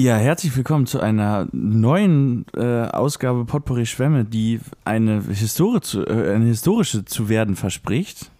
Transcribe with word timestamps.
Ja, 0.00 0.16
herzlich 0.16 0.56
willkommen 0.56 0.86
zu 0.86 0.98
einer 0.98 1.46
neuen 1.52 2.46
äh, 2.56 2.84
Ausgabe 2.86 3.44
Potpourri 3.44 3.84
Schwämme, 3.84 4.24
die 4.24 4.58
eine, 4.82 5.20
Historie 5.20 5.82
zu, 5.82 6.06
äh, 6.06 6.32
eine 6.32 6.46
historische 6.46 7.04
zu 7.04 7.28
werden 7.28 7.54
verspricht. 7.54 8.30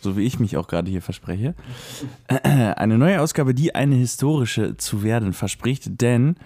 So 0.00 0.16
wie 0.16 0.22
ich 0.22 0.40
mich 0.40 0.56
auch 0.56 0.68
gerade 0.68 0.90
hier 0.90 1.02
verspreche. 1.02 1.54
eine 2.28 2.96
neue 2.96 3.20
Ausgabe, 3.20 3.52
die 3.52 3.74
eine 3.74 3.94
historische 3.94 4.78
zu 4.78 5.02
werden 5.02 5.34
verspricht, 5.34 6.00
denn 6.00 6.36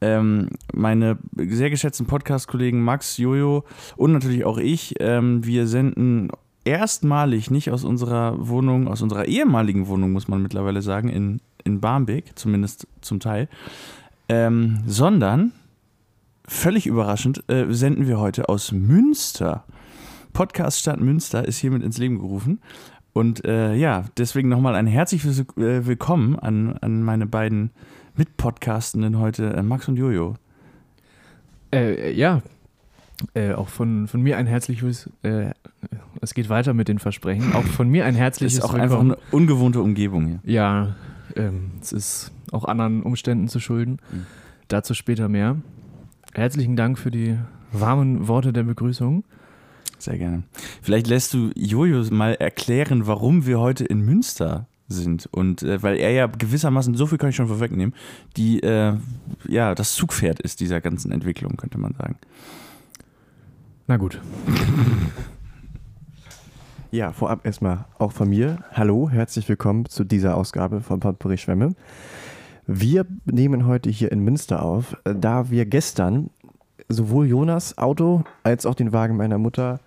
ähm, 0.00 0.50
meine 0.72 1.18
sehr 1.34 1.70
geschätzten 1.70 2.06
Podcast-Kollegen 2.06 2.84
Max, 2.84 3.18
Jojo 3.18 3.64
und 3.96 4.12
natürlich 4.12 4.44
auch 4.44 4.58
ich, 4.58 4.94
ähm, 5.00 5.44
wir 5.44 5.66
senden 5.66 6.30
erstmalig 6.64 7.50
nicht 7.50 7.72
aus 7.72 7.82
unserer 7.82 8.36
Wohnung, 8.46 8.86
aus 8.86 9.02
unserer 9.02 9.24
ehemaligen 9.24 9.88
Wohnung, 9.88 10.12
muss 10.12 10.28
man 10.28 10.42
mittlerweile 10.42 10.80
sagen, 10.80 11.08
in, 11.08 11.40
in 11.66 11.80
Barmbek, 11.80 12.38
zumindest 12.38 12.86
zum 13.00 13.20
Teil, 13.20 13.48
ähm, 14.28 14.78
sondern 14.86 15.52
völlig 16.46 16.86
überraschend 16.86 17.44
äh, 17.50 17.66
senden 17.68 18.06
wir 18.06 18.18
heute 18.18 18.48
aus 18.48 18.72
Münster. 18.72 19.64
Podcast 20.32 20.80
Stadt 20.80 21.00
Münster 21.00 21.46
ist 21.46 21.58
hiermit 21.58 21.82
ins 21.82 21.98
Leben 21.98 22.18
gerufen. 22.18 22.60
Und 23.12 23.44
äh, 23.46 23.74
ja, 23.74 24.04
deswegen 24.18 24.50
nochmal 24.50 24.74
ein 24.74 24.86
herzliches 24.86 25.40
äh, 25.40 25.86
Willkommen 25.86 26.38
an, 26.38 26.76
an 26.82 27.02
meine 27.02 27.26
beiden 27.26 27.70
Mitpodcastenden 28.14 29.18
heute, 29.18 29.54
äh, 29.54 29.62
Max 29.62 29.88
und 29.88 29.96
Jojo. 29.96 30.34
Äh, 31.72 32.12
ja, 32.12 32.42
äh, 33.34 33.52
auch 33.54 33.68
von, 33.68 34.08
von 34.08 34.20
mir 34.20 34.36
ein 34.36 34.46
herzliches, 34.46 35.08
äh, 35.22 35.50
es 36.20 36.34
geht 36.34 36.48
weiter 36.48 36.74
mit 36.74 36.88
den 36.88 36.98
Versprechen, 36.98 37.54
auch 37.54 37.64
von 37.64 37.88
mir 37.88 38.04
ein 38.04 38.14
herzliches 38.16 38.58
Ist 38.58 38.64
auch 38.64 38.74
einfach 38.74 39.00
eine 39.00 39.16
ungewohnte 39.30 39.80
Umgebung 39.80 40.26
hier. 40.26 40.40
Ja, 40.44 40.96
ähm, 41.36 41.72
es 41.80 41.92
ist 41.92 42.32
auch 42.52 42.64
anderen 42.64 43.02
Umständen 43.02 43.48
zu 43.48 43.60
schulden. 43.60 43.98
Mhm. 44.10 44.26
Dazu 44.68 44.94
später 44.94 45.28
mehr. 45.28 45.56
Herzlichen 46.34 46.76
Dank 46.76 46.98
für 46.98 47.10
die 47.10 47.38
warmen 47.72 48.28
Worte 48.28 48.52
der 48.52 48.64
Begrüßung. 48.64 49.24
Sehr 49.98 50.18
gerne. 50.18 50.42
Vielleicht 50.82 51.06
lässt 51.06 51.32
du 51.34 51.50
Jojo 51.54 52.02
mal 52.10 52.34
erklären, 52.34 53.06
warum 53.06 53.46
wir 53.46 53.60
heute 53.60 53.84
in 53.84 54.00
Münster 54.00 54.66
sind. 54.88 55.28
Und 55.32 55.62
äh, 55.62 55.82
weil 55.82 55.96
er 55.96 56.10
ja 56.10 56.26
gewissermaßen, 56.26 56.94
so 56.94 57.06
viel 57.06 57.18
kann 57.18 57.30
ich 57.30 57.36
schon 57.36 57.48
vorwegnehmen, 57.48 57.94
die, 58.36 58.60
äh, 58.62 58.94
ja, 59.48 59.74
das 59.74 59.94
Zugpferd 59.94 60.40
ist 60.40 60.60
dieser 60.60 60.80
ganzen 60.80 61.12
Entwicklung, 61.12 61.56
könnte 61.56 61.78
man 61.78 61.94
sagen. 61.94 62.16
Na 63.86 63.96
gut. 63.96 64.20
Ja, 66.96 67.12
vorab 67.12 67.44
erstmal 67.44 67.84
auch 67.98 68.12
von 68.12 68.30
mir. 68.30 68.56
Hallo, 68.72 69.10
herzlich 69.10 69.46
willkommen 69.50 69.84
zu 69.84 70.02
dieser 70.02 70.34
Ausgabe 70.34 70.80
von 70.80 70.98
Potpourri 70.98 71.36
Schwämme. 71.36 71.74
Wir 72.66 73.04
nehmen 73.26 73.66
heute 73.66 73.90
hier 73.90 74.10
in 74.10 74.20
Münster 74.20 74.62
auf, 74.62 74.96
äh, 75.04 75.14
da 75.14 75.50
wir 75.50 75.66
gestern 75.66 76.30
sowohl 76.88 77.26
Jonas 77.26 77.76
Auto 77.76 78.24
als 78.44 78.64
auch 78.64 78.74
den 78.74 78.94
Wagen 78.94 79.18
meiner 79.18 79.36
Mutter 79.36 79.78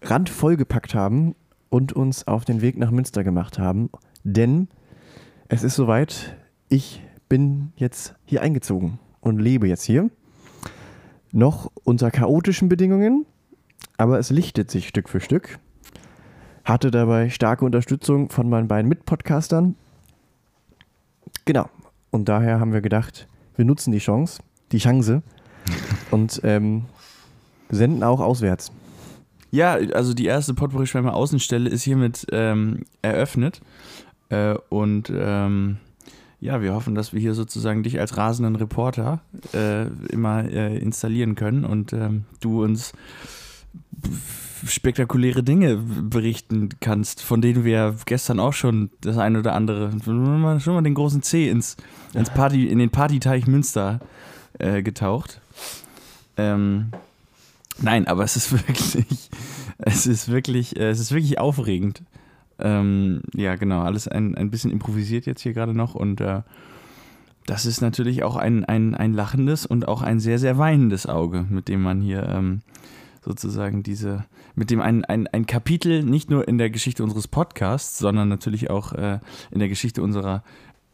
randvoll 0.00 0.56
gepackt 0.56 0.94
haben 0.94 1.34
und 1.68 1.92
uns 1.92 2.26
auf 2.26 2.46
den 2.46 2.62
Weg 2.62 2.78
nach 2.78 2.90
Münster 2.90 3.24
gemacht 3.24 3.58
haben. 3.58 3.90
Denn 4.24 4.68
es 5.48 5.62
ist 5.62 5.74
soweit, 5.74 6.34
ich 6.70 7.02
bin 7.28 7.74
jetzt 7.76 8.14
hier 8.24 8.40
eingezogen 8.40 8.98
und 9.20 9.38
lebe 9.38 9.68
jetzt 9.68 9.84
hier. 9.84 10.08
Noch 11.30 11.70
unter 11.84 12.10
chaotischen 12.10 12.70
Bedingungen, 12.70 13.26
aber 13.98 14.18
es 14.18 14.30
lichtet 14.30 14.70
sich 14.70 14.88
Stück 14.88 15.10
für 15.10 15.20
Stück. 15.20 15.58
Hatte 16.64 16.90
dabei 16.90 17.30
starke 17.30 17.64
Unterstützung 17.64 18.30
von 18.30 18.48
meinen 18.48 18.68
beiden 18.68 18.88
Mitpodcastern. 18.88 19.74
Genau. 21.44 21.68
Und 22.10 22.28
daher 22.28 22.60
haben 22.60 22.72
wir 22.72 22.80
gedacht, 22.80 23.26
wir 23.56 23.64
nutzen 23.64 23.92
die 23.92 23.98
Chance, 23.98 24.42
die 24.70 24.78
Chance 24.78 25.22
und 26.10 26.40
ähm, 26.44 26.84
senden 27.70 28.02
auch 28.02 28.20
auswärts. 28.20 28.70
Ja, 29.50 29.74
also 29.74 30.14
die 30.14 30.26
erste 30.26 30.54
Potpourri-Schwärme 30.54 31.12
Außenstelle 31.12 31.68
ist 31.68 31.82
hiermit 31.82 32.26
ähm, 32.32 32.84
eröffnet. 33.02 33.60
Äh, 34.30 34.54
und 34.70 35.12
ähm, 35.14 35.76
ja, 36.40 36.62
wir 36.62 36.74
hoffen, 36.74 36.94
dass 36.94 37.12
wir 37.12 37.20
hier 37.20 37.34
sozusagen 37.34 37.82
dich 37.82 38.00
als 38.00 38.16
rasenden 38.16 38.56
Reporter 38.56 39.20
äh, 39.52 39.86
immer 40.10 40.44
äh, 40.44 40.76
installieren 40.78 41.34
können 41.34 41.64
und 41.64 41.92
ähm, 41.92 42.24
du 42.40 42.64
uns 42.64 42.92
spektakuläre 44.66 45.42
Dinge 45.42 45.76
berichten 45.76 46.68
kannst, 46.80 47.22
von 47.22 47.40
denen 47.40 47.64
wir 47.64 47.96
gestern 48.06 48.38
auch 48.38 48.52
schon 48.52 48.90
das 49.00 49.18
eine 49.18 49.40
oder 49.40 49.54
andere, 49.54 49.90
schon 50.04 50.40
mal 50.74 50.82
den 50.82 50.94
großen 50.94 51.22
C 51.22 51.48
ins, 51.48 51.76
ins 52.14 52.30
Party, 52.30 52.68
in 52.68 52.78
den 52.78 52.90
Partyteich 52.90 53.46
Münster 53.46 54.00
äh, 54.58 54.82
getaucht. 54.82 55.40
Ähm, 56.36 56.92
nein, 57.80 58.06
aber 58.06 58.24
es 58.24 58.36
ist 58.36 58.52
wirklich, 58.68 59.30
es 59.78 60.06
ist 60.06 60.28
wirklich, 60.28 60.76
äh, 60.76 60.90
es 60.90 61.00
ist 61.00 61.12
wirklich 61.12 61.38
aufregend. 61.38 62.02
Ähm, 62.58 63.22
ja, 63.34 63.56
genau, 63.56 63.82
alles 63.82 64.06
ein, 64.06 64.36
ein 64.36 64.50
bisschen 64.50 64.70
improvisiert 64.70 65.26
jetzt 65.26 65.42
hier 65.42 65.52
gerade 65.52 65.74
noch 65.74 65.94
und 65.94 66.20
äh, 66.20 66.42
das 67.46 67.66
ist 67.66 67.80
natürlich 67.80 68.22
auch 68.22 68.36
ein, 68.36 68.64
ein, 68.64 68.94
ein 68.94 69.14
lachendes 69.14 69.66
und 69.66 69.88
auch 69.88 70.02
ein 70.02 70.20
sehr, 70.20 70.38
sehr 70.38 70.58
weinendes 70.58 71.06
Auge, 71.06 71.44
mit 71.48 71.66
dem 71.66 71.82
man 71.82 72.00
hier 72.00 72.22
ähm, 72.28 72.62
sozusagen 73.24 73.82
diese, 73.82 74.24
mit 74.54 74.70
dem 74.70 74.80
ein, 74.80 75.04
ein, 75.04 75.26
ein 75.28 75.46
Kapitel 75.46 76.02
nicht 76.02 76.30
nur 76.30 76.46
in 76.48 76.58
der 76.58 76.70
Geschichte 76.70 77.02
unseres 77.02 77.28
Podcasts, 77.28 77.98
sondern 77.98 78.28
natürlich 78.28 78.70
auch 78.70 78.92
äh, 78.92 79.20
in 79.50 79.60
der 79.60 79.68
Geschichte 79.68 80.02
unserer, 80.02 80.42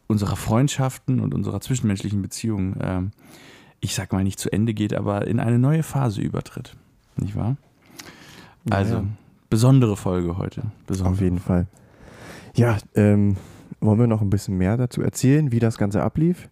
unserer 0.06 0.36
Freundschaften 0.36 1.20
und 1.20 1.34
unserer 1.34 1.60
zwischenmenschlichen 1.60 2.20
Beziehungen, 2.20 2.80
äh, 2.80 3.02
ich 3.80 3.94
sag 3.94 4.12
mal 4.12 4.24
nicht 4.24 4.38
zu 4.38 4.52
Ende 4.52 4.74
geht, 4.74 4.94
aber 4.94 5.26
in 5.26 5.40
eine 5.40 5.58
neue 5.58 5.82
Phase 5.82 6.20
übertritt. 6.20 6.76
Nicht 7.16 7.34
wahr? 7.34 7.56
Also, 8.70 8.94
ja, 8.94 9.00
ja. 9.00 9.06
besondere 9.48 9.96
Folge 9.96 10.36
heute. 10.36 10.62
Besondere. 10.86 11.14
Auf 11.14 11.20
jeden 11.20 11.38
Fall. 11.38 11.66
Ja, 12.54 12.78
ähm, 12.94 13.36
wollen 13.80 13.98
wir 13.98 14.06
noch 14.06 14.20
ein 14.20 14.30
bisschen 14.30 14.58
mehr 14.58 14.76
dazu 14.76 15.00
erzählen, 15.00 15.52
wie 15.52 15.60
das 15.60 15.78
Ganze 15.78 16.02
ablief 16.02 16.48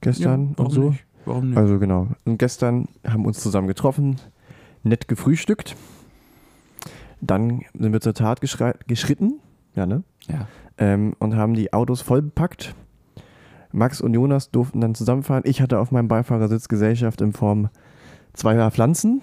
gestern 0.00 0.54
ja, 0.58 0.64
und 0.64 0.70
so? 0.70 0.90
Nicht? 0.90 1.04
Warum 1.24 1.50
nicht? 1.50 1.58
Also 1.58 1.78
genau. 1.78 2.08
Und 2.24 2.38
gestern 2.38 2.88
haben 3.06 3.22
wir 3.22 3.28
uns 3.28 3.40
zusammen 3.40 3.68
getroffen, 3.68 4.16
nett 4.86 5.08
gefrühstückt. 5.08 5.76
Dann 7.20 7.62
sind 7.78 7.92
wir 7.92 8.00
zur 8.00 8.14
Tat 8.14 8.40
geschritten, 8.40 9.40
ja, 9.74 9.86
ne? 9.86 10.02
Ja. 10.28 10.46
Ähm, 10.78 11.14
und 11.18 11.36
haben 11.36 11.54
die 11.54 11.72
Autos 11.72 12.02
voll 12.02 12.22
bepackt. 12.22 12.74
Max 13.72 14.00
und 14.00 14.14
Jonas 14.14 14.50
durften 14.50 14.80
dann 14.80 14.94
zusammenfahren. 14.94 15.42
Ich 15.46 15.60
hatte 15.60 15.78
auf 15.78 15.90
meinem 15.90 16.08
Beifahrersitz 16.08 16.68
Gesellschaft 16.68 17.20
in 17.20 17.32
Form 17.32 17.68
zweier 18.32 18.70
Pflanzen. 18.70 19.22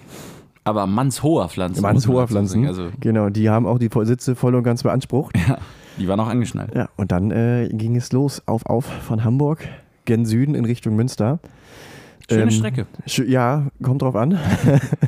Aber 0.63 0.88
mannshoher 0.88 1.50
Pflanzen. 1.50 1.81
Mannshoher 1.81 2.28
Pflanzen. 2.28 2.66
Also 2.68 2.90
genau, 3.00 3.30
die 3.30 3.50
haben 3.50 3.66
auch 3.66 3.80
die 3.80 3.90
Sitze 4.03 4.35
voll 4.35 4.56
und 4.56 4.63
ganz 4.63 4.84
beansprucht. 4.84 5.38
Ja, 5.47 5.57
die 5.97 6.07
waren 6.07 6.19
auch 6.19 6.28
angeschnallt. 6.28 6.74
Ja, 6.74 6.90
und 6.95 7.12
dann 7.12 7.31
äh, 7.31 7.69
ging 7.72 7.95
es 7.95 8.12
los, 8.12 8.41
auf, 8.47 8.66
auf 8.66 8.85
von 8.85 9.24
Hamburg 9.24 9.68
gen 10.06 10.25
Süden 10.25 10.56
in 10.56 10.65
Richtung 10.65 10.95
Münster. 10.95 11.39
Schöne 12.30 12.44
ähm, 12.44 12.52
Strecke. 12.52 12.88
Ja, 13.28 13.68
kommt 13.81 14.02
drauf 14.02 14.16
an. 14.16 14.40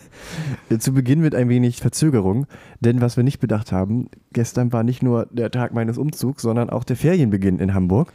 Zu 0.79 0.93
Beginn 0.93 1.21
mit 1.21 1.33
ein 1.33 1.47
wenig 1.47 1.77
Verzögerung, 1.77 2.47
denn 2.79 2.99
was 3.01 3.15
wir 3.17 3.23
nicht 3.23 3.39
bedacht 3.39 3.71
haben, 3.71 4.09
gestern 4.33 4.73
war 4.73 4.83
nicht 4.83 5.01
nur 5.01 5.27
der 5.31 5.51
Tag 5.51 5.73
meines 5.73 5.97
Umzugs, 5.97 6.41
sondern 6.41 6.69
auch 6.69 6.83
der 6.83 6.97
Ferienbeginn 6.97 7.59
in 7.59 7.73
Hamburg. 7.73 8.11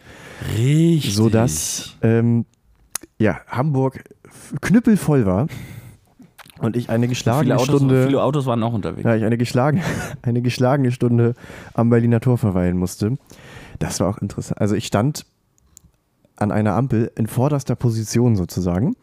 Richtig. 0.59 1.15
Sodass 1.15 1.97
ähm, 2.03 2.45
ja, 3.19 3.41
Hamburg 3.47 4.05
knüppelvoll 4.61 5.27
war 5.27 5.47
und 6.59 6.77
ich 6.77 6.91
eine 6.91 7.09
geschlagene 7.09 7.55
viele 7.55 7.57
Autos, 7.57 7.77
Stunde. 7.77 8.07
Viele 8.07 8.23
Autos 8.23 8.47
waren 8.47 8.63
auch 8.63 8.73
unterwegs. 8.73 9.05
Ja, 9.05 9.15
ich 9.15 9.25
eine, 9.25 9.39
geschlagen, 9.39 9.83
eine 10.23 10.43
geschlagene 10.43 10.93
Stunde 10.93 11.35
am 11.75 11.91
Berliner 11.91 12.21
Tor 12.21 12.39
verweilen 12.39 12.77
musste. 12.77 13.17
Das 13.79 14.01
war 14.01 14.09
auch 14.09 14.19
interessant. 14.19 14.61
Also 14.61 14.75
ich 14.75 14.87
stand 14.87 15.25
an 16.41 16.53
einer 16.53 16.75
Ampel 16.75 17.11
in 17.17 17.27
vorderster 17.27 17.77
Position 17.77 18.37
sozusagen 18.37 18.97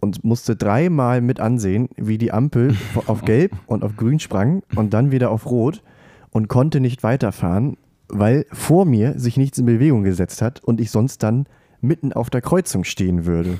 und 0.00 0.24
musste 0.24 0.56
dreimal 0.56 1.20
mit 1.20 1.40
ansehen, 1.40 1.88
wie 1.96 2.18
die 2.18 2.32
Ampel 2.32 2.76
auf 3.06 3.24
Gelb 3.24 3.52
und 3.66 3.84
auf 3.84 3.96
Grün 3.96 4.18
sprang 4.18 4.62
und 4.74 4.92
dann 4.92 5.12
wieder 5.12 5.30
auf 5.30 5.46
Rot 5.46 5.82
und 6.30 6.48
konnte 6.48 6.80
nicht 6.80 7.02
weiterfahren, 7.02 7.76
weil 8.08 8.46
vor 8.52 8.84
mir 8.84 9.18
sich 9.18 9.36
nichts 9.36 9.58
in 9.58 9.66
Bewegung 9.66 10.02
gesetzt 10.02 10.42
hat 10.42 10.62
und 10.62 10.80
ich 10.80 10.90
sonst 10.90 11.22
dann 11.22 11.46
mitten 11.80 12.12
auf 12.12 12.30
der 12.30 12.40
Kreuzung 12.40 12.84
stehen 12.84 13.26
würde. 13.26 13.58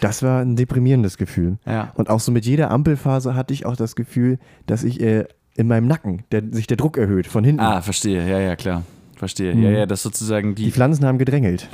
Das 0.00 0.22
war 0.22 0.40
ein 0.40 0.56
deprimierendes 0.56 1.16
Gefühl. 1.16 1.58
Ja. 1.64 1.92
Und 1.94 2.10
auch 2.10 2.20
so 2.20 2.32
mit 2.32 2.44
jeder 2.44 2.70
Ampelphase 2.70 3.34
hatte 3.34 3.54
ich 3.54 3.66
auch 3.66 3.76
das 3.76 3.94
Gefühl, 3.94 4.38
dass 4.66 4.82
ich 4.82 5.00
äh, 5.00 5.26
in 5.54 5.68
meinem 5.68 5.86
Nacken, 5.86 6.24
der, 6.32 6.42
sich 6.50 6.66
der 6.66 6.76
Druck 6.76 6.98
erhöht 6.98 7.26
von 7.26 7.44
hinten. 7.44 7.60
Ah, 7.60 7.82
verstehe, 7.82 8.28
ja, 8.28 8.38
ja, 8.40 8.56
klar. 8.56 8.82
Verstehe. 9.22 9.54
Mhm. 9.54 9.62
Ja, 9.62 9.70
ja, 9.70 9.86
das 9.86 10.02
sozusagen 10.02 10.56
die. 10.56 10.64
Die 10.64 10.72
Pflanzen 10.72 11.06
haben 11.06 11.16
gedrängelt. 11.16 11.68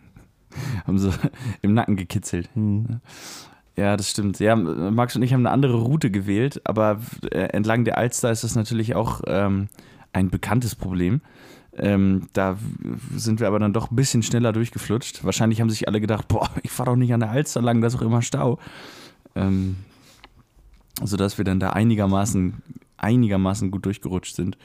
haben 0.86 0.98
so 0.98 1.12
im 1.60 1.74
Nacken 1.74 1.96
gekitzelt. 1.96 2.48
Mhm. 2.54 3.00
Ja, 3.76 3.94
das 3.94 4.08
stimmt. 4.08 4.38
Ja, 4.38 4.56
Max 4.56 5.14
und 5.14 5.20
ich 5.20 5.34
haben 5.34 5.44
eine 5.44 5.50
andere 5.50 5.74
Route 5.82 6.10
gewählt, 6.10 6.62
aber 6.64 6.98
äh, 7.30 7.40
entlang 7.48 7.84
der 7.84 7.98
Alster 7.98 8.30
ist 8.30 8.42
das 8.42 8.54
natürlich 8.54 8.94
auch 8.94 9.20
ähm, 9.26 9.68
ein 10.14 10.30
bekanntes 10.30 10.74
Problem. 10.74 11.20
Ähm, 11.76 12.28
da 12.32 12.56
sind 13.14 13.40
wir 13.40 13.48
aber 13.48 13.58
dann 13.58 13.74
doch 13.74 13.90
ein 13.90 13.96
bisschen 13.96 14.22
schneller 14.22 14.54
durchgeflutscht. 14.54 15.24
Wahrscheinlich 15.24 15.60
haben 15.60 15.68
sich 15.68 15.88
alle 15.88 16.00
gedacht, 16.00 16.26
boah, 16.26 16.48
ich 16.62 16.70
fahre 16.70 16.92
doch 16.92 16.96
nicht 16.96 17.12
an 17.12 17.20
der 17.20 17.32
Alster 17.32 17.60
lang, 17.60 17.82
da 17.82 17.88
ist 17.88 17.96
auch 17.96 18.00
immer 18.00 18.22
Stau. 18.22 18.58
Ähm, 19.34 19.76
sodass 21.04 21.36
wir 21.36 21.44
dann 21.44 21.60
da 21.60 21.68
einigermaßen, 21.68 22.62
einigermaßen 22.96 23.70
gut 23.70 23.84
durchgerutscht 23.84 24.36
sind. 24.36 24.56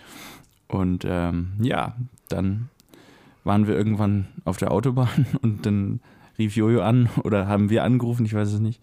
Und 0.67 1.05
ähm, 1.07 1.53
ja, 1.61 1.95
dann 2.29 2.69
waren 3.43 3.67
wir 3.67 3.75
irgendwann 3.75 4.27
auf 4.45 4.57
der 4.57 4.71
Autobahn 4.71 5.25
und 5.41 5.65
dann 5.65 5.99
rief 6.37 6.55
Jojo 6.55 6.81
an 6.81 7.09
oder 7.23 7.47
haben 7.47 7.69
wir 7.69 7.83
angerufen, 7.83 8.25
ich 8.25 8.33
weiß 8.33 8.53
es 8.53 8.59
nicht. 8.59 8.81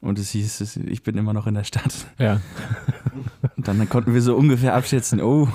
Und 0.00 0.18
es 0.18 0.30
hieß, 0.30 0.76
ich 0.76 1.02
bin 1.02 1.16
immer 1.16 1.32
noch 1.32 1.46
in 1.46 1.54
der 1.54 1.64
Stadt. 1.64 2.06
Ja. 2.18 2.40
Und 3.56 3.68
dann 3.68 3.88
konnten 3.88 4.14
wir 4.14 4.22
so 4.22 4.34
ungefähr 4.34 4.74
abschätzen, 4.74 5.20
oh, 5.20 5.48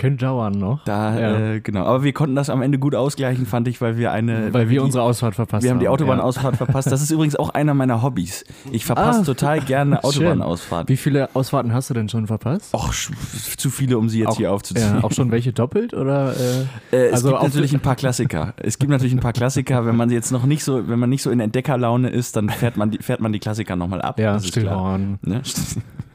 Könnte 0.00 0.24
dauern 0.26 0.52
noch. 0.58 0.82
da, 0.84 1.18
Ja. 1.18 1.36
äh, 1.54 1.60
genau. 1.60 1.84
Aber 1.84 2.02
wir 2.02 2.12
konnten 2.12 2.34
das 2.34 2.50
am 2.50 2.62
Ende 2.62 2.78
gut 2.78 2.94
ausgleichen, 2.94 3.46
fand 3.46 3.68
ich, 3.68 3.80
weil 3.80 3.96
wir 3.96 4.10
eine. 4.12 4.52
Weil 4.52 4.68
wir 4.68 4.80
die, 4.80 4.84
unsere 4.84 5.04
Ausfahrt 5.04 5.34
verpasst 5.34 5.62
Wir 5.62 5.70
haben 5.70 5.78
die 5.78 5.84
Ja. 5.84 5.90
Autobahnausfahrt 5.90 6.56
verpasst. 6.56 6.90
Das 6.90 7.02
ist 7.02 7.10
übrigens 7.10 7.36
auch 7.36 7.50
einer 7.50 7.74
meiner 7.74 8.02
Hobbys. 8.02 8.44
Ich 8.72 8.84
verpasse 8.84 9.20
Ah, 9.20 9.24
total 9.24 9.60
gerne. 9.60 10.02
Autobahnausfahrten. 10.04 10.88
Wie 10.88 10.96
viele 10.96 11.28
Ausfahrten 11.34 11.72
hast 11.72 11.90
du 11.90 11.94
denn 11.94 12.08
schon 12.08 12.26
verpasst? 12.26 12.74
Och, 12.74 12.92
zu 12.92 13.70
viele, 13.70 13.98
um 13.98 14.08
sie 14.08 14.20
jetzt 14.20 14.28
Auch- 14.30 14.36
hier 14.36 14.52
aufzuziehen. 14.52 14.96
Ja, 14.96 15.04
auch 15.04 15.12
schon 15.12 15.30
welche 15.30 15.52
doppelt 15.52 15.94
oder? 15.94 16.32
Äh, 16.32 16.96
Äh, 16.96 17.06
es 17.08 17.12
Also 17.14 17.30
gibt 17.30 17.42
natürlich 17.42 17.72
ein 17.74 17.80
paar 17.80 17.96
Klassiker. 17.96 18.54
Es 18.56 18.78
gibt 18.78 18.90
natürlich 18.90 19.12
ein 19.12 19.20
paar 19.20 19.32
Klassiker. 19.32 19.84
Wenn 19.86 19.96
man 19.96 20.10
jetzt 20.10 20.30
noch 20.32 20.44
nicht 20.46 20.64
so, 20.64 20.88
wenn 20.88 20.98
man 20.98 21.10
nicht 21.10 21.22
so 21.22 21.30
in 21.30 21.40
Entdeckerlaune 21.40 22.08
ist, 22.08 22.36
dann 22.36 22.48
fährt 22.48 22.76
man 22.76 22.90
die, 22.90 22.98
fährt 22.98 23.20
man 23.20 23.32
die 23.32 23.38
Klassiker 23.38 23.76
nochmal 23.76 24.00
ab. 24.02 24.18
ja, 24.18 24.34
das. 24.34 24.48
Stillhorn. 24.48 25.18
Ne? 25.22 25.42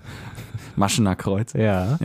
Maschener 0.75 1.15
Kreuz. 1.15 1.53
Ja. 1.53 1.97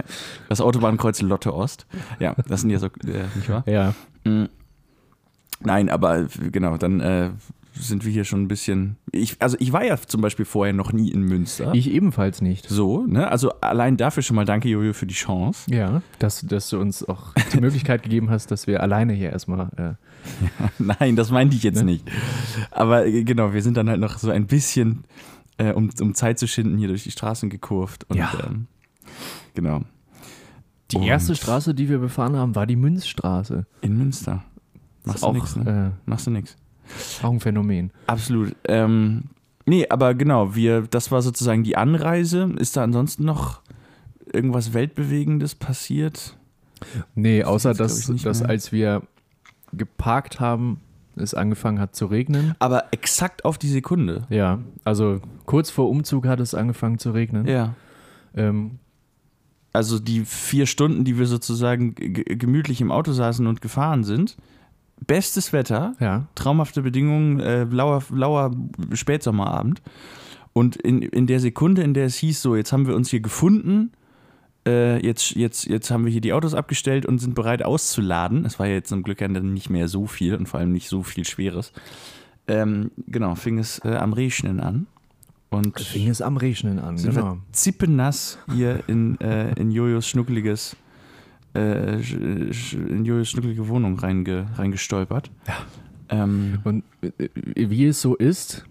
Das 0.48 0.60
Autobahnkreuz 0.60 1.20
Lotte 1.22 1.54
Ost. 1.54 1.86
Ja, 2.18 2.34
das 2.48 2.62
sind 2.62 2.70
ja 2.70 2.78
so, 2.78 2.86
äh, 2.86 3.24
nicht 3.34 3.48
wahr? 3.48 3.64
Ja. 3.66 3.94
Mm. 4.24 4.46
Nein, 5.62 5.90
aber 5.90 6.26
genau, 6.52 6.76
dann 6.78 7.00
äh, 7.00 7.30
sind 7.74 8.04
wir 8.04 8.12
hier 8.12 8.24
schon 8.24 8.42
ein 8.42 8.48
bisschen. 8.48 8.96
Ich, 9.12 9.36
also 9.40 9.56
ich 9.60 9.72
war 9.72 9.84
ja 9.84 9.96
zum 9.98 10.20
Beispiel 10.22 10.44
vorher 10.44 10.72
noch 10.72 10.92
nie 10.92 11.10
in 11.10 11.22
Münster. 11.22 11.72
Ich 11.74 11.90
ebenfalls 11.90 12.40
nicht. 12.40 12.68
so, 12.68 13.04
ne? 13.06 13.28
Also 13.30 13.52
allein 13.60 13.96
dafür 13.96 14.22
schon 14.22 14.36
mal 14.36 14.44
danke, 14.44 14.68
Jojo, 14.68 14.92
für 14.92 15.06
die 15.06 15.14
Chance. 15.14 15.70
Ja, 15.70 16.02
dass, 16.18 16.40
dass 16.42 16.70
du 16.70 16.80
uns 16.80 17.06
auch 17.06 17.34
die 17.52 17.60
Möglichkeit 17.60 18.02
gegeben 18.02 18.30
hast, 18.30 18.50
dass 18.50 18.66
wir 18.66 18.82
alleine 18.82 19.12
hier 19.12 19.30
erstmal. 19.30 19.68
Äh, 19.76 19.94
Nein, 20.78 21.16
das 21.16 21.30
meinte 21.30 21.56
ich 21.56 21.62
jetzt 21.62 21.78
Ne? 21.80 21.84
nicht. 21.92 22.10
Aber 22.70 23.06
äh, 23.06 23.22
genau, 23.24 23.52
wir 23.52 23.62
sind 23.62 23.76
dann 23.76 23.88
halt 23.88 24.00
noch 24.00 24.18
so 24.18 24.30
ein 24.30 24.46
bisschen, 24.46 25.04
äh, 25.60 25.72
um, 25.72 25.90
um 26.00 26.14
Zeit 26.14 26.38
zu 26.38 26.46
schinden, 26.48 26.78
hier 26.78 26.88
durch 26.88 27.02
die 27.04 27.10
Straßen 27.10 27.50
gekurvt. 27.50 28.04
Und, 28.08 28.16
Ja. 28.16 28.32
ähm, 28.46 28.66
genau. 29.54 29.82
die 30.90 30.96
Und 30.96 31.02
erste 31.04 31.34
Straße, 31.36 31.74
die 31.74 31.88
wir 31.88 31.98
befahren 31.98 32.36
haben, 32.36 32.54
war 32.54 32.66
die 32.66 32.76
Münzstraße. 32.76 33.66
In 33.82 33.96
Münster. 33.98 34.42
Machst 35.04 35.22
du 35.22 35.32
nichts, 35.32 35.56
ne? 35.56 35.92
äh, 35.96 36.08
Machst 36.10 36.26
du 36.26 36.30
nichts. 36.30 36.56
auch 37.22 37.30
ein 37.30 37.40
Phänomen. 37.40 37.90
Absolut. 38.06 38.54
Ähm, 38.64 39.24
nee, 39.66 39.86
aber 39.88 40.14
genau, 40.14 40.54
wir, 40.54 40.82
das 40.82 41.10
war 41.10 41.22
sozusagen 41.22 41.62
die 41.62 41.76
Anreise. 41.76 42.52
Ist 42.58 42.76
da 42.76 42.82
ansonsten 42.82 43.24
noch 43.24 43.60
irgendwas 44.32 44.72
Weltbewegendes 44.74 45.54
passiert? 45.54 46.36
Nee, 47.14 47.44
außer 47.44 47.74
glaub 47.74 47.88
dass, 47.88 48.06
dass 48.06 48.42
als 48.42 48.72
wir 48.72 49.02
geparkt 49.72 50.40
haben, 50.40 50.80
es 51.20 51.34
angefangen 51.34 51.78
hat 51.80 51.94
zu 51.94 52.06
regnen. 52.06 52.54
Aber 52.58 52.84
exakt 52.92 53.44
auf 53.44 53.58
die 53.58 53.68
Sekunde. 53.68 54.22
Ja, 54.30 54.58
also 54.84 55.20
kurz 55.46 55.70
vor 55.70 55.88
Umzug 55.88 56.26
hat 56.26 56.40
es 56.40 56.54
angefangen 56.54 56.98
zu 56.98 57.10
regnen. 57.12 57.46
Ja. 57.46 57.74
Ähm, 58.34 58.78
Also 59.72 60.00
die 60.00 60.24
vier 60.24 60.66
Stunden, 60.66 61.04
die 61.04 61.16
wir 61.18 61.26
sozusagen 61.26 61.94
ge- 61.94 62.24
gemütlich 62.36 62.80
im 62.80 62.90
Auto 62.90 63.12
saßen 63.12 63.46
und 63.46 63.60
gefahren 63.60 64.02
sind. 64.02 64.36
Bestes 65.06 65.52
Wetter, 65.52 65.94
ja, 66.00 66.26
traumhafte 66.34 66.82
Bedingungen, 66.82 67.40
äh, 67.40 67.64
lauer, 67.64 68.02
lauer 68.10 68.50
Spätsommerabend. 68.92 69.80
Und 70.52 70.74
in, 70.76 71.00
in 71.02 71.26
der 71.26 71.38
Sekunde, 71.40 71.82
in 71.82 71.94
der 71.94 72.06
es 72.06 72.16
hieß, 72.16 72.42
so, 72.42 72.56
jetzt 72.56 72.72
haben 72.72 72.86
wir 72.88 72.96
uns 72.96 73.10
hier 73.10 73.20
gefunden, 73.20 73.92
äh, 74.70 75.04
jetzt, 75.04 75.34
jetzt, 75.34 75.66
jetzt 75.66 75.90
haben 75.90 76.04
wir 76.04 76.12
hier 76.12 76.20
die 76.20 76.32
Autos 76.32 76.54
abgestellt 76.54 77.06
und 77.06 77.18
sind 77.18 77.34
bereit 77.34 77.62
auszuladen. 77.62 78.44
Es 78.44 78.58
war 78.58 78.66
ja 78.66 78.74
jetzt 78.74 78.88
zum 78.88 79.02
Glück 79.02 79.18
dann 79.18 79.52
nicht 79.52 79.70
mehr 79.70 79.88
so 79.88 80.06
viel 80.06 80.34
und 80.34 80.48
vor 80.48 80.60
allem 80.60 80.72
nicht 80.72 80.88
so 80.88 81.02
viel 81.02 81.24
Schweres. 81.24 81.72
Ähm, 82.46 82.90
genau, 83.06 83.34
fing 83.34 83.58
es 83.58 83.80
äh, 83.84 83.94
am 83.94 84.12
Regnen 84.12 84.60
an. 84.60 84.86
Und 85.50 85.80
fing 85.80 86.08
es 86.08 86.22
am 86.22 86.36
Regnen 86.36 86.78
an, 86.78 86.96
sind 86.96 87.14
genau. 87.14 87.38
zippennass 87.50 88.38
hier 88.54 88.84
in, 88.86 89.20
äh, 89.20 89.52
in 89.54 89.72
Jojos 89.72 90.06
schnuckeliges 90.06 90.76
äh, 91.54 92.00
in 92.00 93.04
Jojos 93.04 93.30
schnuckelige 93.30 93.66
Wohnung 93.68 93.98
reinge, 93.98 94.46
reingestolpert. 94.56 95.30
Ja. 95.48 96.22
Ähm, 96.22 96.58
Und 96.64 96.84
äh, 97.02 97.28
wie 97.34 97.86
es 97.86 98.00
so 98.00 98.14
ist, 98.14 98.64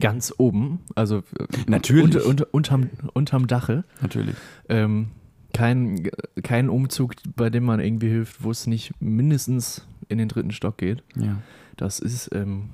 ganz 0.00 0.32
oben, 0.38 0.80
also 0.94 1.22
Natürlich. 1.66 2.04
unter, 2.04 2.26
unter, 2.26 2.46
unterm, 2.52 2.90
unterm 3.12 3.46
Dache, 3.46 3.84
natürlich. 4.00 4.34
ähm, 4.68 5.08
kein, 5.52 6.10
kein 6.42 6.68
Umzug, 6.68 7.14
bei 7.36 7.48
dem 7.48 7.64
man 7.64 7.80
irgendwie 7.80 8.08
hilft, 8.08 8.42
wo 8.42 8.50
es 8.50 8.66
nicht 8.66 8.92
mindestens 9.00 9.86
in 10.08 10.18
den 10.18 10.28
dritten 10.28 10.50
Stock 10.50 10.78
geht. 10.78 11.02
Ja. 11.16 11.38
Das 11.76 12.00
ist 12.00 12.30
ähm, 12.34 12.70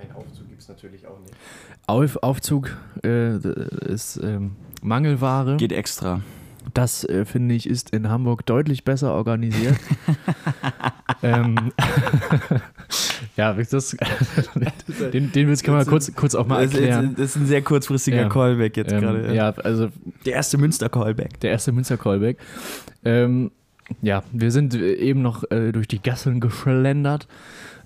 Ein 0.00 0.12
Aufzug 0.14 0.48
gibt 0.48 0.60
es 0.60 0.68
natürlich 0.68 1.06
auch 1.06 1.18
nicht. 1.20 1.34
Auf, 1.86 2.16
Aufzug 2.22 2.76
äh, 3.04 3.36
ist 3.86 4.18
ähm, 4.22 4.56
Mangelware. 4.82 5.56
Geht 5.56 5.72
extra. 5.72 6.20
Das, 6.74 7.04
äh, 7.04 7.24
finde 7.24 7.54
ich, 7.54 7.68
ist 7.68 7.90
in 7.90 8.08
Hamburg 8.08 8.46
deutlich 8.46 8.84
besser 8.84 9.12
organisiert. 9.14 9.76
ähm, 11.22 11.72
ja, 13.36 13.52
das, 13.54 13.96
den, 15.12 15.32
den 15.32 15.48
Witz 15.48 15.62
kann 15.62 15.74
man 15.74 15.86
kurz, 15.86 16.14
kurz 16.14 16.34
auch 16.34 16.46
mal 16.46 16.62
erklären. 16.62 17.14
das 17.16 17.30
ist 17.30 17.36
ein 17.36 17.46
sehr 17.46 17.62
kurzfristiger 17.62 18.22
Ja. 18.22 18.28
Callback 18.28 18.76
jetzt 18.76 18.92
Ähm, 18.92 19.00
gerade. 19.00 19.34
ja, 19.34 19.50
also 19.50 19.88
Der 20.24 20.34
erste 20.34 20.58
Münster-Callback. 20.58 21.40
der 21.40 21.50
erste 21.50 21.72
Münster-Callback. 21.72 22.38
Ähm, 23.04 23.50
ja, 24.00 24.22
wir 24.32 24.50
sind 24.50 24.74
äh, 24.74 24.94
eben 24.94 25.22
noch 25.22 25.44
äh, 25.50 25.72
durch 25.72 25.88
die 25.88 26.00
Gassen 26.00 26.40
geschlendert 26.40 27.26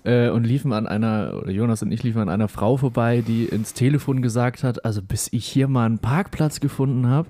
äh, 0.03 0.29
und 0.29 0.45
liefen 0.45 0.71
an 0.73 0.87
einer, 0.87 1.33
oder 1.41 1.51
Jonas 1.51 1.81
und 1.81 1.91
ich 1.91 2.03
liefen 2.03 2.21
an 2.21 2.29
einer 2.29 2.47
Frau 2.47 2.77
vorbei, 2.77 3.23
die 3.25 3.45
ins 3.45 3.73
Telefon 3.73 4.21
gesagt 4.21 4.63
hat, 4.63 4.85
also 4.85 5.01
bis 5.01 5.27
ich 5.31 5.45
hier 5.45 5.67
mal 5.67 5.85
einen 5.85 5.99
Parkplatz 5.99 6.59
gefunden 6.59 7.07
habe. 7.07 7.27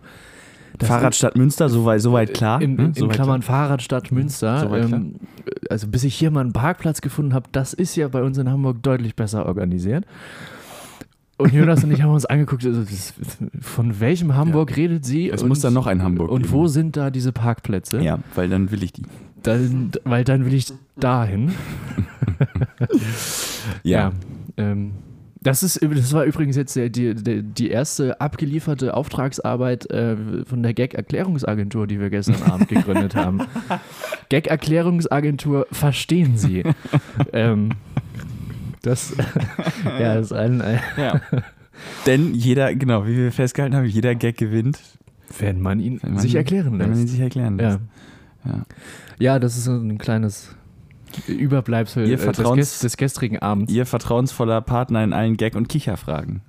Das 0.77 0.89
Fahrradstadt 0.89 1.35
Münster, 1.35 1.69
soweit, 1.69 2.01
soweit 2.01 2.33
klar. 2.33 2.61
In, 2.61 2.75
ne? 2.75 2.81
in, 2.83 2.87
in 2.89 2.93
Soweit 2.93 3.15
Klammern 3.15 3.41
Fahrradstadt 3.41 4.11
Münster. 4.11 4.65
Klar. 4.67 4.79
ähm, 4.79 5.15
also 5.69 5.87
bis 5.87 6.03
ich 6.03 6.15
hier 6.15 6.31
mal 6.31 6.41
einen 6.41 6.53
Parkplatz 6.53 7.01
gefunden 7.01 7.33
habe, 7.33 7.47
das 7.51 7.73
ist 7.73 7.95
ja 7.95 8.07
bei 8.07 8.23
uns 8.23 8.37
in 8.37 8.49
Hamburg 8.49 8.83
deutlich 8.83 9.15
besser 9.15 9.45
organisiert. 9.45 10.05
Und 11.37 11.53
Jonas 11.53 11.83
und 11.83 11.91
ich 11.91 12.01
haben 12.01 12.13
uns 12.13 12.25
angeguckt, 12.25 12.65
also 12.65 12.81
das, 12.81 13.13
von 13.61 13.99
welchem 13.99 14.35
Hamburg 14.35 14.75
redet 14.75 15.05
sie? 15.05 15.29
Es 15.29 15.43
und, 15.43 15.49
muss 15.49 15.59
dann 15.59 15.73
noch 15.73 15.85
ein 15.85 16.01
Hamburg 16.01 16.31
Und 16.31 16.43
geben. 16.43 16.53
wo 16.53 16.67
sind 16.67 16.97
da 16.97 17.11
diese 17.11 17.31
Parkplätze? 17.31 18.01
Ja, 18.01 18.19
weil 18.33 18.49
dann 18.49 18.71
will 18.71 18.81
ich 18.81 18.91
die. 18.93 19.03
Dann, 19.43 19.91
weil 20.03 20.23
dann 20.23 20.45
will 20.45 20.53
ich 20.53 20.73
dahin. 20.99 21.51
Ja. 23.83 24.11
ähm, 24.57 24.91
das, 25.47 25.63
ist, 25.63 25.81
das 25.81 26.13
war 26.13 26.25
übrigens 26.25 26.55
jetzt 26.55 26.75
die, 26.75 26.89
die, 26.91 27.41
die 27.43 27.69
erste 27.69 28.19
abgelieferte 28.21 28.93
Auftragsarbeit 28.93 29.89
äh, 29.89 30.15
von 30.45 30.61
der 30.63 30.73
Gag-Erklärungsagentur, 30.73 31.87
die 31.87 31.99
wir 31.99 32.09
gestern 32.09 32.43
Abend 32.43 32.67
gegründet 32.69 33.15
haben. 33.15 33.41
Gag-Erklärungsagentur, 34.29 35.67
verstehen 35.71 36.37
Sie. 36.37 36.63
ähm, 37.33 37.69
das 38.81 39.15
ja, 39.99 40.15
ist 40.15 40.33
ein, 40.33 40.61
ein, 40.61 40.79
ja. 40.97 41.21
Denn 42.05 42.33
jeder, 42.33 42.73
genau, 42.75 43.05
wie 43.05 43.15
wir 43.15 43.31
festgehalten 43.31 43.75
haben, 43.75 43.85
jeder 43.85 44.15
Gag 44.15 44.37
gewinnt, 44.37 44.79
wenn 45.39 45.61
man 45.61 45.79
ihn 45.79 45.99
wenn 46.01 46.13
man, 46.13 46.21
sich 46.21 46.35
erklären 46.35 46.71
wenn 46.73 46.89
man 46.89 46.91
ihn 46.93 47.01
lässt. 47.01 47.09
sich 47.09 47.19
erklären 47.19 47.59
Ja. 47.59 47.67
lässt. 47.69 47.79
Ja. 48.45 48.65
ja, 49.19 49.39
das 49.39 49.57
ist 49.57 49.65
so 49.65 49.71
ein 49.73 49.97
kleines 49.97 50.55
Überbleibsel 51.27 52.05
Ihr 52.07 52.13
äh, 52.13 52.17
des, 52.17 52.25
Vertrauens- 52.25 52.55
ges 52.55 52.79
des 52.79 52.97
gestrigen 52.97 53.39
Abends. 53.39 53.71
Ihr 53.71 53.85
vertrauensvoller 53.85 54.61
Partner 54.61 55.03
in 55.03 55.13
allen 55.13 55.37
Gag- 55.37 55.55
und 55.55 55.67
Kicherfragen. 55.69 56.41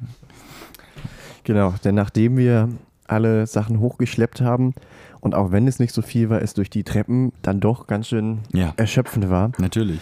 Genau, 1.45 1.75
denn 1.85 1.95
nachdem 1.95 2.37
wir 2.37 2.69
alle 3.07 3.47
Sachen 3.47 3.81
hochgeschleppt 3.81 4.41
haben 4.43 4.75
und 5.21 5.35
auch 5.35 5.51
wenn 5.51 5.67
es 5.67 5.79
nicht 5.79 5.95
so 5.95 6.03
viel 6.03 6.29
war, 6.29 6.43
es 6.43 6.53
durch 6.55 6.69
die 6.71 6.85
Treppen 6.85 7.33
dann 7.43 7.61
doch 7.61 7.87
ganz 7.87 8.09
schön 8.09 8.41
Ja, 8.53 8.75
erschöpfend 8.77 9.31
war. 9.31 9.53
natürlich. 9.59 10.01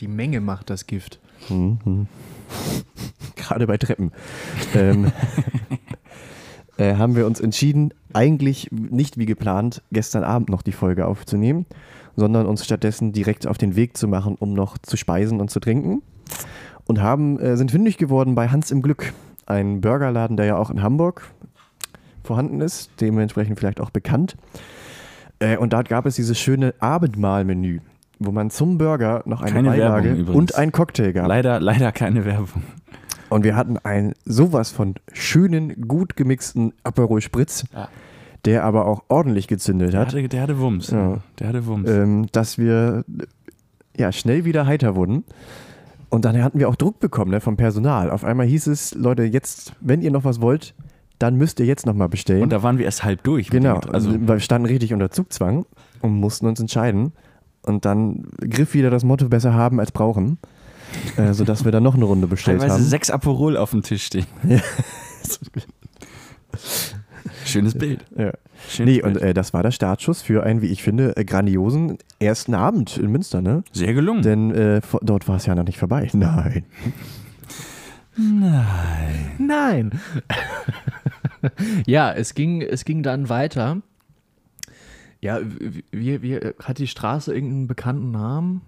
Die 0.00 0.08
Menge 0.08 0.40
macht 0.40 0.70
das 0.70 0.86
Gift. 0.86 1.20
Mhm. 1.50 2.06
Gerade 3.36 3.66
bei 3.66 3.76
Treppen. 3.76 4.12
ähm, 4.74 5.12
äh, 6.78 6.96
haben 6.96 7.14
wir 7.14 7.26
uns 7.26 7.40
entschieden, 7.40 7.92
eigentlich 8.14 8.68
nicht 8.72 9.18
wie 9.18 9.26
geplant, 9.26 9.82
gestern 9.92 10.24
Abend 10.24 10.48
noch 10.48 10.62
die 10.62 10.72
Folge 10.72 11.06
aufzunehmen, 11.06 11.66
sondern 12.16 12.46
uns 12.46 12.64
stattdessen 12.64 13.12
direkt 13.12 13.46
auf 13.46 13.58
den 13.58 13.76
Weg 13.76 13.96
zu 13.96 14.08
machen, 14.08 14.36
um 14.38 14.52
noch 14.52 14.78
zu 14.78 14.96
speisen 14.96 15.40
und 15.40 15.50
zu 15.50 15.60
trinken. 15.60 16.02
Und 16.86 17.00
haben, 17.00 17.38
äh, 17.40 17.56
sind 17.56 17.70
fündig 17.70 17.96
geworden 17.96 18.34
bei 18.34 18.48
Hans 18.48 18.70
im 18.70 18.82
Glück, 18.82 19.12
ein 19.46 19.80
Burgerladen, 19.80 20.36
der 20.36 20.46
ja 20.46 20.56
auch 20.56 20.70
in 20.70 20.82
Hamburg 20.82 21.30
vorhanden 22.22 22.60
ist, 22.60 22.90
dementsprechend 23.00 23.58
vielleicht 23.58 23.80
auch 23.80 23.90
bekannt. 23.90 24.36
Äh, 25.38 25.56
und 25.56 25.72
da 25.72 25.82
gab 25.82 26.06
es 26.06 26.16
dieses 26.16 26.38
schöne 26.38 26.74
Abendmahlmenü, 26.80 27.80
wo 28.18 28.32
man 28.32 28.50
zum 28.50 28.78
Burger 28.78 29.22
noch 29.26 29.42
eine 29.42 29.52
Keine 29.52 29.70
Beilage 29.70 30.24
und 30.32 30.54
einen 30.56 30.72
Cocktail 30.72 31.12
gab. 31.12 31.28
Leider, 31.28 31.60
leider 31.60 31.92
keine 31.92 32.24
Werbung. 32.24 32.62
Und 33.28 33.44
wir 33.44 33.56
hatten 33.56 33.78
einen 33.78 34.14
sowas 34.24 34.70
von 34.70 34.94
schönen, 35.12 35.88
gut 35.88 36.16
gemixten 36.16 36.72
Aperol 36.84 37.20
Spritz, 37.20 37.64
Ja. 37.72 37.88
Der 38.44 38.64
aber 38.64 38.86
auch 38.86 39.04
ordentlich 39.08 39.48
gezündet 39.48 39.92
Der 39.92 40.00
hat, 40.00 40.08
hatte, 40.08 40.28
der 40.28 40.42
hatte 40.42 40.58
Wumms. 40.58 40.90
Ja. 40.90 41.18
Der 41.38 41.48
hatte 41.48 41.66
Wumms. 41.66 41.88
ähm, 41.88 42.26
dass 42.32 42.58
wir 42.58 43.04
ja, 43.96 44.12
schnell 44.12 44.44
wieder 44.44 44.66
heiter 44.66 44.94
wurden. 44.96 45.24
Und 46.08 46.24
dann 46.24 46.40
hatten 46.42 46.58
wir 46.58 46.68
auch 46.68 46.76
Druck 46.76 47.00
bekommen 47.00 47.30
ne, 47.30 47.40
vom 47.40 47.56
Personal. 47.56 48.10
Auf 48.10 48.24
einmal 48.24 48.46
hieß 48.46 48.68
es, 48.68 48.94
Leute, 48.94 49.24
jetzt, 49.24 49.72
wenn 49.80 50.00
ihr 50.00 50.10
noch 50.10 50.24
was 50.24 50.40
wollt, 50.40 50.74
dann 51.18 51.36
müsst 51.36 51.58
ihr 51.60 51.66
jetzt 51.66 51.86
nochmal 51.86 52.08
bestellen. 52.08 52.42
Und 52.42 52.50
da 52.50 52.62
waren 52.62 52.78
wir 52.78 52.84
erst 52.84 53.04
halb 53.04 53.22
durch. 53.24 53.50
Genau, 53.50 53.76
also 53.76 54.10
Also, 54.10 54.28
wir 54.28 54.40
standen 54.40 54.66
richtig 54.66 54.92
unter 54.92 55.10
Zugzwang 55.10 55.66
und 56.02 56.12
mussten 56.14 56.46
uns 56.46 56.60
entscheiden. 56.60 57.12
Und 57.62 57.84
dann 57.84 58.24
griff 58.40 58.74
wieder 58.74 58.90
das 58.90 59.04
Motto 59.04 59.28
besser 59.28 59.54
haben 59.54 59.80
als 59.80 59.90
brauchen, 59.90 60.38
äh, 61.16 61.32
sodass 61.32 61.64
wir 61.64 61.72
dann 61.72 61.82
noch 61.82 61.94
eine 61.94 62.04
Runde 62.04 62.26
bestellt 62.26 62.60
teilweise 62.60 62.78
haben. 62.78 62.84
sechs 62.84 63.10
Aperol 63.10 63.56
auf 63.56 63.70
dem 63.70 63.82
Tisch 63.82 64.04
stehen. 64.04 64.26
Ja. 64.46 64.60
Schönes 67.44 67.74
Bild. 67.74 68.04
Ja. 68.16 68.32
Schönes 68.68 68.94
Nee, 68.96 69.02
und 69.02 69.14
Bild. 69.14 69.24
äh, 69.24 69.34
das 69.34 69.52
war 69.52 69.62
der 69.62 69.70
Startschuss 69.70 70.22
für 70.22 70.42
einen, 70.44 70.62
wie 70.62 70.66
ich 70.66 70.82
finde, 70.82 71.16
äh, 71.16 71.24
grandiosen 71.24 71.98
ersten 72.18 72.54
Abend 72.54 72.96
in 72.96 73.10
Münster, 73.10 73.40
ne? 73.42 73.62
Sehr 73.72 73.94
gelungen. 73.94 74.22
Denn 74.22 74.50
äh, 74.52 74.80
dort 75.02 75.28
war 75.28 75.36
es 75.36 75.46
ja 75.46 75.54
noch 75.54 75.64
nicht 75.64 75.78
vorbei. 75.78 76.08
Nein. 76.12 76.64
Nein. 78.16 79.30
Nein. 79.38 80.00
ja, 81.86 82.12
es 82.12 82.34
ging, 82.34 82.62
es 82.62 82.84
ging 82.84 83.02
dann 83.02 83.28
weiter. 83.28 83.78
Ja, 85.20 85.40
wie, 85.90 86.22
wie, 86.22 86.36
hat 86.62 86.78
die 86.78 86.86
Straße 86.86 87.34
irgendeinen 87.34 87.66
bekannten 87.66 88.10
Namen? 88.10 88.60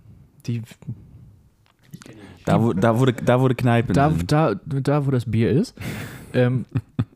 Die, 0.47 0.62
Da, 2.45 2.62
wo, 2.62 2.73
da, 2.73 2.99
wurde, 2.99 3.12
da 3.12 3.40
wurde 3.40 3.54
Kneipe. 3.54 3.92
da, 3.92 4.09
drin. 4.09 4.26
da, 4.26 4.54
da, 4.54 5.06
wo 5.06 5.11
das 5.11 5.30
Bier 5.30 5.50
ist. 5.50 5.75
ähm, 6.33 6.64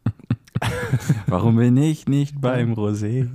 Warum 1.26 1.56
bin 1.56 1.76
ich 1.76 2.08
nicht 2.08 2.40
beim 2.40 2.74
Rosé? 2.74 3.28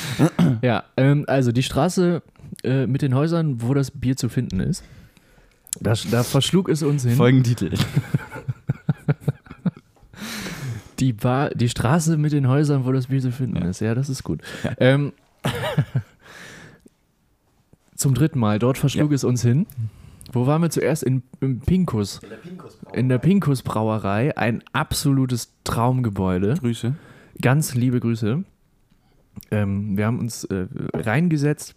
ja, 0.62 0.84
ähm, 0.96 1.24
also 1.26 1.52
die 1.52 1.62
Straße 1.62 2.22
äh, 2.64 2.86
mit 2.86 3.02
den 3.02 3.14
Häusern, 3.14 3.62
wo 3.62 3.74
das 3.74 3.90
Bier 3.90 4.16
zu 4.16 4.28
finden 4.28 4.60
ist. 4.60 4.82
Da, 5.80 5.94
da 6.10 6.22
verschlug 6.22 6.68
es 6.68 6.82
uns 6.82 7.04
hin. 7.04 7.16
Folgentitel. 7.16 7.70
Die, 10.98 11.12
Bar, 11.12 11.50
die 11.50 11.68
Straße 11.68 12.16
mit 12.16 12.32
den 12.32 12.48
Häusern, 12.48 12.84
wo 12.84 12.90
das 12.90 13.06
Bier 13.06 13.20
zu 13.20 13.30
finden 13.30 13.62
ist. 13.62 13.78
Ja, 13.78 13.94
das 13.94 14.08
ist 14.08 14.24
gut. 14.24 14.42
Ähm, 14.78 15.12
zum 17.94 18.14
dritten 18.14 18.40
Mal, 18.40 18.58
dort 18.58 18.78
verschlug 18.78 19.12
es 19.12 19.22
uns 19.22 19.42
hin. 19.42 19.66
Wo 20.30 20.46
waren 20.46 20.62
wir 20.62 20.70
zuerst? 20.70 21.02
In, 21.02 21.22
Im 21.40 21.60
Pinkus. 21.60 22.20
In 22.92 23.08
der 23.08 23.18
Pinkus 23.18 23.62
Brauerei. 23.62 24.36
Ein 24.36 24.62
absolutes 24.72 25.54
Traumgebäude. 25.64 26.54
Grüße. 26.60 26.94
Ganz 27.40 27.74
liebe 27.74 28.00
Grüße. 28.00 28.44
Ähm, 29.50 29.96
wir 29.96 30.06
haben 30.06 30.18
uns 30.18 30.44
äh, 30.44 30.66
reingesetzt 30.92 31.76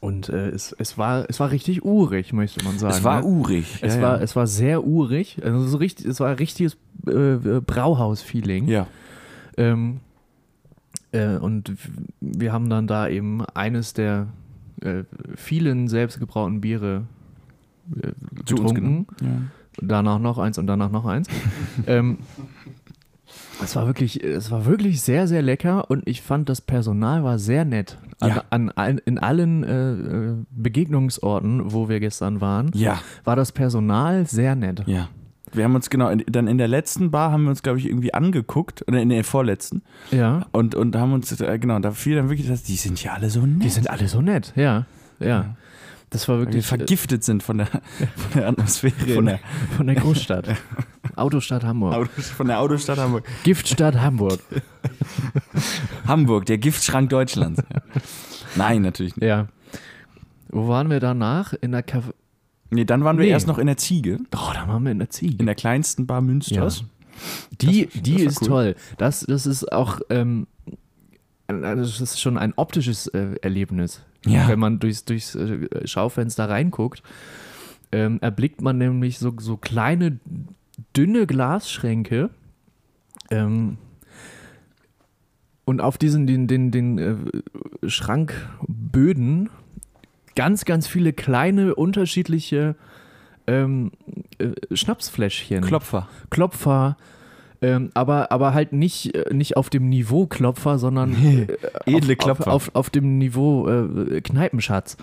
und 0.00 0.28
äh, 0.28 0.50
es, 0.50 0.72
es, 0.78 0.98
war, 0.98 1.26
es 1.28 1.40
war 1.40 1.50
richtig 1.50 1.84
urig, 1.84 2.32
möchte 2.32 2.64
man 2.64 2.78
sagen. 2.78 2.94
Es 2.94 3.04
war 3.04 3.22
ne? 3.22 3.26
urig. 3.26 3.78
Es, 3.80 3.96
ja, 3.96 4.02
war, 4.02 4.16
ja. 4.18 4.22
es 4.22 4.36
war 4.36 4.46
sehr 4.46 4.84
urig. 4.84 5.40
Also 5.42 5.60
so 5.66 5.78
richtig, 5.78 6.06
es 6.06 6.20
war 6.20 6.28
ein 6.28 6.36
richtiges 6.36 6.76
äh, 7.06 7.10
äh, 7.10 7.60
Brauhaus-Feeling. 7.60 8.68
ja. 8.68 8.86
Ähm, 9.56 10.00
äh, 11.12 11.36
und 11.36 11.72
wir 12.20 12.52
haben 12.52 12.68
dann 12.68 12.86
da 12.86 13.08
eben 13.08 13.44
eines 13.46 13.94
der 13.94 14.28
äh, 14.82 15.04
vielen 15.36 15.88
selbstgebrauten 15.88 16.60
Biere 16.60 17.04
äh, 18.02 18.12
Zu 18.44 18.56
uns 18.56 18.74
genommen. 18.74 19.06
Danach 19.80 20.18
noch 20.18 20.38
eins 20.38 20.58
und 20.58 20.66
danach 20.66 20.90
noch 20.90 21.04
eins. 21.06 21.28
ähm, 21.86 22.18
es 23.62 23.74
war 23.76 23.86
wirklich, 23.86 24.22
es 24.22 24.50
war 24.50 24.66
wirklich 24.66 25.00
sehr, 25.02 25.26
sehr 25.26 25.42
lecker 25.42 25.90
und 25.90 26.06
ich 26.06 26.22
fand, 26.22 26.48
das 26.48 26.60
Personal 26.60 27.24
war 27.24 27.38
sehr 27.38 27.64
nett. 27.64 27.98
An, 28.20 28.28
Ja. 28.30 28.44
an, 28.50 28.70
allen- 28.70 28.98
in 29.04 29.18
allen 29.18 29.64
äh, 29.64 29.92
äh, 29.92 30.34
Begegnungsorten, 30.50 31.72
wo 31.72 31.88
wir 31.88 32.00
gestern 32.00 32.40
waren, 32.40 32.70
Ja. 32.74 33.00
war 33.24 33.36
das 33.36 33.52
Personal 33.52 34.26
sehr 34.26 34.54
nett. 34.56 34.82
Ja. 34.86 35.08
Wir 35.52 35.64
haben 35.64 35.74
uns 35.74 35.90
genau, 35.90 36.08
in, 36.08 36.24
dann 36.26 36.48
in 36.48 36.58
der 36.58 36.68
letzten 36.68 37.10
Bar 37.10 37.30
haben 37.32 37.44
wir 37.44 37.50
uns, 37.50 37.62
glaube 37.62 37.78
ich, 37.78 37.86
irgendwie 37.86 38.12
angeguckt, 38.12 38.84
oder 38.88 39.00
in 39.00 39.08
der 39.08 39.22
vorletzten, 39.24 39.82
Ja. 40.10 40.46
und, 40.52 40.74
und 40.74 40.96
haben 40.96 41.12
uns, 41.12 41.38
äh, 41.40 41.58
genau, 41.58 41.78
da 41.78 41.92
fiel 41.92 42.16
dann 42.16 42.28
wirklich 42.28 42.48
das, 42.48 42.62
die 42.62 42.76
sind 42.76 43.02
ja 43.02 43.12
alle 43.14 43.30
so 43.30 43.46
nett. 43.46 43.62
Die 43.62 43.70
sind 43.70 43.88
alle 43.88 44.08
so 44.08 44.20
nett, 44.20 44.52
ja. 44.56 44.86
Ja. 45.20 45.56
Das 46.10 46.28
war 46.28 46.36
weil 46.36 46.42
wir 46.42 46.46
wirklich 46.48 46.66
vergiftet 46.66 47.24
sind 47.24 47.42
von 47.42 47.58
der, 47.58 47.66
von 48.16 48.32
der 48.34 48.48
Atmosphäre. 48.48 49.14
von 49.14 49.26
der, 49.26 49.40
von 49.76 49.86
der 49.86 49.96
Großstadt. 49.96 50.48
Autostadt 51.16 51.64
Hamburg. 51.64 52.10
Von 52.10 52.46
der 52.48 52.60
Autostadt 52.60 52.98
Hamburg. 52.98 53.24
Giftstadt 53.42 53.96
Hamburg. 53.96 54.38
Hamburg, 56.06 56.46
der 56.46 56.58
Giftschrank 56.58 57.10
Deutschlands. 57.10 57.62
Nein, 58.54 58.82
natürlich 58.82 59.16
nicht. 59.16 59.26
Ja. 59.26 59.46
Wo 60.48 60.68
waren 60.68 60.90
wir 60.90 61.00
danach? 61.00 61.54
In 61.54 61.72
der 61.72 61.84
Café. 61.86 62.12
Nee, 62.70 62.84
dann 62.84 63.04
waren 63.04 63.16
wir 63.18 63.24
Nee. 63.26 63.30
erst 63.30 63.46
noch 63.46 63.58
in 63.58 63.66
der 63.66 63.76
Ziege, 63.76 64.18
Oh, 64.34 64.50
da 64.54 64.66
waren 64.68 64.82
wir 64.84 64.90
in 64.92 64.98
der 64.98 65.10
Ziege. 65.10 65.36
in 65.38 65.46
der 65.46 65.54
kleinsten 65.54 66.06
Bar 66.06 66.20
Münsters. 66.20 66.84
Die, 67.60 67.86
Das- 67.86 68.02
die 68.02 68.24
das 68.24 68.32
ist 68.34 68.42
cool. 68.42 68.48
toll. 68.48 68.74
Das, 68.98 69.20
das 69.20 69.46
ist 69.46 69.72
auch, 69.72 70.00
ähm, 70.10 70.46
das 71.46 72.00
ist 72.00 72.20
schon 72.20 72.36
ein 72.36 72.52
optisches 72.56 73.06
äh, 73.08 73.36
Erlebnis. 73.40 74.02
Ja. 74.26 74.48
Wenn 74.48 74.58
man 74.58 74.80
durchs, 74.80 75.04
durchs 75.04 75.34
äh, 75.36 75.68
Schaufenster 75.86 76.48
reinguckt, 76.48 77.02
ähm, 77.92 78.18
erblickt 78.20 78.60
man 78.60 78.78
nämlich 78.78 79.18
so, 79.18 79.32
so 79.38 79.56
kleine, 79.56 80.18
dünne 80.96 81.26
Glasschränke. 81.26 82.30
Ähm, 83.30 83.78
und 85.64 85.80
auf 85.80 85.96
diesen, 85.98 86.26
den, 86.26 86.46
den, 86.48 86.70
den 86.72 86.98
äh, 86.98 87.88
Schrankböden 87.88 89.50
ganz, 90.36 90.64
ganz 90.64 90.86
viele 90.86 91.12
kleine, 91.12 91.74
unterschiedliche 91.74 92.76
ähm, 93.46 93.90
äh, 94.38 94.50
Schnapsfläschchen. 94.72 95.62
Klopfer. 95.62 96.08
Klopfer, 96.30 96.96
ähm, 97.62 97.90
aber, 97.94 98.30
aber 98.32 98.54
halt 98.54 98.72
nicht, 98.72 99.14
äh, 99.14 99.32
nicht 99.34 99.56
auf 99.56 99.70
dem 99.70 99.88
Niveau 99.88 100.26
Klopfer, 100.26 100.78
sondern 100.78 101.14
äh, 101.24 101.46
Edle 101.86 102.12
auf, 102.12 102.18
Klopfer. 102.18 102.52
Auf, 102.52 102.68
auf, 102.68 102.74
auf 102.74 102.90
dem 102.90 103.18
Niveau 103.18 103.68
äh, 103.68 104.20
Kneipenschatz. 104.20 104.96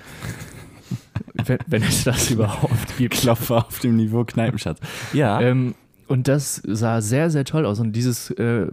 wenn, 1.33 1.59
wenn 1.67 1.83
es 1.83 2.03
das 2.03 2.31
überhaupt 2.31 2.97
gibt. 2.97 3.15
Klopfer 3.15 3.67
auf 3.67 3.79
dem 3.79 3.95
Niveau 3.95 4.23
Kneipenschatz. 4.23 4.79
Ja. 5.13 5.41
Ähm, 5.41 5.75
und 6.07 6.27
das 6.27 6.61
sah 6.65 7.01
sehr, 7.01 7.29
sehr 7.29 7.45
toll 7.45 7.65
aus. 7.65 7.79
Und 7.79 7.93
dieses 7.93 8.29
äh, 8.31 8.67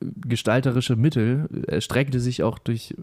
gestalterische 0.00 0.96
Mittel 0.96 1.48
erstreckte 1.66 2.20
sich 2.20 2.42
auch 2.42 2.58
durch 2.58 2.94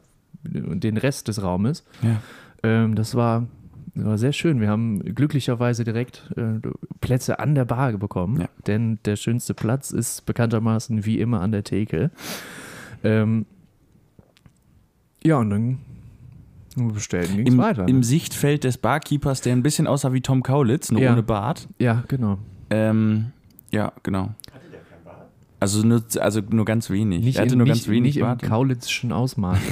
den 0.43 0.97
Rest 0.97 1.27
des 1.27 1.41
Raumes. 1.41 1.83
ja. 2.01 2.21
Ähm, 2.63 2.95
das 2.95 3.15
war, 3.15 3.47
war 3.95 4.17
sehr 4.17 4.33
schön. 4.33 4.59
Wir 4.61 4.69
haben 4.69 4.99
glücklicherweise 5.15 5.83
direkt 5.83 6.31
äh, 6.37 6.59
Plätze 7.01 7.39
an 7.39 7.55
der 7.55 7.65
Bar 7.65 7.93
bekommen, 7.97 8.41
Ja. 8.41 8.49
denn 8.67 8.99
der 9.05 9.15
schönste 9.15 9.53
Platz 9.53 9.91
ist 9.91 10.25
bekanntermaßen 10.25 11.05
wie 11.05 11.19
immer 11.19 11.41
an 11.41 11.51
der 11.51 11.63
Theke. 11.63 12.11
Ähm, 13.03 13.45
ja, 15.23 15.37
und 15.37 15.49
dann 15.49 15.79
bestellten 16.93 17.35
ging 17.37 17.47
es 17.47 17.53
Im, 17.53 17.59
weiter. 17.59 17.87
Im 17.87 17.97
ne? 17.97 18.03
Sichtfeld 18.03 18.63
des 18.63 18.77
Barkeepers, 18.77 19.41
der 19.41 19.53
ein 19.53 19.63
bisschen 19.63 19.87
aussah 19.87 20.13
wie 20.13 20.21
Tom 20.21 20.41
Kaulitz, 20.43 20.91
nur 20.91 21.01
Ja. 21.01 21.11
ohne 21.13 21.23
Bart. 21.23 21.67
ja, 21.79 22.03
genau. 22.07 22.37
Ähm, 22.69 23.31
ja, 23.71 23.91
genau. 24.03 24.33
Also 25.59 25.85
nur, 25.85 26.03
also 26.19 26.41
nur 26.49 26.65
ganz 26.65 26.89
wenig. 26.89 27.23
Nicht, 27.23 27.35
er 27.37 27.43
hatte 27.43 27.53
in, 27.53 27.57
nur 27.59 27.67
nicht, 27.67 27.73
ganz 27.83 27.87
wenig 27.87 28.01
nicht 28.15 28.17
im 28.17 28.23
Bart. 28.23 28.41
kaulitzschen 28.41 29.11
Ausmaße. 29.11 29.61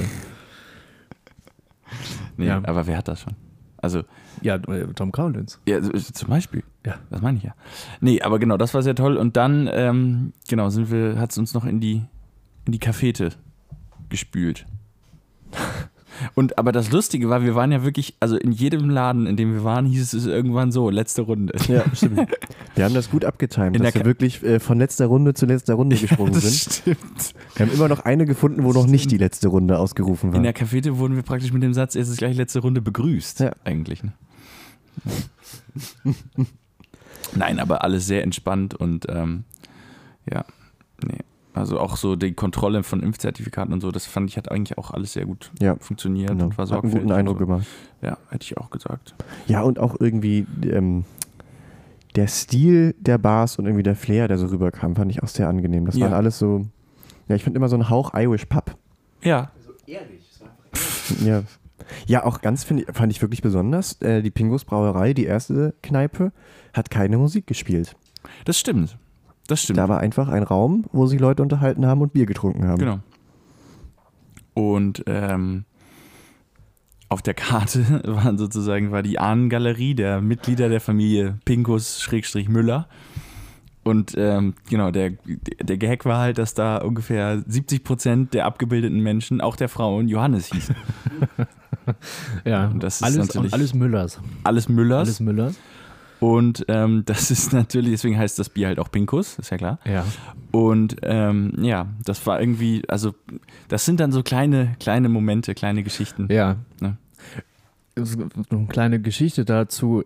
nee, 2.40 2.46
Ja. 2.48 2.60
aber 2.64 2.86
wer 2.86 2.96
hat 2.98 3.08
das 3.08 3.20
schon? 3.20 3.34
Also, 3.82 4.02
ja, 4.42 4.56
äh, 4.56 4.86
Tom 4.94 5.10
Kaulitz. 5.12 5.58
ja, 5.66 5.76
also, 5.76 5.90
zum 6.12 6.28
Beispiel. 6.28 6.62
Ja. 6.84 6.96
Das 7.10 7.22
meine 7.22 7.38
ich 7.38 7.44
ja. 7.44 7.54
Nee, 8.00 8.20
aber 8.20 8.38
genau, 8.38 8.56
das 8.58 8.74
war 8.74 8.82
sehr 8.82 8.94
toll. 8.94 9.16
Und 9.16 9.36
dann, 9.36 9.68
ähm, 9.72 10.32
genau, 10.48 10.68
sind 10.68 10.90
wir, 10.90 11.18
hat 11.18 11.30
es 11.30 11.38
uns 11.38 11.54
noch 11.54 11.64
in 11.64 11.80
die, 11.80 12.02
in 12.66 12.72
die 12.72 12.78
Cafete 12.78 13.30
gespült. 14.08 14.66
Und 16.34 16.58
aber 16.58 16.72
das 16.72 16.90
Lustige 16.90 17.28
war, 17.28 17.42
wir 17.42 17.54
waren 17.54 17.72
ja 17.72 17.82
wirklich, 17.84 18.14
also 18.20 18.36
in 18.36 18.52
jedem 18.52 18.90
Laden, 18.90 19.26
in 19.26 19.36
dem 19.36 19.52
wir 19.52 19.64
waren, 19.64 19.86
hieß 19.86 20.12
es 20.12 20.26
irgendwann 20.26 20.72
so, 20.72 20.90
letzte 20.90 21.22
Runde. 21.22 21.54
Ja, 21.68 21.84
stimmt. 21.94 22.28
Wir 22.74 22.84
haben 22.84 22.94
das 22.94 23.10
gut 23.10 23.24
abgetimt, 23.24 23.76
dass 23.80 23.94
wir 23.94 24.00
Ka- 24.02 24.06
wirklich 24.06 24.42
äh, 24.42 24.60
von 24.60 24.78
letzter 24.78 25.06
Runde 25.06 25.34
zu 25.34 25.46
letzter 25.46 25.74
Runde 25.74 25.96
gesprungen 25.96 26.34
sind. 26.34 26.44
das 26.66 26.76
stimmt. 26.80 27.34
Wir 27.56 27.66
haben 27.66 27.72
immer 27.74 27.88
noch 27.88 28.00
eine 28.00 28.26
gefunden, 28.26 28.64
wo 28.64 28.72
noch 28.72 28.86
nicht 28.86 29.10
die 29.10 29.18
letzte 29.18 29.48
Runde 29.48 29.78
ausgerufen 29.78 30.30
war. 30.32 30.36
In 30.36 30.42
der 30.42 30.52
Cafete 30.52 30.98
wurden 30.98 31.16
wir 31.16 31.22
praktisch 31.22 31.52
mit 31.52 31.62
dem 31.62 31.74
Satz, 31.74 31.94
es 31.94 32.08
ist 32.08 32.18
gleich 32.18 32.36
letzte 32.36 32.60
Runde 32.60 32.80
begrüßt. 32.80 33.40
Ja. 33.40 33.52
Eigentlich. 33.64 34.02
Ne? 34.02 34.12
Nein, 37.34 37.60
aber 37.60 37.84
alles 37.84 38.06
sehr 38.06 38.22
entspannt 38.22 38.74
und 38.74 39.06
ähm, 39.08 39.44
ja, 40.30 40.44
nee. 41.06 41.18
Also 41.52 41.80
auch 41.80 41.96
so 41.96 42.14
die 42.14 42.32
Kontrolle 42.32 42.82
von 42.84 43.02
Impfzertifikaten 43.02 43.72
und 43.72 43.80
so, 43.80 43.90
das 43.90 44.06
fand 44.06 44.30
ich 44.30 44.36
hat 44.36 44.50
eigentlich 44.50 44.78
auch 44.78 44.92
alles 44.92 45.14
sehr 45.14 45.26
gut 45.26 45.50
Ja, 45.60 45.74
funktioniert 45.80 46.30
genau. 46.30 46.44
und 46.44 46.58
war 46.58 46.64
Hat 46.66 46.72
einen 46.72 46.82
sorgfältig 46.82 47.00
guten 47.02 47.12
Eindruck 47.12 47.38
so. 47.40 47.46
gemacht. 47.46 47.66
Ja, 48.02 48.18
hätte 48.30 48.44
ich 48.44 48.56
auch 48.56 48.70
gesagt. 48.70 49.14
Ja, 49.48 49.62
und 49.62 49.78
auch 49.80 49.96
irgendwie 49.98 50.46
ähm, 50.62 51.04
der 52.14 52.28
Stil 52.28 52.94
der 53.00 53.18
Bars 53.18 53.58
und 53.58 53.66
irgendwie 53.66 53.82
der 53.82 53.96
Flair, 53.96 54.28
der 54.28 54.38
so 54.38 54.46
rüberkam, 54.46 54.94
fand 54.94 55.10
ich 55.10 55.22
auch 55.24 55.28
sehr 55.28 55.48
angenehm. 55.48 55.86
Das 55.86 55.96
Ja. 55.96 56.06
waren 56.06 56.14
alles 56.14 56.38
so, 56.38 56.66
ja, 57.28 57.34
ich 57.34 57.42
finde 57.42 57.56
immer 57.58 57.68
so 57.68 57.76
ein 57.76 57.90
Hauch 57.90 58.12
Irish 58.14 58.44
Pub. 58.46 58.76
Ja, 59.22 59.50
Ja, 61.24 61.42
ja 62.06 62.24
auch 62.24 62.40
ganz, 62.40 62.62
find, 62.64 62.80
ich- 62.88 62.96
fand 62.96 63.12
ich 63.12 63.20
wirklich 63.20 63.42
besonders. 63.42 64.00
Äh, 64.00 64.22
die 64.22 64.30
Pingos 64.30 64.64
Brauerei, 64.64 65.12
die 65.14 65.24
erste 65.24 65.74
Kneipe, 65.82 66.32
hat 66.72 66.90
keine 66.90 67.18
Musik 67.18 67.46
gespielt. 67.48 67.96
das 68.44 68.58
stimmt. 68.58 68.96
Das 69.50 69.62
stimmt. 69.62 69.78
Da 69.78 69.88
war 69.88 69.98
einfach 69.98 70.28
ein 70.28 70.42
Raum, 70.42 70.84
wo 70.92 71.06
sich 71.06 71.18
Leute 71.20 71.42
unterhalten 71.42 71.86
haben 71.86 72.00
und 72.02 72.12
Bier 72.12 72.26
getrunken 72.26 72.66
haben. 72.66 72.78
Genau. 72.78 72.98
Und 74.54 75.02
ähm, 75.06 75.64
auf 77.08 77.22
der 77.22 77.34
Karte 77.34 78.02
waren 78.06 78.38
sozusagen 78.38 78.90
war 78.92 79.02
die 79.02 79.18
Ahnengalerie 79.18 79.94
der 79.94 80.20
Mitglieder 80.20 80.68
der 80.68 80.80
Familie 80.80 81.38
Pinkus-Müller. 81.44 82.86
Und 83.82 84.14
ähm, 84.18 84.54
genau, 84.68 84.90
der, 84.90 85.12
der 85.62 85.78
Gag 85.78 86.04
war 86.04 86.18
halt, 86.20 86.36
dass 86.36 86.52
da 86.52 86.76
ungefähr 86.78 87.42
70 87.46 87.82
Prozent 87.82 88.34
der 88.34 88.44
abgebildeten 88.44 89.00
Menschen, 89.00 89.40
auch 89.40 89.56
der 89.56 89.68
Frauen, 89.70 90.08
Johannes 90.08 90.52
hießen. 90.52 90.76
Ja, 92.44 92.68
Und 92.68 92.82
das 92.82 92.96
ist 92.96 93.02
alles, 93.02 93.16
natürlich- 93.28 93.52
alles 93.54 93.74
Müllers. 93.74 94.20
Alles 94.44 94.68
Müllers. 94.68 95.00
Alles 95.08 95.20
Müllers. 95.20 95.58
Und 96.20 96.64
ähm, 96.68 97.02
das 97.06 97.30
ist 97.30 97.52
natürlich, 97.52 97.92
deswegen 97.92 98.18
heißt 98.18 98.38
das 98.38 98.48
Bier 98.50 98.68
halt 98.68 98.78
auch 98.78 98.90
Pinkus, 98.90 99.38
ist 99.38 99.50
ja 99.50 99.56
klar. 99.56 99.78
Ja. 99.84 100.04
Und 100.52 100.96
ähm, 101.02 101.52
ja, 101.62 101.86
das 102.04 102.24
war 102.26 102.40
irgendwie, 102.40 102.82
also 102.88 103.14
das 103.68 103.84
sind 103.86 104.00
dann 104.00 104.12
so 104.12 104.22
kleine, 104.22 104.76
kleine 104.80 105.08
Momente, 105.08 105.54
kleine 105.54 105.82
Geschichten. 105.82 106.28
Ja. 106.30 106.56
Ne? 106.80 106.96
Eine 107.96 108.66
kleine 108.68 109.00
Geschichte 109.00 109.44
dazu. 109.44 110.04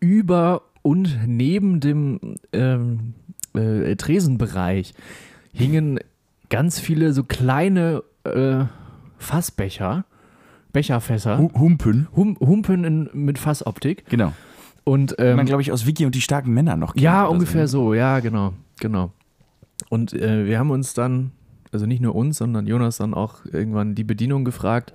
Über 0.00 0.62
und 0.82 1.16
neben 1.26 1.78
dem 1.80 2.18
ähm, 2.52 3.14
äh, 3.54 3.94
Tresenbereich 3.96 4.94
hingen 5.52 6.00
ganz 6.48 6.80
viele 6.80 7.12
so 7.12 7.22
kleine 7.22 8.02
äh, 8.24 8.64
Fassbecher, 9.18 10.04
Becherfässer, 10.72 11.38
Hu- 11.38 11.52
Humpen. 11.54 12.08
hum, 12.16 12.36
Humpen 12.40 12.84
in, 12.84 13.10
mit 13.12 13.38
Fassoptik. 13.38 14.04
Genau. 14.08 14.32
Und 14.84 15.14
Ähm, 15.18 15.36
man, 15.36 15.46
glaube 15.46 15.62
ich, 15.62 15.72
aus 15.72 15.86
Vicky 15.86 16.06
und 16.06 16.14
die 16.14 16.20
starken 16.20 16.52
Männer 16.52 16.76
noch 16.76 16.94
kennt 16.94 17.02
Ja, 17.04 17.24
ungefähr 17.26 17.68
so. 17.68 17.86
so, 17.88 17.94
ja, 17.94 18.20
genau, 18.20 18.52
genau. 18.80 19.12
Und 19.88 20.12
äh, 20.12 20.46
wir 20.46 20.58
haben 20.58 20.70
uns 20.70 20.94
dann, 20.94 21.32
also 21.70 21.86
nicht 21.86 22.00
nur 22.00 22.14
uns, 22.14 22.38
sondern 22.38 22.66
Jonas 22.66 22.98
dann 22.98 23.14
auch 23.14 23.44
irgendwann 23.44 23.94
die 23.94 24.04
Bedienung 24.04 24.44
gefragt, 24.44 24.92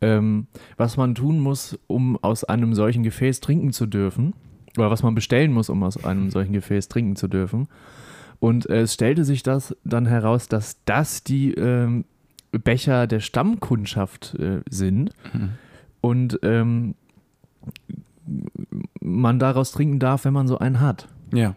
ähm, 0.00 0.46
was 0.76 0.96
man 0.96 1.14
tun 1.14 1.40
muss, 1.40 1.78
um 1.86 2.16
aus 2.22 2.44
einem 2.44 2.74
solchen 2.74 3.02
Gefäß 3.02 3.40
trinken 3.40 3.72
zu 3.72 3.86
dürfen. 3.86 4.34
Oder 4.76 4.90
was 4.90 5.02
man 5.02 5.14
bestellen 5.14 5.52
muss, 5.52 5.70
um 5.70 5.82
aus 5.82 6.04
einem 6.04 6.30
solchen 6.30 6.52
Gefäß 6.52 6.88
trinken 6.88 7.16
zu 7.16 7.28
dürfen. 7.28 7.68
Und 8.40 8.68
äh, 8.68 8.82
es 8.82 8.92
stellte 8.94 9.24
sich 9.24 9.42
das 9.42 9.74
dann 9.84 10.06
heraus, 10.06 10.48
dass 10.48 10.76
das 10.84 11.24
die 11.24 11.54
ähm, 11.54 12.04
Becher 12.52 13.06
der 13.06 13.20
Stammkundschaft 13.20 14.34
äh, 14.38 14.60
sind. 14.68 15.12
Mhm. 15.32 15.48
Und 16.02 16.38
ähm, 16.42 16.94
man 19.06 19.38
daraus 19.38 19.70
trinken 19.72 19.98
darf, 19.98 20.24
wenn 20.24 20.32
man 20.32 20.48
so 20.48 20.58
einen 20.58 20.80
hat. 20.80 21.08
Ja. 21.32 21.54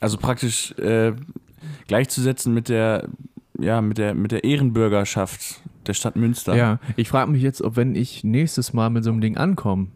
Also 0.00 0.18
praktisch 0.18 0.72
äh, 0.78 1.12
gleichzusetzen 1.88 2.54
mit 2.54 2.68
der, 2.68 3.08
ja, 3.58 3.80
mit 3.80 3.98
der, 3.98 4.14
mit 4.14 4.30
der 4.30 4.44
Ehrenbürgerschaft 4.44 5.60
der 5.86 5.94
Stadt 5.94 6.16
Münster. 6.16 6.54
Ja, 6.54 6.78
ich 6.96 7.08
frage 7.08 7.30
mich 7.30 7.42
jetzt, 7.42 7.62
ob 7.62 7.76
wenn 7.76 7.94
ich 7.94 8.22
nächstes 8.24 8.72
Mal 8.72 8.90
mit 8.90 9.04
so 9.04 9.10
einem 9.10 9.20
Ding 9.20 9.36
ankomme, 9.36 9.88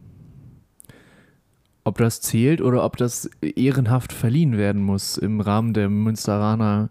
ob 1.85 1.99
das 1.99 2.21
zählt 2.21 2.61
oder 2.61 2.85
ob 2.85 2.97
das 2.97 3.31
ehrenhaft 3.41 4.13
verliehen 4.13 4.57
werden 4.57 4.83
muss 4.83 5.17
im 5.17 5.41
Rahmen 5.41 5.73
der 5.73 5.89
Münsteraner 5.89 6.91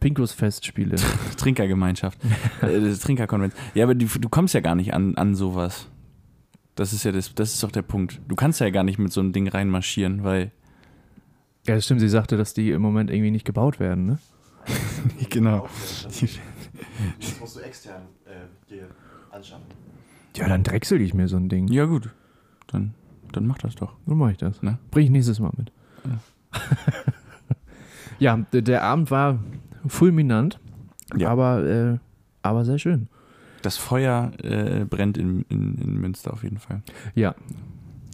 Pinkus-Festspiele. 0.00 0.96
Trinkergemeinschaft. 1.36 2.18
äh, 2.62 2.92
Trinkerkonvent. 2.92 3.54
Ja, 3.74 3.84
aber 3.84 3.94
die, 3.94 4.06
du 4.06 4.28
kommst 4.28 4.54
ja 4.54 4.60
gar 4.60 4.74
nicht 4.74 4.94
an, 4.94 5.16
an 5.16 5.34
sowas. 5.34 5.88
Das 6.78 6.92
ist 6.92 7.04
ja 7.04 7.10
das, 7.12 7.34
das 7.34 7.54
ist 7.54 7.62
doch 7.62 7.72
der 7.72 7.82
Punkt. 7.82 8.20
Du 8.28 8.36
kannst 8.36 8.60
ja 8.60 8.70
gar 8.70 8.84
nicht 8.84 8.98
mit 8.98 9.12
so 9.12 9.20
einem 9.20 9.32
Ding 9.32 9.48
reinmarschieren, 9.48 10.22
weil. 10.22 10.52
ja, 11.66 11.74
das 11.74 11.84
stimmt, 11.84 12.00
sie 12.00 12.08
sagte, 12.08 12.36
dass 12.36 12.54
die 12.54 12.70
im 12.70 12.80
Moment 12.82 13.10
irgendwie 13.10 13.30
nicht 13.32 13.44
gebaut 13.44 13.80
werden, 13.80 14.06
ne? 14.06 14.18
genau. 15.30 15.68
Das 16.04 17.40
musst 17.40 17.56
du 17.56 17.60
extern 17.60 18.02
äh, 18.26 18.70
dir 18.70 18.86
anschaffen. 19.30 19.64
Ja, 20.36 20.46
dann 20.48 20.62
drechsel 20.62 21.00
ich 21.00 21.14
mir 21.14 21.26
so 21.26 21.36
ein 21.36 21.48
Ding. 21.48 21.66
Ja, 21.68 21.86
gut. 21.86 22.10
Dann, 22.68 22.94
dann 23.32 23.46
mach 23.46 23.58
das 23.58 23.74
doch. 23.74 23.96
Dann 24.06 24.18
mache 24.18 24.32
ich 24.32 24.38
das. 24.38 24.62
Ne? 24.62 24.78
Bring 24.90 25.04
ich 25.06 25.10
nächstes 25.10 25.40
Mal 25.40 25.50
mit. 25.56 25.72
Ja, 28.20 28.36
d- 28.52 28.62
der 28.62 28.82
Abend 28.82 29.10
war 29.12 29.38
fulminant, 29.86 30.58
Ja. 31.16 31.30
aber, 31.30 31.64
äh, 31.64 31.98
aber 32.42 32.64
sehr 32.64 32.78
schön. 32.78 33.08
Das 33.68 33.76
Feuer 33.76 34.32
äh, 34.42 34.86
brennt 34.86 35.18
in, 35.18 35.42
in, 35.50 35.74
in 35.76 36.00
Münster 36.00 36.32
auf 36.32 36.42
jeden 36.42 36.58
Fall. 36.58 36.80
Ja, 37.14 37.34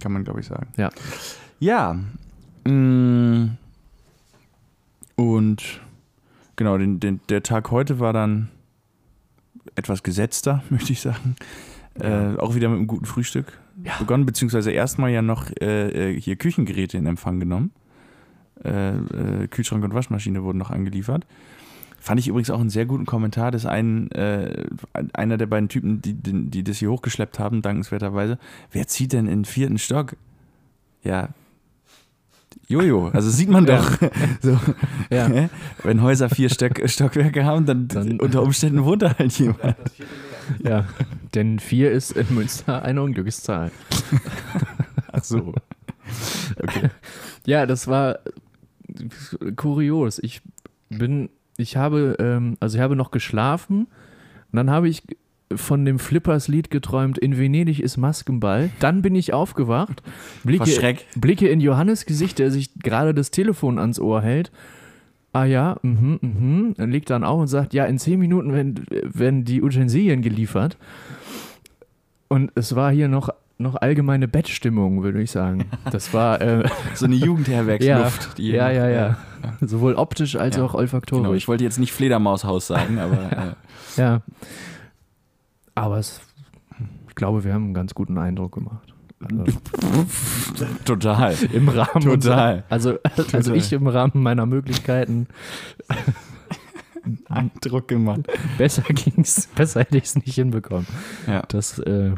Kann 0.02 0.10
man, 0.10 0.24
glaube 0.24 0.40
ich, 0.40 0.46
sagen. 0.46 0.66
Ja. 0.76 0.90
Ja. 1.60 1.94
mm, 2.64 3.50
Und 5.14 5.80
genau, 6.56 6.76
den, 6.76 6.98
den, 6.98 7.20
der 7.28 7.44
Tag 7.44 7.70
heute 7.70 8.00
war 8.00 8.12
dann 8.12 8.48
etwas 9.76 10.02
gesetzter, 10.02 10.64
möchte 10.70 10.92
ich 10.92 11.00
sagen. 11.00 11.36
Ja. 12.00 12.32
Äh, 12.34 12.38
auch 12.38 12.56
wieder 12.56 12.68
mit 12.68 12.78
einem 12.78 12.88
guten 12.88 13.04
Frühstück 13.04 13.56
Ja. 13.84 13.92
begonnen, 14.00 14.26
beziehungsweise 14.26 14.72
erstmal 14.72 15.10
ja 15.10 15.22
noch 15.22 15.50
äh, 15.60 16.14
äh, 16.16 16.20
hier 16.20 16.34
Küchengeräte 16.34 16.98
in 16.98 17.06
Empfang 17.06 17.38
genommen. 17.38 17.70
Äh, 18.64 18.96
äh, 18.96 19.46
Kühlschrank 19.46 19.84
und 19.84 19.94
Waschmaschine 19.94 20.42
wurden 20.42 20.58
noch 20.58 20.70
angeliefert. 20.72 21.24
Fand 22.04 22.20
ich 22.20 22.28
übrigens 22.28 22.50
auch 22.50 22.60
einen 22.60 22.68
sehr 22.68 22.84
guten 22.84 23.06
Kommentar 23.06 23.50
des 23.50 23.64
einen, 23.64 24.10
äh, 24.10 24.66
einer 25.14 25.38
der 25.38 25.46
beiden 25.46 25.70
Typen, 25.70 26.02
die, 26.02 26.12
die, 26.12 26.50
die 26.50 26.62
das 26.62 26.76
hier 26.76 26.90
hochgeschleppt 26.90 27.38
haben, 27.38 27.62
dankenswerterweise. 27.62 28.38
Wer 28.70 28.86
zieht 28.88 29.14
denn 29.14 29.26
in 29.26 29.38
den 29.38 29.44
vierten 29.46 29.78
Stock? 29.78 30.14
Ja. 31.02 31.30
Jojo, 32.68 33.08
also 33.08 33.30
sieht 33.30 33.48
man 33.48 33.64
Ja. 33.68 33.78
doch. 33.78 33.98
so, 34.42 34.60
ja. 35.08 35.48
Wenn 35.82 36.02
Häuser 36.02 36.28
vier 36.28 36.50
Stock, 36.50 36.78
Stockwerke 36.84 37.46
haben, 37.46 37.64
dann, 37.64 37.88
Dann- 37.88 38.20
unter 38.20 38.42
Umständen 38.42 38.84
wohnt 38.84 39.00
da 39.00 39.16
halt 39.18 39.32
jemand. 39.38 39.74
Ja, 40.62 40.84
denn 41.34 41.58
vier 41.58 41.90
ist 41.90 42.10
in 42.12 42.34
Münster 42.34 42.82
eine 42.82 43.02
Unglückszahl. 43.02 43.70
Ach 45.10 45.24
so. 45.24 45.54
Ja, 47.46 47.64
das 47.64 47.86
war 47.88 48.18
kurios. 49.56 50.18
Ich 50.18 50.42
bin, 50.90 51.30
ich 51.56 51.76
habe, 51.76 52.16
ähm, 52.18 52.56
also 52.60 52.76
ich 52.76 52.82
habe 52.82 52.96
noch 52.96 53.10
geschlafen 53.10 53.86
und 54.52 54.56
dann 54.56 54.70
habe 54.70 54.88
ich 54.88 55.02
von 55.54 55.84
dem 55.84 55.98
Flippers-Lied 55.98 56.70
geträumt, 56.70 57.18
in 57.18 57.38
Venedig 57.38 57.80
ist 57.80 57.96
Maskenball. 57.96 58.70
Dann 58.80 59.02
bin 59.02 59.14
ich 59.14 59.32
aufgewacht, 59.32 60.02
blicke, 60.42 60.96
blicke 61.16 61.48
in 61.48 61.60
Johannes 61.60 62.06
Gesicht, 62.06 62.38
der 62.38 62.50
sich 62.50 62.74
gerade 62.74 63.14
das 63.14 63.30
Telefon 63.30 63.78
ans 63.78 64.00
Ohr 64.00 64.22
hält. 64.22 64.50
Ah 65.32 65.44
ja, 65.44 65.76
mhm, 65.82 66.18
mhm. 66.20 66.74
Dann 66.76 66.90
legt 66.90 67.10
dann 67.10 67.24
auf 67.24 67.40
und 67.40 67.48
sagt, 67.48 67.74
ja, 67.74 67.84
in 67.84 67.98
zehn 67.98 68.18
Minuten 68.20 68.52
werden, 68.52 68.86
werden 68.88 69.44
die 69.44 69.62
Utensilien 69.62 70.22
geliefert. 70.22 70.76
Und 72.28 72.52
es 72.54 72.74
war 72.74 72.92
hier 72.92 73.08
noch, 73.08 73.30
noch 73.58 73.76
allgemeine 73.76 74.26
Bettstimmung, 74.28 75.02
würde 75.02 75.22
ich 75.22 75.30
sagen. 75.30 75.66
Das 75.90 76.12
war, 76.12 76.40
äh, 76.40 76.68
So 76.94 77.06
eine 77.06 77.14
Jugendherbergsluft. 77.14 78.38
ja, 78.38 78.68
noch- 78.68 78.74
ja, 78.74 78.88
ja. 78.88 79.16
Sowohl 79.60 79.94
optisch 79.94 80.36
als 80.36 80.56
Ja, 80.56 80.64
auch 80.64 80.74
olfaktorisch. 80.74 81.22
Genau, 81.22 81.34
ich 81.34 81.48
wollte 81.48 81.64
jetzt 81.64 81.78
nicht 81.78 81.92
Fledermaushaus 81.92 82.66
sagen, 82.66 82.98
aber 82.98 83.32
äh, 83.96 84.00
ja. 84.00 84.22
Aber 85.74 85.98
es, 85.98 86.20
ich 87.08 87.14
glaube, 87.14 87.44
wir 87.44 87.52
haben 87.52 87.64
einen 87.64 87.74
ganz 87.74 87.94
guten 87.94 88.16
Eindruck 88.18 88.52
gemacht. 88.54 88.92
Also, 89.20 89.58
total. 90.84 91.34
Im 91.52 91.68
Rahmen. 91.68 92.02
Total. 92.02 92.64
Also, 92.68 92.98
also 93.02 93.22
Total. 93.24 93.56
ich 93.56 93.72
im 93.72 93.86
Rahmen 93.86 94.22
meiner 94.22 94.44
Möglichkeiten. 94.46 95.28
Eindruck 97.28 97.88
gemacht. 97.88 98.20
Besser 98.58 98.82
ging's, 98.82 99.46
besser 99.54 99.80
hätte 99.80 99.98
ich 99.98 100.04
es 100.04 100.16
nicht 100.16 100.34
hinbekommen. 100.34 100.86
Ja. 101.26 101.42
Das, 101.48 101.78
äh, 101.78 102.12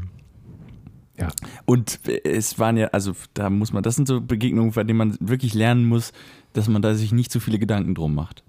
Und 1.65 2.01
es 2.25 2.59
waren 2.59 2.77
ja, 2.77 2.89
also 2.89 3.13
da 3.35 3.51
muss 3.51 3.73
man, 3.73 3.83
das 3.83 3.97
sind 3.97 4.07
so 4.07 4.21
Begegnungen, 4.21 4.73
bei 4.73 4.85
denen 4.85 4.99
man 4.99 5.17
wirklich 5.21 5.55
lernen 5.55 5.87
muss, 5.87 6.13
dass 6.53 6.69
man 6.69 6.83
da 6.83 6.95
sich 6.95 7.13
nicht 7.13 7.33
zu 7.33 7.41
viele 7.41 7.59
Gedanken 7.59 7.95
drum 7.95 8.15
macht. 8.15 8.43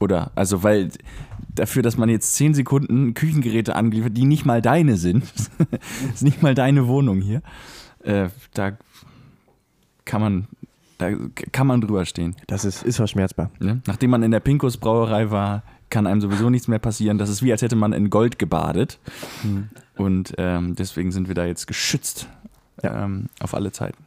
Oder, 0.00 0.30
also 0.34 0.62
weil 0.62 0.90
dafür, 1.54 1.82
dass 1.82 1.96
man 1.96 2.08
jetzt 2.08 2.34
zehn 2.34 2.54
Sekunden 2.54 3.14
Küchengeräte 3.14 3.74
angeliefert, 3.74 4.16
die 4.16 4.24
nicht 4.24 4.44
mal 4.44 4.62
deine 4.62 4.96
sind, 4.96 5.24
ist 6.14 6.22
nicht 6.22 6.42
mal 6.42 6.54
deine 6.54 6.86
Wohnung 6.86 7.20
hier, 7.20 7.42
äh, 8.04 8.28
da 8.54 8.76
kann 10.04 10.20
man 10.20 10.48
Da 10.98 11.10
kann 11.52 11.66
man 11.66 11.80
drüber 11.80 12.04
stehen. 12.04 12.34
Das 12.46 12.64
ist, 12.64 12.82
ist 12.82 12.96
verschmerzbar. 12.96 13.50
Ne? 13.60 13.82
Nachdem 13.86 14.10
man 14.10 14.22
in 14.22 14.32
der 14.32 14.40
Pinkus 14.40 14.76
Brauerei 14.76 15.30
war, 15.30 15.62
kann 15.90 16.06
einem 16.06 16.20
sowieso 16.20 16.50
nichts 16.50 16.68
mehr 16.68 16.78
passieren. 16.78 17.18
Das 17.18 17.30
ist 17.30 17.42
wie, 17.42 17.52
als 17.52 17.62
hätte 17.62 17.76
man 17.76 17.92
in 17.92 18.10
Gold 18.10 18.38
gebadet. 18.38 18.98
Hm. 19.42 19.68
Und 19.96 20.34
ähm, 20.38 20.74
deswegen 20.76 21.12
sind 21.12 21.28
wir 21.28 21.34
da 21.34 21.44
jetzt 21.46 21.66
geschützt 21.66 22.28
Ja. 22.82 23.04
ähm, 23.04 23.26
auf 23.40 23.54
alle 23.54 23.72
Zeiten. 23.72 23.98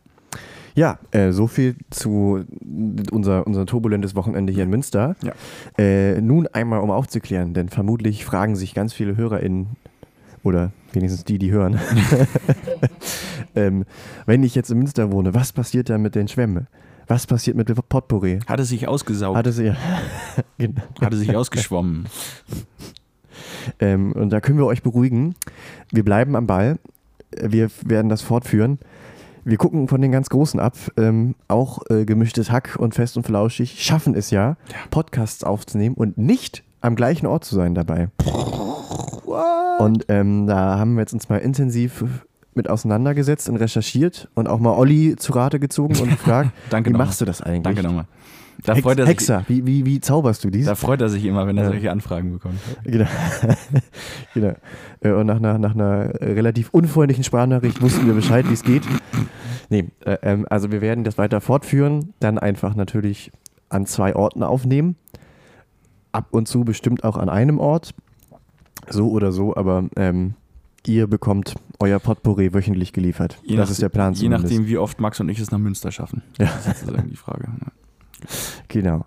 Ja, 0.74 1.00
äh, 1.12 1.32
so 1.32 1.48
viel 1.48 1.76
zu 1.90 2.46
unser, 3.12 3.46
unser 3.46 3.66
turbulentes 3.66 4.16
Wochenende 4.16 4.54
hier 4.54 4.64
in 4.64 4.70
Münster. 4.70 5.16
Ja. 5.22 5.34
Äh, 5.78 6.22
nun 6.22 6.48
einmal, 6.48 6.80
um 6.80 6.92
aufzuklären, 6.92 7.54
denn 7.54 7.70
vermutlich 7.70 8.24
fragen 8.24 8.56
sich 8.56 8.74
ganz 8.74 8.94
viele 8.94 9.18
HörerInnen 9.18 9.68
oder 10.44 10.72
wenigstens 10.94 11.26
die, 11.26 11.38
die 11.38 11.52
hören, 11.52 11.80
ähm, 13.56 13.86
wenn 14.26 14.44
ich 14.44 14.56
jetzt 14.56 14.72
in 14.72 14.78
Münster 14.78 15.12
wohne, 15.12 15.34
was 15.34 15.52
passiert 15.52 15.90
da 15.90 15.98
mit 15.98 16.16
den 16.16 16.28
Schwämmen? 16.28 16.68
Was 17.12 17.28
passiert 17.28 17.58
mit 17.58 17.68
dem 17.68 17.76
Potpourri? 17.76 18.40
Hat 18.48 18.62
es 18.62 18.70
sich 18.70 18.88
ausgesaugt, 18.88 19.38
Hat 19.38 19.46
es 19.46 19.58
ja. 19.58 19.76
Genau. 20.58 20.82
hat 21.02 21.12
es 21.14 21.20
sich 21.20 21.36
ausgeschwommen. 21.36 22.06
Ähm, 23.80 24.12
und 24.14 24.32
da 24.32 24.40
können 24.42 24.58
wir 24.58 24.66
euch 24.66 24.82
beruhigen. 24.82 25.36
Wir 25.92 26.04
bleiben 26.04 26.36
am 26.36 26.48
Ball. 26.48 26.80
Wir 27.32 27.70
werden 27.86 28.10
das 28.10 28.22
fortführen. 28.22 28.80
Wir 29.44 29.58
gucken 29.58 29.88
von 29.88 30.02
den 30.02 30.12
ganz 30.12 30.30
Großen 30.30 30.60
ab. 30.60 30.76
Ähm, 30.98 31.36
auch 31.48 31.80
äh, 31.90 32.06
gemischtes 32.06 32.52
Hack 32.52 32.76
und 32.80 32.96
fest 32.96 33.18
und 33.18 33.24
flauschig 33.24 33.84
schaffen 33.84 34.16
es 34.16 34.32
ja, 34.32 34.58
Podcasts 34.90 35.44
aufzunehmen 35.44 35.96
und 35.96 36.18
nicht 36.18 36.64
am 36.82 36.96
gleichen 36.96 37.28
Ort 37.28 37.46
zu 37.46 37.56
sein 37.56 37.76
dabei. 37.76 38.10
Und 39.80 40.06
ähm, 40.10 40.48
da 40.48 40.78
haben 40.80 40.96
wir 40.96 41.02
jetzt 41.02 41.14
uns 41.14 41.30
mal 41.30 41.38
intensiv 41.38 42.04
mit 42.54 42.70
auseinandergesetzt 42.70 43.50
und 43.50 43.56
recherchiert 43.58 44.30
und 44.36 44.48
auch 44.48 44.60
mal 44.60 44.72
Olli 44.78 45.16
zu 45.18 45.32
Rate 45.34 45.60
gezogen 45.60 45.98
und 45.98 46.10
gefragt, 46.10 46.52
Danke 46.70 46.90
wie 46.90 46.98
machst 46.98 47.22
du 47.22 47.26
das 47.26 47.42
eigentlich? 47.42 47.64
Danke 47.64 47.84
nochmal. 47.84 48.06
Da 48.64 48.74
Hex, 48.74 48.84
freut, 48.84 49.00
er 49.00 49.06
sich, 49.06 49.14
Hexer, 49.14 49.44
wie, 49.48 49.66
wie, 49.66 49.86
wie 49.86 50.02
zauberst 50.02 50.44
du 50.44 50.52
dies? 50.52 50.66
da 50.68 50.76
freut 50.76 51.02
er 51.02 51.10
sich 51.10 51.26
immer, 51.26 51.48
wenn 51.48 51.58
er 51.58 51.64
Ja. 51.64 51.70
solche 51.72 51.92
Anfragen 51.92 52.32
bekommt. 52.34 52.60
Genau. 52.84 53.08
genau. 54.34 54.54
Äh, 55.00 55.12
Und 55.14 55.26
nach 55.28 55.38
einer, 55.38 55.58
nach 55.58 55.74
einer 55.74 56.14
relativ 56.22 56.70
unfreundlichen 56.72 57.24
Sprachnachricht 57.24 57.82
wussten 57.82 58.06
wir 58.06 58.14
Bescheid, 58.14 58.48
wie 58.50 58.54
es 58.54 58.64
geht. 58.64 58.84
Nee, 59.70 59.86
äh, 60.06 60.18
ähm, 60.22 60.46
also 60.50 60.72
wir 60.72 60.82
werden 60.82 61.04
das 61.04 61.18
weiter 61.18 61.42
fortführen, 61.42 62.14
dann 62.20 62.38
einfach 62.38 62.76
natürlich 62.76 63.32
an 63.70 63.86
zwei 63.88 64.16
Orten 64.16 64.44
aufnehmen. 64.44 64.96
Ab 66.12 66.28
und 66.32 66.48
zu 66.48 66.64
bestimmt 66.66 67.04
auch 67.04 67.18
an 67.18 67.30
einem 67.30 67.58
Ort. 67.58 67.96
So 68.90 69.10
oder 69.10 69.32
so, 69.32 69.56
aber 69.56 69.86
ähm, 69.96 70.34
ihr 70.86 71.08
bekommt 71.08 71.56
euer 71.82 72.00
Potpourri 72.00 72.54
wöchentlich 72.54 72.94
geliefert. 72.94 73.38
Je 73.44 73.56
das 73.58 73.68
nach- 73.68 73.72
ist 73.74 73.82
der 73.82 73.90
Plan 73.90 74.14
Je 74.14 74.20
zumindest. 74.20 74.44
nachdem, 74.46 74.68
wie 74.68 74.78
oft 74.78 75.00
Max 75.00 75.20
und 75.20 75.30
ich 75.30 75.40
es 75.40 75.52
nach 75.52 75.60
Münster 75.60 75.92
schaffen. 75.92 76.22
Ja. 76.40 76.46
Das 76.46 76.68
ist 76.68 76.80
sozusagen 76.82 77.10
die 77.10 77.16
Frage. 77.18 77.48
Genau. 78.68 79.06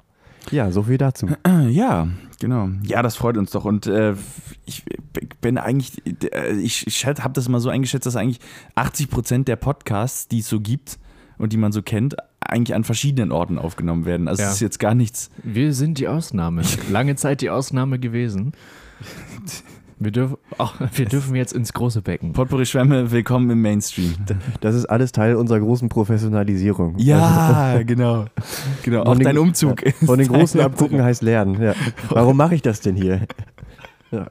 Ja, 0.50 0.70
so 0.70 0.82
viel 0.82 0.98
dazu. 0.98 1.28
Ja, 1.70 2.08
genau. 2.40 2.68
Ja, 2.82 3.02
das 3.02 3.16
freut 3.16 3.36
uns 3.38 3.50
doch. 3.52 3.64
Und 3.64 3.86
äh, 3.86 4.14
ich 4.66 4.84
bin 5.40 5.56
eigentlich, 5.56 6.02
äh, 6.32 6.52
ich, 6.56 6.86
ich 6.86 7.06
habe 7.06 7.32
das 7.32 7.48
mal 7.48 7.60
so 7.60 7.70
eingeschätzt, 7.70 8.04
dass 8.06 8.16
eigentlich 8.16 8.40
80 8.74 9.08
Prozent 9.08 9.48
der 9.48 9.56
Podcasts, 9.56 10.28
die 10.28 10.40
es 10.40 10.48
so 10.48 10.60
gibt 10.60 10.98
und 11.38 11.52
die 11.52 11.56
man 11.56 11.72
so 11.72 11.80
kennt, 11.82 12.16
eigentlich 12.40 12.74
an 12.74 12.84
verschiedenen 12.84 13.32
Orten 13.32 13.58
aufgenommen 13.58 14.04
werden. 14.04 14.28
Also 14.28 14.42
Ja. 14.42 14.48
es 14.48 14.56
ist 14.56 14.60
jetzt 14.60 14.78
gar 14.78 14.94
nichts. 14.94 15.30
Wir 15.42 15.72
sind 15.72 15.98
die 15.98 16.08
Ausnahme. 16.08 16.62
Lange 16.90 17.16
Zeit 17.16 17.40
die 17.40 17.48
Ausnahme 17.50 17.98
gewesen. 17.98 18.52
Wir 19.98 20.10
dürfen, 20.10 20.36
ach, 20.58 20.80
wir 20.94 21.06
dürfen 21.06 21.36
jetzt 21.36 21.52
ins 21.52 21.72
große 21.72 22.02
Becken. 22.02 22.32
Potpourri 22.32 22.66
Schwämme, 22.66 23.10
willkommen 23.12 23.48
im 23.50 23.62
Mainstream. 23.62 24.14
Das 24.60 24.74
ist 24.74 24.86
alles 24.86 25.12
Teil 25.12 25.36
unserer 25.36 25.60
großen 25.60 25.88
Professionalisierung. 25.88 26.98
Ja, 26.98 27.80
genau. 27.86 28.26
Genau, 28.82 29.02
auch 29.02 29.06
Von 29.06 29.18
den- 29.18 29.24
dein 29.24 29.38
Umzug. 29.38 29.82
Von 30.04 30.18
den 30.18 30.28
großen 30.28 30.60
abgucken 30.60 31.02
heißt 31.02 31.22
lernen. 31.22 31.62
Ja. 31.62 31.74
Warum 32.08 32.36
mache 32.36 32.54
ich 32.54 32.62
das 32.62 32.80
denn 32.80 32.96
hier? 32.96 33.22
Ja, 34.10 34.26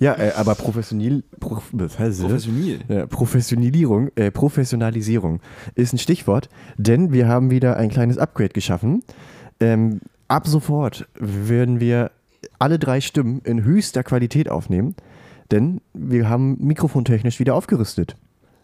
ja 0.00 0.14
äh, 0.14 0.32
aber 0.36 0.54
professionell, 0.56 1.22
Pro, 1.38 1.62
Professionell. 1.76 2.80
ja, 2.88 3.06
Professionalisierung, 3.06 4.10
äh, 4.16 4.30
Professionalisierung 4.32 5.40
ist 5.76 5.92
ein 5.92 5.98
Stichwort, 5.98 6.48
denn 6.76 7.12
wir 7.12 7.28
haben 7.28 7.50
wieder 7.50 7.76
ein 7.76 7.88
kleines 7.88 8.18
Upgrade 8.18 8.50
geschaffen. 8.50 9.02
Ähm, 9.60 10.00
ab 10.26 10.46
sofort 10.48 11.06
werden 11.18 11.78
wir 11.80 12.10
alle 12.58 12.78
drei 12.78 13.00
Stimmen 13.00 13.40
in 13.44 13.62
höchster 13.64 14.02
Qualität 14.02 14.48
aufnehmen, 14.50 14.94
denn 15.50 15.80
wir 15.94 16.28
haben 16.28 16.56
mikrofontechnisch 16.60 17.38
wieder 17.40 17.54
aufgerüstet 17.54 18.16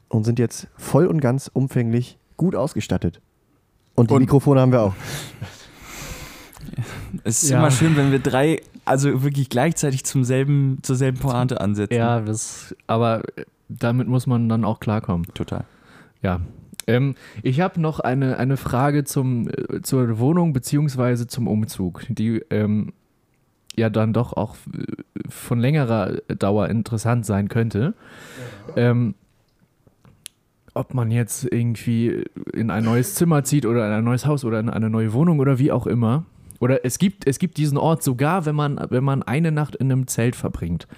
und 0.08 0.24
sind 0.24 0.38
jetzt 0.38 0.68
voll 0.76 1.06
und 1.06 1.20
ganz 1.20 1.50
umfänglich 1.52 2.18
gut 2.36 2.54
ausgestattet. 2.54 3.20
Und 3.94 4.10
die 4.10 4.14
Und- 4.14 4.20
Mikrofone 4.22 4.60
haben 4.60 4.72
wir 4.72 4.82
auch. 4.82 4.94
Es 7.24 7.42
ist 7.42 7.50
Ja. 7.50 7.58
immer 7.58 7.70
schön, 7.70 7.96
wenn 7.96 8.10
wir 8.10 8.18
drei, 8.18 8.60
also 8.84 9.22
wirklich 9.22 9.48
gleichzeitig 9.48 10.04
zum 10.04 10.24
selben, 10.24 10.78
zur 10.82 10.96
selben 10.96 11.18
Pointe 11.18 11.60
ansetzen. 11.60 11.94
Ja, 11.94 12.20
das, 12.20 12.74
aber 12.86 13.22
damit 13.68 14.08
muss 14.08 14.26
man 14.26 14.48
dann 14.48 14.64
auch 14.64 14.80
klarkommen. 14.80 15.26
Total. 15.34 15.64
Ja. 16.22 16.40
Ähm, 16.86 17.14
ich 17.42 17.60
habe 17.60 17.80
noch 17.80 18.00
eine, 18.00 18.38
eine 18.38 18.56
Frage 18.56 19.04
zum, 19.04 19.48
äh, 19.48 19.80
zur 19.82 20.18
Wohnung 20.18 20.52
beziehungsweise 20.52 21.26
zum 21.26 21.46
Umzug, 21.48 22.02
die 22.08 22.42
ähm, 22.50 22.92
ja 23.76 23.90
dann 23.90 24.12
doch 24.12 24.32
auch 24.32 24.56
äh, 24.72 24.84
von 25.28 25.60
längerer 25.60 26.18
Dauer 26.38 26.68
interessant 26.68 27.26
sein 27.26 27.48
könnte. 27.48 27.94
Ähm, 28.76 29.14
ob 30.74 30.92
man 30.92 31.10
jetzt 31.10 31.44
irgendwie 31.44 32.24
in 32.52 32.70
ein 32.70 32.84
neues 32.84 33.14
Zimmer 33.14 33.44
zieht 33.44 33.64
oder 33.64 33.86
in 33.86 33.92
ein 33.92 34.04
neues 34.04 34.26
Haus 34.26 34.44
oder 34.44 34.58
in 34.58 34.68
eine 34.68 34.90
neue 34.90 35.12
Wohnung 35.12 35.38
oder 35.38 35.58
wie 35.58 35.70
auch 35.70 35.86
immer. 35.86 36.24
Oder 36.58 36.84
es 36.84 36.98
gibt, 36.98 37.26
es 37.26 37.38
gibt 37.38 37.56
diesen 37.58 37.78
Ort 37.78 38.02
sogar, 38.02 38.46
wenn 38.46 38.54
man, 38.54 38.84
wenn 38.90 39.04
man 39.04 39.22
eine 39.22 39.52
Nacht 39.52 39.76
in 39.76 39.90
einem 39.90 40.06
Zelt 40.06 40.34
verbringt. 40.34 40.88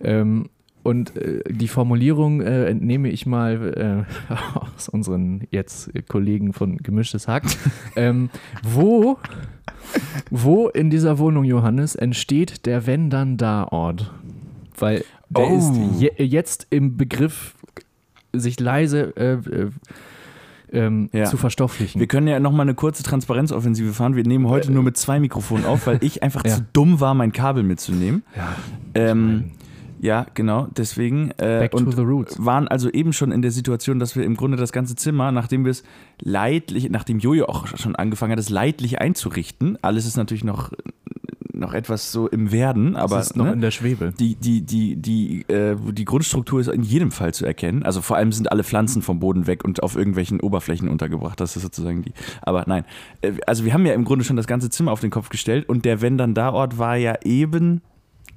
Ähm, 0.00 0.48
und 0.82 1.16
äh, 1.16 1.42
die 1.48 1.68
Formulierung 1.68 2.40
äh, 2.42 2.66
entnehme 2.66 3.08
ich 3.08 3.26
mal 3.26 4.06
äh, 4.30 4.34
aus 4.74 4.88
unseren 4.88 5.46
jetzt 5.50 5.90
Kollegen 6.08 6.52
von 6.52 6.76
Gemischtes 6.76 7.26
Hack. 7.26 7.44
ähm, 7.96 8.30
wo, 8.62 9.18
wo 10.30 10.68
in 10.68 10.90
dieser 10.90 11.18
Wohnung, 11.18 11.44
Johannes, 11.44 11.94
entsteht 11.94 12.66
der 12.66 12.86
Wenn 12.86 13.10
dann 13.10 13.36
da 13.36 13.64
Ort? 13.64 14.10
Weil 14.78 15.04
der 15.30 15.46
Oh. 15.48 15.56
ist 15.58 16.00
je, 16.00 16.10
jetzt 16.18 16.66
im 16.70 16.96
Begriff, 16.96 17.54
sich 18.32 18.60
leise 18.60 19.16
äh, 19.16 19.32
äh, 19.34 19.70
ähm, 20.72 21.08
Ja. 21.12 21.24
zu 21.24 21.36
verstofflichen. 21.36 22.00
Wir 22.00 22.06
können 22.08 22.26
ja 22.28 22.38
nochmal 22.40 22.62
eine 22.66 22.74
kurze 22.74 23.02
Transparenzoffensive 23.02 23.92
fahren. 23.94 24.16
Wir 24.16 24.24
nehmen 24.24 24.46
heute 24.48 24.72
nur 24.72 24.82
mit 24.82 24.96
zwei 24.96 25.20
Mikrofonen 25.20 25.64
auf, 25.64 25.86
weil 25.86 25.98
ich 26.02 26.22
einfach 26.22 26.44
Ja. 26.46 26.56
zu 26.56 26.66
dumm 26.72 27.00
war, 27.00 27.14
mein 27.14 27.32
Kabel 27.32 27.62
mitzunehmen. 27.62 28.24
ja, 28.36 28.56
Ähm, 28.94 29.52
ja, 30.06 30.24
genau, 30.34 30.68
deswegen. 30.76 31.32
Äh, 31.32 31.58
back 31.68 31.72
to 31.72 31.90
the 31.90 32.02
roots. 32.02 32.36
waren 32.38 32.68
also 32.68 32.88
eben 32.88 33.12
schon 33.12 33.32
in 33.32 33.42
der 33.42 33.50
Situation, 33.50 33.98
dass 33.98 34.14
wir 34.14 34.22
im 34.22 34.36
Grunde 34.36 34.56
das 34.56 34.70
ganze 34.70 34.94
Zimmer, 34.94 35.32
nachdem 35.32 35.64
wir 35.64 35.72
es 35.72 35.82
leidlich, 36.22 36.88
nachdem 36.90 37.18
Jojo 37.18 37.46
auch 37.46 37.66
schon 37.76 37.96
angefangen 37.96 38.30
hat, 38.30 38.38
es 38.38 38.48
leidlich 38.48 39.00
einzurichten, 39.00 39.76
alles 39.82 40.06
ist 40.06 40.16
natürlich 40.16 40.44
noch, 40.44 40.70
noch 41.52 41.74
etwas 41.74 42.12
so 42.12 42.28
im 42.28 42.52
Werden, 42.52 42.94
aber 42.94 43.16
das 43.16 43.30
ist 43.30 43.36
noch 43.36 43.46
ne? 43.46 43.54
in 43.54 43.60
der 43.60 43.72
Schwebe. 43.72 44.12
die, 44.16 44.36
die, 44.36 44.62
die, 44.62 44.94
die, 44.94 45.40
äh, 45.48 45.74
die 45.90 46.04
Grundstruktur 46.04 46.60
ist 46.60 46.68
in 46.68 46.84
jedem 46.84 47.10
Fall 47.10 47.34
zu 47.34 47.44
erkennen. 47.44 47.82
Also 47.82 48.00
vor 48.00 48.16
allem 48.16 48.30
sind 48.30 48.52
alle 48.52 48.62
Pflanzen 48.62 49.02
vom 49.02 49.18
Boden 49.18 49.48
weg 49.48 49.64
und 49.64 49.82
auf 49.82 49.96
irgendwelchen 49.96 50.38
Oberflächen 50.40 50.88
untergebracht. 50.88 51.40
Das 51.40 51.56
ist 51.56 51.62
sozusagen 51.62 52.02
die. 52.02 52.12
Aber 52.42 52.62
nein. 52.68 52.84
Äh, 53.22 53.32
Also 53.48 53.64
wir 53.64 53.74
haben 53.74 53.84
ja 53.84 53.92
im 53.94 54.04
Grunde 54.04 54.24
schon 54.24 54.36
das 54.36 54.46
ganze 54.46 54.70
Zimmer 54.70 54.92
auf 54.92 55.00
den 55.00 55.10
Kopf 55.10 55.30
gestellt 55.30 55.68
und 55.68 55.84
der 55.84 56.00
Wenn 56.00 56.16
dann 56.16 56.34
da 56.34 56.52
Ort 56.52 56.78
war 56.78 56.94
ja 56.96 57.16
eben 57.24 57.82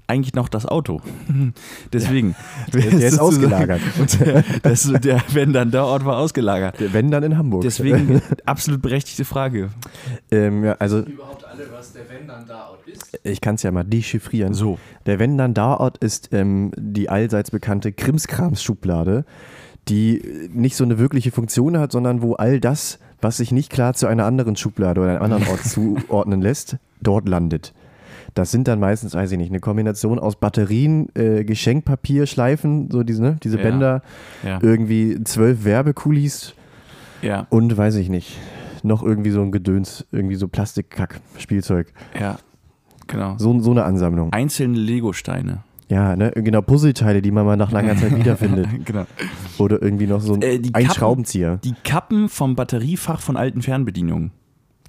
eigentlich 0.10 0.34
noch 0.34 0.50
das 0.50 0.66
Auto. 0.66 1.02
Deswegen. 1.94 2.36
Der, 2.74 2.82
der 2.82 3.00
ist 3.10 3.20
ausgelagert. 3.20 3.82
Der, 4.20 4.44
das, 4.62 4.92
der 5.02 5.22
Wenn 5.32 5.54
dann 5.54 5.72
da 5.72 5.84
Ort 5.84 6.06
war 6.06 6.18
ausgelagert. 6.18 6.80
Der 6.80 6.94
Wenn 6.94 7.12
dann 7.12 7.24
in 7.24 7.38
Hamburg. 7.38 7.62
Deswegen 7.62 8.22
absolut 8.46 8.82
berechtigte 8.82 9.26
Frage. 9.26 9.70
ähm, 10.32 10.66
ja, 10.66 10.76
also 10.80 11.00
Überhaupt 11.00 11.46
alle, 11.46 11.66
was 11.72 11.94
der 11.94 12.04
Wenn 12.10 12.28
dann 12.28 12.46
da 12.48 12.70
Ort 12.70 12.88
ist? 12.88 13.20
ich 13.24 13.42
kann 13.42 13.56
es 13.56 13.64
ja 13.64 13.72
mal 13.72 13.84
dechiffrieren. 13.84 14.54
So. 14.54 14.78
Der 15.06 15.20
Wenn 15.20 15.38
dann 15.38 15.54
da 15.54 15.76
Ort 15.76 15.98
ist 16.00 16.30
ähm, 16.32 16.72
die 16.78 17.10
allseits 17.10 17.52
bekannte 17.52 17.92
Krimskrams-Schublade, 17.92 19.26
die 19.88 20.50
nicht 20.52 20.76
so 20.76 20.84
eine 20.84 21.00
wirkliche 21.00 21.32
Funktion 21.32 21.78
hat, 21.78 21.92
sondern 21.92 22.22
wo 22.22 22.34
all 22.34 22.60
das, 22.60 23.00
was 23.22 23.38
sich 23.38 23.52
nicht 23.52 23.72
klar 23.72 23.94
zu 23.94 24.08
einer 24.08 24.26
anderen 24.26 24.56
Schublade 24.56 25.02
oder 25.02 25.12
einem 25.12 25.22
anderen 25.24 25.48
Ort 25.48 25.64
zuordnen 25.64 26.42
lässt, 26.42 26.78
dort 27.02 27.28
landet. 27.28 27.74
Das 28.40 28.52
sind 28.52 28.70
dann 28.70 28.80
meistens, 28.80 29.14
weiß 29.16 29.34
ich 29.34 29.38
nicht, 29.38 29.50
eine 29.50 29.60
Kombination 29.60 30.18
aus 30.18 30.38
Batterien, 30.38 31.10
äh, 31.14 31.44
Geschenkpapier, 31.44 32.26
Schleifen, 32.26 32.90
so 32.90 33.04
diese, 33.04 33.22
ne, 33.22 33.36
diese 33.44 33.58
Ja. 33.58 33.64
Bänder, 33.64 34.02
Ja. 34.46 34.60
irgendwie 34.62 35.22
zwölf 35.26 35.66
Werbekulis 35.66 36.54
Ja. 37.22 37.48
und 37.50 37.76
weiß 37.76 37.96
ich 37.96 38.08
nicht, 38.08 38.38
noch 38.82 39.04
irgendwie 39.04 39.32
so 39.32 39.42
ein 39.42 39.52
Gedöns, 39.52 40.06
irgendwie 40.14 40.36
so 40.36 40.48
Plastikkack, 40.48 41.20
Spielzeug. 41.38 41.92
Ja. 42.18 42.38
Genau. 43.08 43.36
So, 43.38 43.60
so 43.60 43.72
eine 43.72 43.84
Ansammlung. 43.84 44.32
Einzelne 44.32 44.78
Legosteine. 44.78 45.64
Ja, 45.90 46.16
ne, 46.16 46.32
genau, 46.34 46.62
Puzzleteile, 46.62 47.22
die 47.22 47.32
man 47.32 47.46
mal 47.46 47.58
nach 47.58 47.72
langer 47.74 47.98
Zeit 47.98 48.16
wiederfindet. 48.18 48.68
genau. 48.86 49.06
Oder 49.58 49.82
irgendwie 49.82 50.08
noch 50.08 50.22
so 50.22 50.34
ein, 50.36 50.42
Äh, 50.44 50.56
ein 50.56 50.72
Kappen- 50.72 50.92
Schraubenzieher. 50.92 51.58
Die 51.62 51.74
Kappen 51.84 52.30
vom 52.30 52.56
Batteriefach 52.56 53.20
von 53.20 53.36
alten 53.36 53.62
Fernbedienungen. 53.62 54.32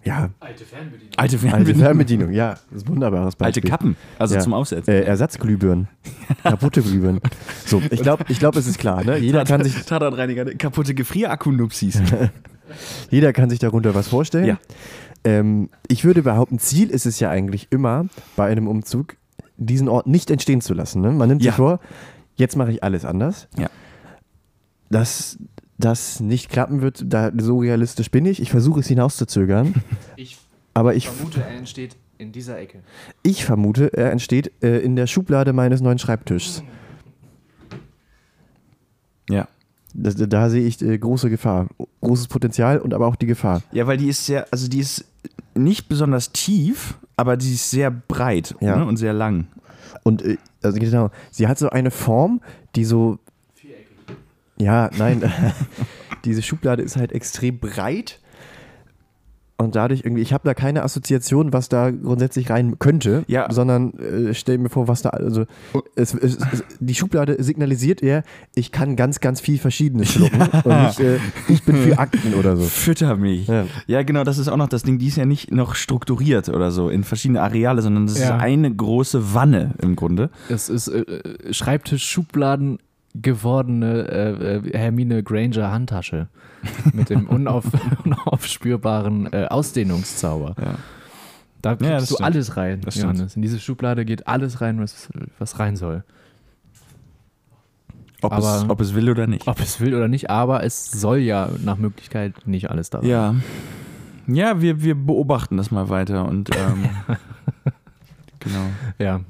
Ja, 0.03 0.31
Alte 0.41 0.65
Fernbedienung. 0.65 1.09
Alte 1.17 1.19
alte 1.19 1.39
Fernbedienungen. 1.39 1.85
Fernbedienung, 1.85 2.33
ja. 2.33 2.51
Das 2.71 2.79
ist 2.79 2.87
ein 2.87 2.89
wunderbares 2.89 3.35
Alte 3.39 3.61
Beispiel. 3.61 3.71
Kappen, 3.71 3.97
also 4.19 4.35
Ja. 4.35 4.41
zum 4.41 4.55
Aufsetzen. 4.55 4.95
Äh, 4.95 5.03
Ersatzglühbirnen. 5.03 5.89
Kaputte 6.43 6.81
Glühbirnen. 6.83 7.21
So, 7.67 7.83
ich 7.91 8.01
glaube, 8.01 8.25
ich 8.29 8.39
glaub, 8.39 8.57
es 8.57 8.67
ist 8.67 8.79
klar, 8.79 9.05
ne? 9.05 9.19
Jeder 9.19 9.45
kann 9.45 9.63
sich, 9.63 9.75
Tatortreiniger, 9.85 10.47
kaputte 10.55 10.95
Gefrierakku-Nupsis. 10.95 12.01
jeder 13.11 13.33
kann 13.35 13.51
sich 13.51 13.59
darunter 13.59 13.95
was 13.95 14.09
vorstellen. 14.09 14.47
Ja. 14.47 14.59
Ähm, 15.25 15.69
ich 15.87 16.03
würde 16.05 16.23
behaupten, 16.23 16.59
Ziel 16.59 16.89
ist 16.89 17.05
es 17.05 17.21
ja 17.21 17.29
eigentlich 17.29 17.69
immer 17.71 18.07
bei 18.37 18.47
einem 18.51 18.69
Umzug, 18.69 19.17
diesen 19.59 19.89
Ort 19.91 20.07
nicht 20.07 20.31
entstehen 20.31 20.63
zu 20.63 20.73
lassen. 20.73 21.03
Ne? 21.03 21.11
Man 21.13 21.29
nimmt 21.29 21.43
Ja. 21.43 21.51
sich 21.53 21.57
vor, 21.57 21.79
jetzt 22.37 22.57
mache 22.57 22.73
ich 22.73 22.83
alles 22.83 23.05
anders. 23.05 23.49
Ja. 23.59 23.69
Dass 24.89 25.39
das 25.81 26.21
nicht 26.21 26.49
klappen 26.51 26.81
wird, 26.83 27.03
da, 27.07 27.31
so 27.39 27.59
realistisch 27.59 28.11
bin 28.11 28.27
ich. 28.27 28.41
Ich 28.41 28.51
versuche 28.51 28.81
es 28.81 28.87
hinauszuzögern. 28.89 29.75
Ich 30.17 30.39
Aber 30.75 30.95
ich, 30.95 31.09
vermute, 31.09 31.41
er 31.43 31.57
entsteht 31.57 31.97
in 32.19 32.33
dieser 32.33 32.59
Ecke. 32.59 32.81
ich 33.23 33.45
vermute, 33.45 33.93
er 33.95 34.13
entsteht 34.13 34.53
äh, 34.63 34.79
in 34.81 34.95
der 34.95 35.07
Schublade 35.07 35.53
meines 35.53 35.81
neuen 35.81 35.99
Schreibtischs. 35.99 36.63
ja. 39.29 39.49
Das, 39.93 40.15
da 40.15 40.49
sehe 40.51 40.65
ich 40.69 40.81
äh, 40.83 40.97
große 40.99 41.29
Gefahr. 41.31 41.67
Großes 42.01 42.29
Potenzial 42.29 42.79
und 42.79 42.95
aber 42.95 43.09
auch 43.09 43.17
die 43.17 43.27
Gefahr. 43.27 43.63
Ja, 43.73 43.89
weil 43.89 43.97
die 43.97 44.09
ist 44.09 44.25
sehr, 44.25 44.47
also 44.53 44.69
die 44.69 44.79
ist 44.79 45.05
nicht 45.57 45.89
besonders 45.89 46.31
tief, 46.31 46.97
aber 47.17 47.37
die 47.37 47.55
ist 47.55 47.71
sehr 47.73 47.91
breit 47.91 48.55
Ja. 48.61 48.77
ne, 48.77 48.85
und 48.87 48.99
sehr 48.99 49.13
lang. 49.13 49.49
Und 50.05 50.23
äh, 50.23 50.37
also 50.63 50.79
genau, 50.79 51.11
sie 51.33 51.49
hat 51.49 51.59
so 51.59 51.71
eine 51.71 51.91
Form, 51.91 52.41
die 52.77 52.85
so. 52.85 53.19
Ja, 54.61 54.91
nein. 54.99 55.23
diese 56.25 56.43
Schublade 56.43 56.83
ist 56.83 56.97
halt 56.97 57.13
extrem 57.13 57.59
breit. 57.59 58.21
Und 59.57 59.77
dadurch 59.77 60.05
irgendwie, 60.07 60.23
ich 60.23 60.33
habe 60.33 60.43
da 60.45 60.55
keine 60.55 60.83
Assoziation, 60.83 61.53
was 61.53 61.69
da 61.69 61.91
grundsätzlich 61.91 62.49
rein 62.49 62.79
könnte, 62.79 63.25
Ja. 63.27 63.53
sondern 63.53 63.93
äh, 63.99 64.33
stell 64.33 64.57
mir 64.57 64.71
vor, 64.71 64.89
was 64.89 65.03
da, 65.03 65.11
also 65.11 65.45
es, 65.97 66.15
es, 66.15 66.39
es, 66.39 66.65
die 66.81 66.95
Schublade 66.95 67.37
signalisiert 67.45 68.03
eher, 68.03 68.23
ich 68.55 68.73
kann 68.73 68.97
ganz, 68.97 69.21
ganz 69.21 69.39
viel 69.43 69.59
Verschiedenes 69.59 70.09
schlucken 70.13 70.41
und 70.65 70.83
nicht, 70.83 71.01
äh, 71.01 71.19
ich 71.49 71.63
bin 71.65 71.77
für 71.77 71.99
Akten 71.99 72.33
oder 72.33 72.57
so. 72.57 72.63
Fütter 72.65 73.17
mich. 73.19 73.49
Ja. 73.49 73.67
Ja. 73.87 74.03
genau, 74.03 74.25
das 74.25 74.39
ist 74.39 74.49
auch 74.49 74.57
noch 74.57 74.69
das 74.71 74.83
Ding. 74.83 74.99
Die 74.99 75.09
ist 75.09 75.17
ja 75.17 75.27
nicht 75.27 75.51
noch 75.53 75.75
strukturiert 75.75 76.49
oder 76.49 76.71
so 76.71 76.89
in 76.89 77.05
verschiedene 77.05 77.43
Areale, 77.43 77.83
sondern 77.83 78.07
das 78.07 78.19
Ja. 78.19 78.37
ist 78.37 78.43
eine 78.43 78.75
große 78.75 79.35
Wanne 79.35 79.75
im 79.83 79.95
Grunde. 79.95 80.31
Es 80.49 80.71
ist 80.71 80.89
äh, 80.89 81.01
äh, 81.01 81.53
Schreibtisch-Schubladen 81.53 82.79
gewordene 83.15 84.09
äh, 84.09 84.57
äh, 84.57 84.79
Hermine 84.79 85.23
Granger 85.23 85.71
Handtasche 85.73 86.29
mit 86.93 87.11
dem 87.11 87.27
unauf, 87.29 87.65
unaufspürbaren 88.05 89.33
äh, 89.33 89.47
Ausdehnungszauber. 89.49 90.55
Ja. 90.61 90.75
Da 91.63 91.71
Ja, 91.73 91.77
kriegst 91.77 92.11
du 92.11 92.15
stimmt. 92.15 92.27
alles 92.27 92.57
rein, 92.57 92.81
Das. 92.83 92.95
Johannes. 92.97 93.37
In 93.37 93.43
diese 93.43 93.59
Schublade 93.59 94.05
geht 94.05 94.27
alles 94.27 94.61
rein, 94.61 94.81
was, 94.81 95.09
was 95.39 95.59
rein 95.59 95.77
soll. 95.77 96.05
Ob, 98.23 98.33
es, 98.37 98.45
Aber- 98.45 98.71
ob 98.73 98.81
es 98.81 98.95
will 98.95 99.11
oder 99.11 99.27
nicht. 99.27 99.47
Ob 99.49 99.61
es 99.61 99.81
will 99.81 99.95
oder 99.95 100.09
nicht, 100.09 100.31
aber 100.31 100.63
es 100.65 100.91
soll 100.91 101.19
ja 101.19 101.49
nach 101.65 101.77
Möglichkeit 101.79 102.47
nicht 102.47 102.71
alles 102.71 102.91
da 102.91 102.99
rein. 103.01 103.09
Ja. 103.09 103.35
Ja, 104.27 104.61
wir, 104.61 104.83
wir 104.83 104.95
beobachten 104.95 105.57
das 105.57 105.71
mal 105.71 105.89
weiter 105.89 106.27
und 106.29 106.51
ähm, 106.55 106.89
genau. 108.39 108.67
ja. 108.99 109.21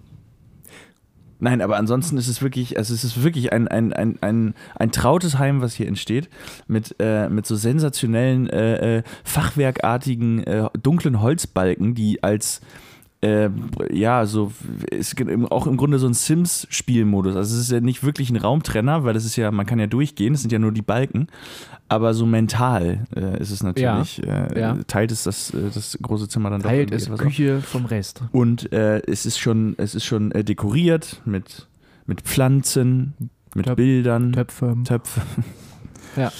Nein, 1.40 1.62
aber 1.62 1.76
ansonsten 1.76 2.18
ist 2.18 2.29
es 2.29 2.42
wirklich, 2.42 2.76
also 2.76 2.92
es 2.92 3.03
ist 3.03 3.22
wirklich 3.22 3.53
ein, 3.53 3.66
ein, 3.66 3.92
ein, 3.92 4.18
ein, 4.20 4.55
ein 4.76 4.92
trautes 4.92 5.38
Heim, 5.38 5.62
was 5.62 5.74
hier 5.74 5.88
entsteht, 5.88 6.29
mit, 6.68 6.94
äh, 6.98 7.29
mit 7.29 7.46
so 7.46 7.57
sensationellen, 7.57 8.48
äh, 8.48 8.98
äh, 8.98 9.03
fachwerkartigen, 9.24 10.44
äh, 10.44 10.68
dunklen 10.83 11.20
Holzbalken, 11.22 11.94
die 11.94 12.22
als 12.22 12.61
äh, 13.22 13.50
ja, 13.92 14.24
so 14.26 14.50
ist 14.90 15.14
auch 15.50 15.66
im 15.66 15.76
Grunde 15.76 15.98
so 15.98 16.06
ein 16.06 16.14
Sims-Spielmodus. 16.14 17.37
Also 17.37 17.54
es 17.56 17.62
ist 17.62 17.70
ja 17.70 17.80
nicht 17.80 18.02
wirklich 18.02 18.30
ein 18.30 18.37
Raumtrenner, 18.37 19.04
weil 19.04 19.12
das 19.14 19.24
ist 19.24 19.37
ja, 19.37 19.50
man 19.50 19.66
kann 19.66 19.78
ja 19.78 19.87
durchgehen, 19.87 20.35
es 20.35 20.40
sind 20.40 20.52
ja 20.52 20.59
nur 20.59 20.72
die 20.72 20.83
Balken, 20.83 21.26
aber 21.88 22.14
so 22.14 22.24
mental 22.24 23.06
äh, 23.14 23.40
ist 23.40 23.50
es 23.50 23.62
natürlich, 23.62 24.22
äh, 24.26 24.59
ja. 24.59 24.78
teilt 24.87 25.12
es 25.12 25.24
das, 25.24 25.52
äh, 25.52 25.70
das 25.74 25.98
große 26.00 26.28
Zimmer 26.28 26.50
dann 26.50 26.62
Teilt 26.62 26.92
doch 26.92 27.12
auf. 27.12 27.18
Küche 27.18 27.61
vom 27.61 27.85
Rest. 27.85 28.22
Und 28.33 28.72
äh, 28.72 29.00
es 29.06 29.26
ist 29.26 29.38
schon, 29.38 29.74
es 29.76 29.94
ist 29.94 30.04
schon 30.04 30.33
äh, 30.33 30.42
dekoriert 30.42 31.20
mit, 31.26 31.68
mit 32.06 32.22
Pflanzen, 32.22 33.14
mit 33.54 33.66
Töp- 33.66 33.74
Bildern, 33.76 34.33
Töpfe. 34.33 34.76
Töpfe. 34.85 35.20
Ja. 36.16 36.33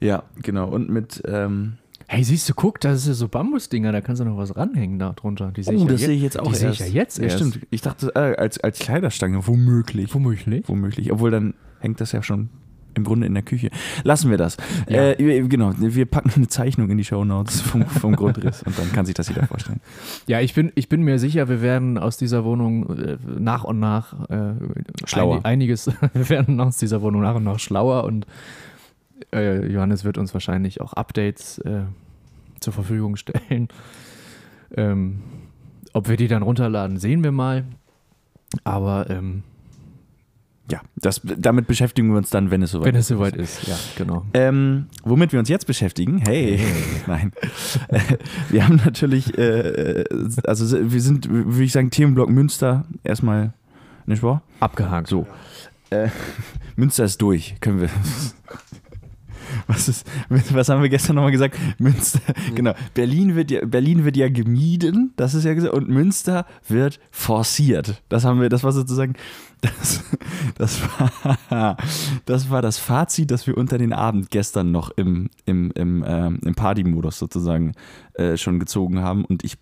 Ja, 0.00 0.24
genau. 0.42 0.68
Und 0.68 0.90
mit, 0.90 1.22
ähm, 1.26 1.74
Hey, 2.14 2.24
siehst 2.24 2.46
du, 2.46 2.52
guck, 2.52 2.78
das 2.78 3.00
ist 3.00 3.06
ja 3.06 3.14
so 3.14 3.26
Bambusdinger, 3.28 3.90
da 3.90 4.02
kannst 4.02 4.20
du 4.20 4.26
noch 4.26 4.36
was 4.36 4.54
ranhängen 4.54 4.98
da 4.98 5.14
drunter. 5.14 5.50
Die 5.50 5.62
sehe 5.62 5.78
oh, 5.78 5.86
das 5.86 6.02
ja 6.02 6.08
sehe 6.08 6.16
ich 6.16 6.22
jetzt 6.22 6.38
auch 6.38 6.48
Die 6.52 6.58
sehe 6.58 6.68
erst. 6.68 6.80
ich 6.82 6.88
ja 6.88 6.92
jetzt 6.92 7.16
ja, 7.16 7.24
erst. 7.24 7.36
Stimmt. 7.36 7.60
Ich 7.70 7.80
dachte, 7.80 8.12
äh, 8.14 8.36
als, 8.36 8.58
als 8.60 8.80
Kleiderstange, 8.80 9.46
womöglich. 9.46 10.12
Womöglich. 10.14 10.68
Womöglich. 10.68 11.10
Obwohl 11.10 11.30
dann 11.30 11.54
hängt 11.80 12.02
das 12.02 12.12
ja 12.12 12.22
schon 12.22 12.50
im 12.94 13.04
Grunde 13.04 13.26
in 13.26 13.32
der 13.32 13.42
Küche. 13.42 13.70
Lassen 14.04 14.28
wir 14.30 14.36
das. 14.36 14.58
Ja. 14.90 15.12
Äh, 15.12 15.48
genau, 15.48 15.72
wir 15.78 16.04
packen 16.04 16.30
eine 16.36 16.48
Zeichnung 16.48 16.90
in 16.90 16.98
die 16.98 17.04
Shownotes 17.04 17.62
vom, 17.62 17.86
vom 17.86 18.14
Grundriss 18.14 18.62
und 18.62 18.78
dann 18.78 18.92
kann 18.92 19.06
sich 19.06 19.14
das 19.14 19.30
jeder 19.30 19.46
vorstellen. 19.46 19.80
Ja, 20.26 20.40
ich 20.40 20.52
bin, 20.52 20.70
ich 20.74 20.90
bin 20.90 21.00
mir 21.02 21.18
sicher, 21.18 21.48
wir 21.48 21.62
werden 21.62 21.96
aus 21.96 22.18
dieser 22.18 22.44
Wohnung 22.44 22.94
äh, 22.98 23.16
nach 23.38 23.64
und 23.64 23.80
nach 23.80 24.28
äh, 24.28 24.52
Schlauer. 25.06 25.36
einig- 25.36 25.46
einiges, 25.46 25.86
wir 26.12 26.28
werden 26.28 26.60
aus 26.60 26.76
dieser 26.76 27.00
Wohnung 27.00 27.22
nach 27.22 27.36
und 27.36 27.44
nach 27.44 27.58
schlauer 27.58 28.04
und 28.04 28.26
äh, 29.32 29.66
Johannes 29.66 30.04
wird 30.04 30.18
uns 30.18 30.32
wahrscheinlich 30.34 30.80
auch 30.80 30.92
Updates 30.92 31.58
äh, 31.58 31.82
zur 32.60 32.72
Verfügung 32.72 33.16
stellen. 33.16 33.68
Ähm, 34.76 35.22
ob 35.92 36.08
wir 36.08 36.16
die 36.16 36.28
dann 36.28 36.42
runterladen, 36.42 36.96
sehen 36.98 37.22
wir 37.22 37.32
mal. 37.32 37.64
Aber 38.64 39.10
ähm, 39.10 39.42
Ja, 40.70 40.80
das, 40.96 41.20
damit 41.24 41.66
beschäftigen 41.66 42.08
wir 42.10 42.16
uns 42.18 42.30
dann, 42.30 42.50
wenn 42.50 42.62
es 42.62 42.70
soweit 42.70 42.86
wenn 42.86 42.94
es 42.94 43.08
soweit 43.08 43.36
ist, 43.36 43.66
ja, 43.66 43.76
genau. 43.96 44.24
Ähm, 44.32 44.86
womit 45.04 45.32
wir 45.32 45.38
uns 45.40 45.48
jetzt 45.48 45.66
beschäftigen, 45.66 46.18
hey, 46.18 46.60
nein, 47.06 47.32
Äh, 47.88 48.00
wir 48.48 48.64
haben 48.66 48.80
natürlich, 48.84 49.36
äh, 49.36 50.04
also 50.44 50.90
wir 50.90 51.00
sind, 51.00 51.28
würde 51.28 51.64
ich 51.64 51.72
sagen, 51.72 51.90
Themenblock 51.90 52.30
Münster 52.30 52.84
erstmal, 53.04 53.52
nicht 54.06 54.22
wahr? 54.22 54.42
Abgehakt. 54.60 55.08
So, 55.08 55.26
äh, 55.90 56.08
Münster 56.76 57.04
ist 57.04 57.20
durch, 57.20 57.56
können 57.60 57.80
wir. 57.82 57.90
Was, 59.66 59.88
ist, 59.88 60.06
was 60.28 60.68
haben 60.68 60.82
wir 60.82 60.88
gestern 60.88 61.16
nochmal 61.16 61.32
gesagt? 61.32 61.58
Münster, 61.78 62.20
genau. 62.54 62.74
Berlin 62.94 63.34
wird, 63.34 63.50
ja, 63.50 63.64
Berlin 63.64 64.04
wird 64.04 64.16
ja 64.16 64.28
gemieden, 64.28 65.12
das 65.16 65.34
ist 65.34 65.44
ja 65.44 65.54
gesagt, 65.54 65.74
und 65.74 65.88
Münster 65.88 66.46
wird 66.68 67.00
forciert. 67.10 68.02
Das 68.08 68.24
haben 68.24 68.40
wir, 68.40 68.48
das 68.48 68.64
war 68.64 68.72
sozusagen, 68.72 69.14
das, 69.60 70.02
das, 70.58 70.80
war, 71.48 71.76
das 72.26 72.50
war 72.50 72.62
das 72.62 72.78
Fazit, 72.78 73.30
das 73.30 73.46
wir 73.46 73.56
unter 73.56 73.78
den 73.78 73.92
Abend 73.92 74.30
gestern 74.30 74.72
noch 74.72 74.90
im, 74.96 75.30
im, 75.46 75.70
im, 75.72 76.04
ähm, 76.06 76.40
im 76.44 76.54
Party-Modus 76.54 77.18
sozusagen 77.18 77.72
äh, 78.14 78.36
schon 78.36 78.58
gezogen 78.58 79.00
haben. 79.00 79.24
Und 79.24 79.44
ich 79.44 79.58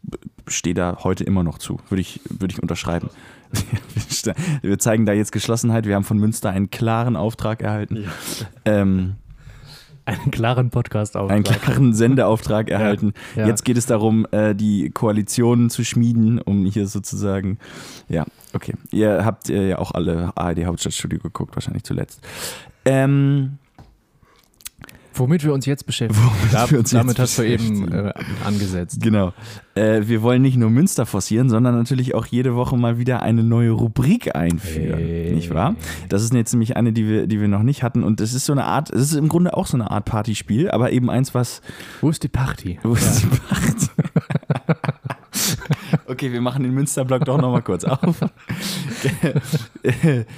stehe 0.48 0.74
da 0.74 0.98
heute 1.04 1.24
immer 1.24 1.44
noch 1.44 1.58
zu, 1.58 1.78
würde 1.88 2.00
ich, 2.00 2.20
würde 2.28 2.52
ich 2.54 2.62
unterschreiben. 2.62 3.10
Wir 4.62 4.78
zeigen 4.78 5.06
da 5.06 5.12
jetzt 5.12 5.32
Geschlossenheit. 5.32 5.86
Wir 5.86 5.96
haben 5.96 6.04
von 6.04 6.18
Münster 6.18 6.50
einen 6.50 6.70
klaren 6.70 7.16
Auftrag 7.16 7.62
erhalten. 7.62 8.04
Ähm, 8.64 9.16
Einen 10.10 10.30
klaren 10.30 10.70
Podcast 10.70 11.16
auf. 11.16 11.30
einen 11.30 11.44
klaren 11.44 11.94
Sendeauftrag 11.94 12.68
erhalten. 12.70 13.14
ja. 13.36 13.46
Jetzt 13.46 13.64
geht 13.64 13.76
es 13.76 13.86
darum, 13.86 14.26
äh, 14.32 14.54
die 14.54 14.90
Koalitionen 14.90 15.70
zu 15.70 15.84
schmieden, 15.84 16.40
um 16.40 16.64
hier 16.66 16.86
sozusagen, 16.86 17.58
ja, 18.08 18.24
okay. 18.52 18.74
Ihr 18.90 19.24
habt 19.24 19.50
äh, 19.50 19.68
ja 19.70 19.78
auch 19.78 19.92
alle 19.92 20.32
ARD 20.36 20.64
Hauptstadtstudio 20.64 21.20
geguckt, 21.20 21.54
wahrscheinlich 21.54 21.84
zuletzt. 21.84 22.20
Ähm, 22.84 23.58
Womit 25.14 25.44
wir 25.44 25.52
uns 25.52 25.66
jetzt 25.66 25.86
beschäftigen. 25.86 26.30
Da, 26.52 26.70
wir 26.70 26.78
uns 26.78 26.90
damit 26.90 27.18
jetzt 27.18 27.30
hast 27.30 27.38
du 27.38 27.42
eben 27.42 27.92
äh, 27.92 28.12
angesetzt. 28.44 29.00
genau. 29.02 29.32
Äh, 29.74 30.02
wir 30.06 30.22
wollen 30.22 30.42
nicht 30.42 30.56
nur 30.56 30.70
Münster 30.70 31.06
forcieren, 31.06 31.48
sondern 31.48 31.76
natürlich 31.76 32.14
auch 32.14 32.26
jede 32.26 32.54
Woche 32.54 32.76
mal 32.76 32.98
wieder 32.98 33.22
eine 33.22 33.42
neue 33.42 33.70
Rubrik 33.70 34.34
einführen. 34.34 34.98
Hey. 34.98 35.32
Nicht 35.32 35.52
wahr? 35.52 35.76
Das 36.08 36.22
ist 36.22 36.32
jetzt 36.34 36.52
nämlich 36.52 36.76
eine, 36.76 36.92
die 36.92 37.06
wir, 37.06 37.26
die 37.26 37.40
wir 37.40 37.48
noch 37.48 37.62
nicht 37.62 37.82
hatten. 37.82 38.02
Und 38.02 38.20
das 38.20 38.34
ist 38.34 38.46
so 38.46 38.52
eine 38.52 38.64
Art, 38.64 38.90
es 38.90 39.02
ist 39.02 39.14
im 39.14 39.28
Grunde 39.28 39.56
auch 39.56 39.66
so 39.66 39.76
eine 39.76 39.90
Art 39.90 40.04
Partyspiel, 40.04 40.70
aber 40.70 40.92
eben 40.92 41.10
eins, 41.10 41.34
was. 41.34 41.60
Wo 42.00 42.10
ist 42.10 42.22
die 42.22 42.28
Party? 42.28 42.78
Wo 42.82 42.94
ist 42.94 43.22
die 43.22 43.26
Party? 43.26 43.90
Okay, 46.10 46.32
wir 46.32 46.40
machen 46.40 46.64
den 46.64 46.74
Münsterblock 46.74 47.24
doch 47.24 47.40
nochmal 47.40 47.62
kurz 47.62 47.84
auf. 47.84 48.00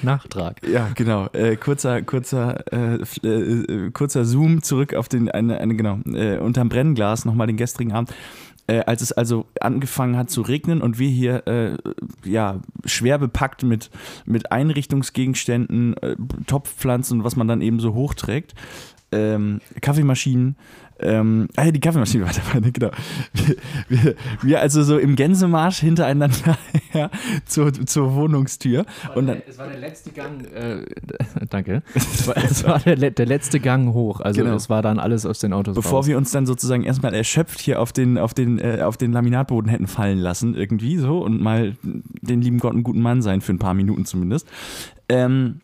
Nachtrag. 0.03 0.61
Ja, 0.69 0.91
genau. 0.95 1.29
Äh, 1.33 1.57
kurzer, 1.57 2.03
kurzer, 2.03 2.63
äh, 2.71 2.97
äh, 2.97 3.91
kurzer 3.91 4.27
Zoom 4.27 4.63
zurück 4.63 4.93
auf 4.93 5.09
den, 5.09 5.31
eine, 5.31 5.59
eine 5.59 5.75
genau, 5.75 5.99
äh, 6.13 6.37
unterm 6.37 6.69
Brennglas 6.69 7.25
nochmal 7.25 7.47
den 7.47 7.57
gestrigen 7.57 7.93
Abend. 7.93 8.15
Äh, 8.67 8.81
als 8.81 9.01
es 9.01 9.13
also 9.13 9.47
angefangen 9.63 10.19
hat 10.19 10.29
zu 10.29 10.43
regnen 10.43 10.83
und 10.83 10.99
wir 10.99 11.09
hier 11.09 11.47
äh, 11.47 11.79
ja, 12.23 12.61
schwer 12.85 13.17
bepackt 13.17 13.63
mit, 13.63 13.91
mit 14.27 14.53
Einrichtungsgegenständen, 14.53 15.95
Topfpflanzen, 16.47 17.25
was 17.25 17.35
man 17.35 17.49
dann 17.49 17.63
eben 17.63 17.81
so 17.81 17.95
hochträgt, 17.95 18.55
ähm, 19.11 19.63
Kaffeemaschinen, 19.81 20.57
ähm, 21.03 21.49
ah 21.57 21.65
ja, 21.65 21.73
die 21.73 21.81
Kaffeemaschine 21.81 22.25
war 22.25 22.33
dabei, 22.33 22.61
ne, 22.61 22.73
genau. 22.73 22.91
Wir, 23.33 23.57
wir, 23.89 24.15
wir 24.43 24.61
also 24.61 24.83
so 24.83 24.99
im 24.99 25.17
Gänsemarsch 25.17 25.81
hintereinander 25.81 26.59
her 26.91 27.11
zur, 27.45 27.73
zur 27.73 28.15
Wohnungstür. 28.15 28.85
Und 29.15 29.27
dann, 29.27 29.43
es 29.47 29.59
war 29.59 29.69
der 29.69 29.79
letzte 29.79 30.11
Gang, 30.13 30.45
äh, 30.55 30.85
danke. 31.51 31.83
Es 31.95 32.27
war, 32.27 32.37
es 32.37 32.65
war 32.65 32.79
der, 32.81 33.11
der 33.11 33.27
letzte 33.27 33.61
Gang 33.61 33.93
hoch. 33.93 34.21
Also 34.21 34.43
Genau. 34.43 34.57
es 34.57 34.71
war 34.71 34.83
dann 34.83 34.99
alles 34.99 35.27
aus 35.27 35.39
den 35.39 35.53
Autos 35.53 35.75
bevor 35.75 35.99
raus. 36.01 36.07
wir 36.07 36.17
uns 36.17 36.31
dann 36.31 36.47
sozusagen 36.47 36.83
erstmal 36.85 37.15
erschöpft 37.15 37.61
hier 37.61 37.81
auf 37.81 37.93
den, 37.93 38.19
auf 38.19 38.35
den, 38.35 38.59
äh, 38.59 38.81
auf 38.83 38.97
den 38.97 39.13
Laminatboden 39.13 39.71
hätten 39.71 39.87
fallen 39.87 40.19
lassen, 40.19 40.55
irgendwie 40.55 40.97
so, 40.97 41.19
und 41.19 41.41
mal 41.41 41.77
den 41.83 42.41
lieben 42.43 42.59
Gott 42.59 42.73
einen 42.73 42.83
guten 42.83 43.01
Mann 43.01 43.23
sein, 43.23 43.41
für 43.41 43.53
ein 43.53 43.59
paar 43.59 43.75
Minuten 43.75 44.05
zumindest, 44.05 44.49
ähm, 45.09 45.61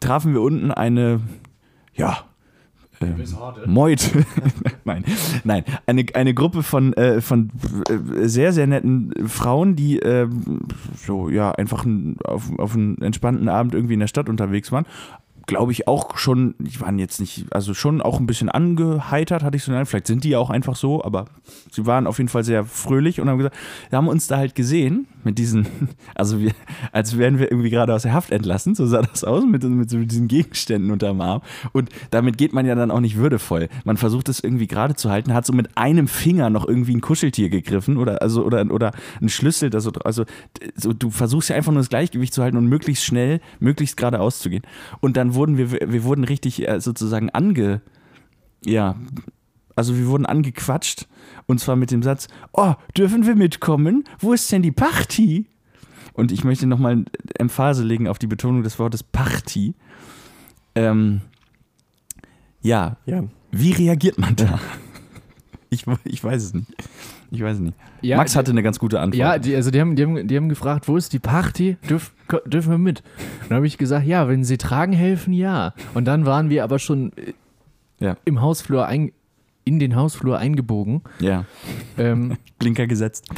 trafen 0.00 0.32
wir 0.32 0.40
unten 0.42 0.70
eine, 0.70 1.20
ja, 1.94 2.18
ähm, 3.00 3.22
Meute. 3.66 4.24
nein, 4.84 5.04
nein. 5.44 5.64
Eine, 5.86 6.06
eine 6.14 6.34
Gruppe 6.34 6.62
von, 6.62 6.92
äh, 6.94 7.20
von 7.20 7.50
äh, 7.88 8.26
sehr, 8.26 8.52
sehr 8.52 8.66
netten 8.66 9.12
Frauen, 9.26 9.76
die 9.76 9.98
äh, 9.98 10.28
so, 10.96 11.28
ja, 11.28 11.52
einfach 11.52 11.84
ein, 11.84 12.16
auf, 12.24 12.50
auf 12.58 12.74
einen 12.74 13.00
entspannten 13.02 13.48
Abend 13.48 13.74
irgendwie 13.74 13.94
in 13.94 14.00
der 14.00 14.06
Stadt 14.06 14.28
unterwegs 14.28 14.72
waren. 14.72 14.86
Glaube 15.46 15.70
ich 15.70 15.86
auch 15.86 16.16
schon, 16.16 16.56
die 16.58 16.80
waren 16.80 16.98
jetzt 16.98 17.20
nicht, 17.20 17.46
also 17.50 17.72
schon 17.72 18.02
auch 18.02 18.18
ein 18.18 18.26
bisschen 18.26 18.48
angeheitert, 18.48 19.44
hatte 19.44 19.56
ich 19.56 19.62
so, 19.62 19.70
nein, 19.70 19.86
vielleicht 19.86 20.08
sind 20.08 20.24
die 20.24 20.30
ja 20.30 20.40
auch 20.40 20.50
einfach 20.50 20.74
so, 20.74 21.04
aber 21.04 21.26
sie 21.70 21.86
waren 21.86 22.08
auf 22.08 22.18
jeden 22.18 22.28
Fall 22.28 22.42
sehr 22.42 22.64
fröhlich 22.64 23.20
und 23.20 23.28
haben 23.28 23.38
gesagt, 23.38 23.56
wir 23.90 23.96
haben 23.96 24.08
uns 24.08 24.26
da 24.26 24.38
halt 24.38 24.56
gesehen 24.56 25.06
mit 25.26 25.36
diesen, 25.36 25.66
also 26.14 26.40
wir, 26.40 26.52
als 26.92 27.18
wären 27.18 27.38
wir 27.38 27.50
irgendwie 27.50 27.68
gerade 27.68 27.92
aus 27.92 28.02
der 28.02 28.14
Haft 28.14 28.30
entlassen, 28.30 28.74
so 28.74 28.86
sah 28.86 29.02
das 29.02 29.24
aus, 29.24 29.44
mit, 29.44 29.62
mit 29.64 29.90
so 29.90 29.98
diesen 29.98 30.28
Gegenständen 30.28 30.90
unterm 30.90 31.20
Arm. 31.20 31.42
Und 31.72 31.90
damit 32.10 32.38
geht 32.38 32.54
man 32.54 32.64
ja 32.64 32.74
dann 32.74 32.90
auch 32.90 33.00
nicht 33.00 33.16
würdevoll. 33.16 33.68
Man 33.84 33.98
versucht 33.98 34.30
es 34.30 34.40
irgendwie 34.40 34.66
gerade 34.66 34.94
zu 34.94 35.10
halten, 35.10 35.34
hat 35.34 35.44
so 35.44 35.52
mit 35.52 35.76
einem 35.76 36.08
Finger 36.08 36.48
noch 36.48 36.66
irgendwie 36.66 36.94
ein 36.94 37.02
Kuscheltier 37.02 37.50
gegriffen 37.50 37.98
oder 37.98 38.22
also 38.22 38.42
oder 38.44 38.64
oder 38.70 38.92
ein 39.20 39.28
Schlüssel, 39.28 39.70
also, 39.74 39.90
also 40.04 40.24
so, 40.76 40.92
du 40.92 41.10
versuchst 41.10 41.50
ja 41.50 41.56
einfach 41.56 41.72
nur 41.72 41.80
das 41.80 41.90
Gleichgewicht 41.90 42.32
zu 42.32 42.42
halten 42.42 42.56
und 42.56 42.66
möglichst 42.66 43.04
schnell, 43.04 43.40
möglichst 43.60 43.96
geradeaus 43.96 44.38
zu 44.38 44.48
gehen. 44.48 44.62
Und 45.00 45.16
dann 45.16 45.34
wurden 45.34 45.58
wir, 45.58 45.70
wir 45.70 46.04
wurden 46.04 46.24
richtig 46.24 46.66
äh, 46.66 46.80
sozusagen 46.80 47.30
ange, 47.30 47.82
ja, 48.64 48.96
also 49.74 49.96
wir 49.98 50.06
wurden 50.06 50.24
angequatscht 50.24 51.06
und 51.46 51.60
zwar 51.60 51.76
mit 51.76 51.90
dem 51.90 52.02
Satz, 52.02 52.28
oh, 52.52 52.74
dürfen 52.96 53.26
wir 53.26 53.36
mitkommen? 53.36 54.04
Wo 54.18 54.32
ist 54.32 54.50
denn 54.52 54.62
die 54.62 54.72
Party? 54.72 55.46
Und 56.12 56.32
ich 56.32 56.44
möchte 56.44 56.66
nochmal 56.66 57.04
Emphase 57.38 57.84
legen 57.84 58.08
auf 58.08 58.18
die 58.18 58.26
Betonung 58.26 58.62
des 58.62 58.78
Wortes 58.78 59.02
Party. 59.02 59.74
Ähm, 60.74 61.20
ja, 62.60 62.96
Ja. 63.06 63.24
wie 63.50 63.72
reagiert 63.72 64.18
man 64.18 64.36
da? 64.36 64.58
Ich, 65.68 65.84
ich 66.04 66.22
weiß 66.22 66.42
es 66.44 66.54
nicht. 66.54 66.68
Ich 67.32 67.42
weiß 67.42 67.56
es 67.56 67.60
nicht. 67.60 67.76
Ja, 68.00 68.16
Max 68.18 68.36
hatte 68.36 68.52
eine 68.52 68.62
ganz 68.62 68.78
gute 68.78 69.00
Antwort. 69.00 69.18
Ja, 69.18 69.36
die, 69.36 69.54
also 69.56 69.72
die 69.72 69.80
haben, 69.80 69.96
die, 69.96 70.04
haben, 70.04 70.28
die 70.28 70.36
haben 70.36 70.48
gefragt, 70.48 70.86
wo 70.86 70.96
ist 70.96 71.12
die 71.12 71.18
Party? 71.18 71.76
Dürf, 71.90 72.14
dürfen 72.46 72.70
wir 72.70 72.78
mit? 72.78 73.00
Und 73.42 73.50
dann 73.50 73.56
habe 73.56 73.66
ich 73.66 73.76
gesagt, 73.76 74.06
ja, 74.06 74.28
wenn 74.28 74.44
sie 74.44 74.58
tragen 74.58 74.92
helfen, 74.92 75.32
ja. 75.34 75.74
Und 75.92 76.04
dann 76.04 76.24
waren 76.24 76.50
wir 76.50 76.62
aber 76.62 76.78
schon 76.78 77.12
äh, 77.16 77.32
Ja. 77.98 78.16
im 78.24 78.40
Hausflur 78.40 78.86
ein, 78.86 79.10
in 79.66 79.78
den 79.80 79.96
Hausflur 79.96 80.38
eingebogen. 80.38 81.02
ja. 81.18 81.44
Ähm, 81.98 82.38
Blinker 82.58 82.86
gesetzt. 82.86 83.28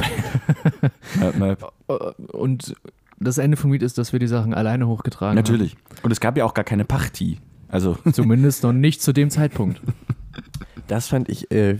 Und 2.31 2.75
das 3.19 3.37
Ende 3.37 3.57
vom 3.57 3.73
Lied 3.73 3.83
ist, 3.83 3.97
dass 3.97 4.13
wir 4.13 4.19
die 4.19 4.27
Sachen 4.27 4.53
alleine 4.53 4.87
hochgetragen 4.87 5.35
Natürlich. 5.35 5.75
Und 6.03 6.11
es 6.11 6.21
gab 6.21 6.37
ja 6.37 6.45
auch 6.45 6.53
gar 6.53 6.63
keine 6.63 6.85
Party. 6.85 7.39
Also, 7.67 7.97
haben. 7.97 8.13
Zumindest 8.13 8.63
noch 8.63 8.73
nicht 8.73 9.01
zu 9.01 9.11
dem 9.11 9.29
Zeitpunkt. 9.29 9.81
Das 10.89 11.07
fand 11.07 11.29
ich 11.29 11.51
äh, 11.51 11.77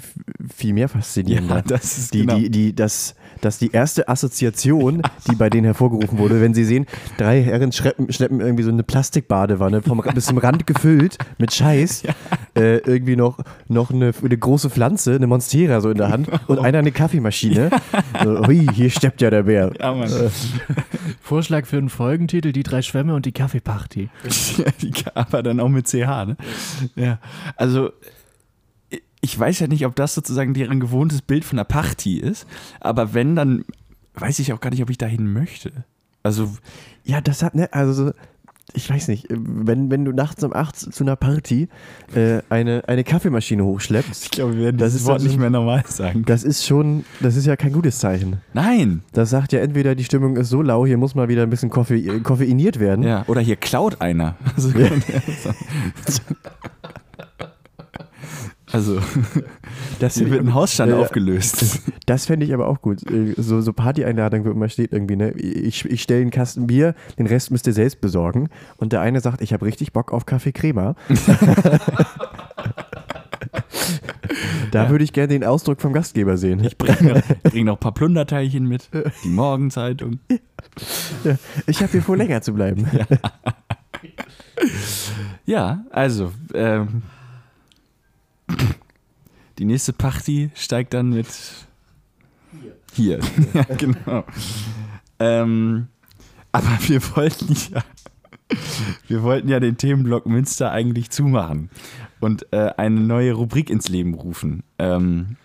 viel 0.56 0.74
mehr 0.74 0.88
faszinierender. 0.88 1.56
Ja, 1.56 1.62
das 1.64 1.98
ist 1.98 2.14
die, 2.14 2.22
genau. 2.22 2.36
die, 2.36 2.52
die, 2.52 2.76
das, 2.76 3.16
dass 3.42 3.58
die 3.58 3.72
erste 3.72 4.08
Assoziation, 4.08 5.02
die 5.28 5.36
bei 5.36 5.50
denen 5.50 5.66
hervorgerufen 5.66 6.20
wurde, 6.20 6.42
wenn 6.42 6.54
sie 6.54 6.64
sehen, 6.64 6.86
drei 7.18 7.42
Herren 7.42 7.72
schleppen, 7.72 8.14
schleppen 8.14 8.40
irgendwie 8.40 8.62
so 8.62 8.70
eine 8.70 8.84
Plastikbadewanne 8.84 9.82
vom, 9.82 10.04
bis 10.14 10.28
zum 10.28 10.38
Rand 10.38 10.68
gefüllt 10.68 11.18
mit 11.40 11.52
Scheiß, 11.52 12.04
äh, 12.56 12.78
irgendwie 12.78 13.16
noch, 13.16 13.40
noch 13.68 13.90
eine, 13.90 14.12
eine 14.24 14.38
große 14.38 14.70
Pflanze, 14.70 15.16
eine 15.16 15.26
Monstera 15.26 15.82
so 15.82 15.90
in 15.90 15.98
der 15.98 16.10
Hand 16.10 16.30
und 16.48 16.60
einer 16.60 16.78
eine 16.78 16.92
Kaffeemaschine. 16.92 17.72
So, 18.24 18.46
hui, 18.46 18.68
hier 18.74 18.92
steppt 18.92 19.22
ja 19.22 19.32
der 19.32 19.44
Bär. 19.44 19.72
ja, 19.80 19.92
Mann. 19.92 20.12
Vorschlag 21.20 21.66
für 21.66 21.78
einen 21.78 21.90
Folgentitel: 21.90 22.52
Die 22.52 22.64
drei 22.64 22.84
Schwämme 22.84 23.16
und 23.16 23.26
die 23.26 23.32
Kaffeeparty. 23.32 24.10
die 24.82 24.94
aber 25.16 25.42
dann 25.42 25.60
auch 25.60 25.70
mit 25.70 25.88
CH, 25.88 26.26
ne? 26.26 26.38
Ja. 26.96 27.20
Also, 27.56 27.92
ich 29.22 29.38
weiß 29.38 29.60
ja 29.60 29.68
nicht, 29.68 29.86
ob 29.86 29.96
das 29.96 30.16
sozusagen 30.16 30.54
deren 30.54 30.80
gewohntes 30.80 31.22
Bild 31.22 31.44
von 31.46 31.60
einer 31.60 31.66
Party 31.66 32.18
ist, 32.20 32.46
aber 32.80 33.14
wenn, 33.14 33.36
dann 33.36 33.66
weiß 34.16 34.40
ich 34.40 34.54
auch 34.54 34.60
gar 34.62 34.70
nicht, 34.70 34.82
ob 34.84 34.90
ich 34.90 34.98
dahin 34.98 35.32
möchte. 35.32 35.72
Also, 36.24 36.50
Ja, 37.04 37.22
das 37.22 37.44
hat, 37.44 37.56
ne, 37.56 37.70
also 37.74 37.94
so, 37.94 38.12
ich 38.74 38.88
weiß 38.88 39.08
nicht, 39.08 39.26
wenn, 39.32 39.90
wenn 39.90 40.06
du 40.06 40.12
nachts 40.12 40.44
um 40.44 40.54
8 40.54 40.76
zu 40.76 41.04
einer 41.04 41.16
Party 41.16 41.70
äh, 42.14 42.42
eine, 42.50 42.84
eine 42.88 43.04
Kaffeemaschine 43.04 43.64
hochschleppst, 43.66 44.26
ich 44.26 44.32
glaube, 44.32 44.56
wir 44.58 44.66
werden 44.66 44.78
Das 44.78 44.94
das 44.94 45.02
ist 45.02 45.08
Wort 45.08 45.16
dann 45.16 45.22
so- 45.24 45.28
nicht 45.30 45.40
mehr 45.40 45.50
normal 45.50 45.84
sagen. 45.88 46.24
das 46.26 46.44
ist 46.44 46.66
schon, 46.66 47.04
das 47.20 47.36
ist 47.36 47.46
ja 47.48 47.56
kein 47.56 47.72
gutes 47.74 47.98
Zeichen. 48.00 48.42
Nein! 48.54 49.02
Das 49.12 49.32
sagt 49.32 49.54
ja 49.54 49.60
entweder, 49.62 49.96
die 49.96 50.04
Stimmung 50.04 50.38
ist 50.38 50.50
so 50.50 50.62
lau, 50.62 50.86
hier 50.86 50.98
muss 50.98 51.16
mal 51.16 51.30
wieder 51.30 51.44
ein 51.44 51.50
bisschen 51.50 51.70
koffe, 51.72 52.00
koffeiniert 52.22 52.80
werden. 52.80 53.04
Ja, 53.04 53.24
oder 53.28 53.42
hier 53.42 53.56
klaut 53.56 54.02
einer. 54.02 54.36
Also, 54.56 54.70
also 58.72 59.00
Das, 60.00 60.16
hier 60.16 60.30
wird 60.30 60.42
ein 60.42 60.54
Hausstand 60.54 60.92
äh, 60.92 60.96
aufgelöst. 60.96 61.82
Das 62.06 62.26
fände 62.26 62.46
ich 62.46 62.54
aber 62.54 62.68
auch 62.68 62.82
gut. 62.82 63.04
Äh, 63.10 63.34
So, 63.38 63.62
so 63.62 63.74
Party-Einladung, 63.74 64.46
wo 64.46 64.52
immer 64.52 64.70
steht 64.70 64.94
irgendwie, 64.94 65.16
ne? 65.16 65.32
Ich, 65.32 65.86
ich 65.86 66.02
stelle 66.02 66.22
einen 66.22 66.32
Kasten 66.32 66.68
Bier, 66.68 66.96
den 67.18 67.28
Rest 67.28 67.52
müsst 67.52 67.68
ihr 67.68 67.74
selbst 67.74 68.02
besorgen. 68.02 68.50
Und 68.78 68.94
der 68.94 69.02
eine 69.02 69.20
sagt, 69.22 69.42
ich 69.42 69.54
habe 69.54 69.66
richtig 69.66 69.94
Bock 69.94 70.12
auf 70.12 70.26
Kaffee 70.26 70.52
Crema. 70.52 70.96
da 74.72 74.90
würde 74.90 75.04
ich 75.04 75.14
gerne 75.14 75.28
den 75.30 75.44
Ausdruck 75.44 75.82
vom 75.82 75.94
Gastgeber 75.94 76.38
sehen. 76.38 76.64
Ich 76.64 76.78
bringe 76.78 77.14
noch, 77.14 77.22
bring 77.44 77.66
noch 77.66 77.76
ein 77.78 77.80
paar 77.80 77.94
Plunderteilchen 77.94 78.66
mit. 78.66 78.90
Die 79.24 79.30
Morgenzeitung. 79.30 80.20
Ich 81.68 81.82
habe 81.82 81.92
hier 81.92 82.02
vor, 82.02 82.18
länger 82.18 82.42
zu 82.42 82.54
bleiben. 82.54 82.88
Ja, 85.46 85.84
also, 85.92 86.32
ähm, 86.54 87.04
die 89.58 89.66
nächste 89.66 89.94
Party 89.94 90.50
steigt 90.56 90.94
dann 90.94 91.10
mit 91.10 91.28
hier. 92.94 93.20
ja, 93.54 93.64
genau. 93.64 94.24
Ähm, 95.20 95.88
aber 96.52 96.78
wir 96.88 97.02
wollten 97.16 97.56
ja, 97.72 97.84
wir 99.08 99.24
wollten 99.24 99.50
ja 99.50 99.60
den 99.60 99.78
Themenblock 99.78 100.26
Münster 100.26 100.72
eigentlich 100.72 101.10
zumachen 101.10 101.70
und 102.20 102.52
äh, 102.52 102.72
eine 102.78 103.02
neue 103.02 103.34
Rubrik 103.34 103.70
ins 103.70 103.90
Leben 103.90 104.14
rufen. 104.14 104.64
Ähm, 104.80 105.36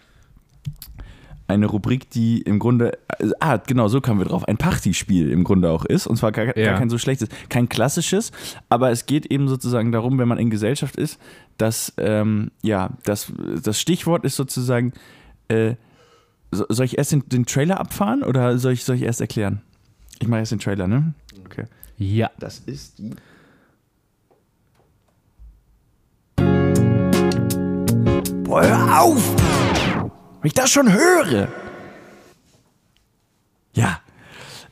eine 1.47 1.67
Rubrik, 1.67 2.09
die 2.09 2.40
im 2.40 2.59
Grunde, 2.59 2.99
äh, 3.19 3.29
ah, 3.40 3.59
genau, 3.59 3.89
so 3.89 4.01
kamen 4.01 4.18
wir 4.20 4.24
drauf, 4.26 4.49
ein 4.49 4.57
Partyspiel 4.57 5.31
im 5.31 5.45
Grunde 5.45 5.70
auch 5.70 5.85
ist. 5.85 6.07
Und 6.07 6.16
zwar 6.16 6.33
gar, 6.33 6.47
gar 6.47 6.57
Ja. 6.57 6.78
kein 6.78 6.89
so 6.89 6.97
schlechtes, 6.97 7.28
kein 7.51 7.68
klassisches, 7.68 8.33
aber 8.70 8.91
es 8.91 9.05
geht 9.05 9.26
eben 9.26 9.47
sozusagen 9.49 9.93
darum, 9.93 10.18
wenn 10.18 10.28
man 10.28 10.39
in 10.39 10.49
Gesellschaft 10.49 10.97
ist, 10.97 11.20
dass, 11.59 11.92
ähm, 11.96 12.50
ja, 12.62 12.90
das, 13.05 13.32
das 13.62 13.80
Stichwort 13.80 14.24
ist 14.24 14.36
sozusagen, 14.36 14.92
äh, 15.48 15.74
so, 16.50 16.66
soll 16.68 16.86
ich 16.86 16.98
erst 16.98 17.12
den, 17.12 17.28
den 17.28 17.46
Trailer 17.46 17.80
abfahren 17.80 18.22
oder 18.22 18.59
soll 18.59 18.72
ich, 18.72 18.84
soll 18.84 18.96
ich 18.96 19.02
erst 19.02 19.20
erklären? 19.20 19.61
Ich 20.20 20.28
mache 20.28 20.40
erst 20.40 20.52
den 20.52 20.61
Trailer, 20.61 20.86
ne? 20.86 21.14
Okay. 21.44 21.64
Ja. 21.96 22.30
Das 22.38 22.61
ist 22.61 22.98
die. 22.98 23.11
Boah, 28.44 28.62
hör 28.62 29.00
auf! 29.00 29.36
Wenn 30.40 30.46
ich 30.46 30.55
das 30.55 30.70
schon 30.70 30.92
höre! 30.92 31.48
Ja. 33.72 34.00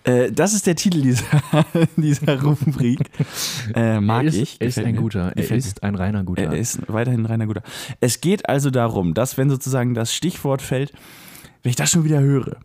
Äh, 0.05 0.33
das 0.33 0.53
ist 0.55 0.67
der 0.67 0.75
Titel 0.77 1.01
dieser, 1.03 1.25
dieser 1.97 2.43
Rubrik. 2.43 3.11
Äh, 3.75 4.01
mag 4.01 4.23
er 4.25 4.29
ist, 4.29 4.35
ich. 4.37 4.57
Er 4.61 4.67
ist 4.69 4.79
ein 4.79 4.97
guter. 4.97 5.33
Er 5.37 5.51
ist 5.51 5.83
ein 5.83 5.95
reiner 5.95 6.25
guter. 6.25 6.43
Er 6.43 6.57
ist 6.57 6.81
weiterhin 6.89 7.21
ein 7.23 7.27
reiner 7.27 7.47
Guter. 7.47 7.63
Es 8.01 8.21
geht 8.21 8.49
also 8.49 8.71
darum, 8.71 9.15
dass 9.15 9.39
wenn 9.39 9.51
sozusagen 9.51 9.95
das 9.95 10.15
Stichwort 10.15 10.63
fällt, 10.63 10.93
wenn 11.63 11.71
ich 11.71 11.77
das 11.77 11.91
schon 11.91 12.05
wieder 12.05 12.21
höre, 12.21 12.57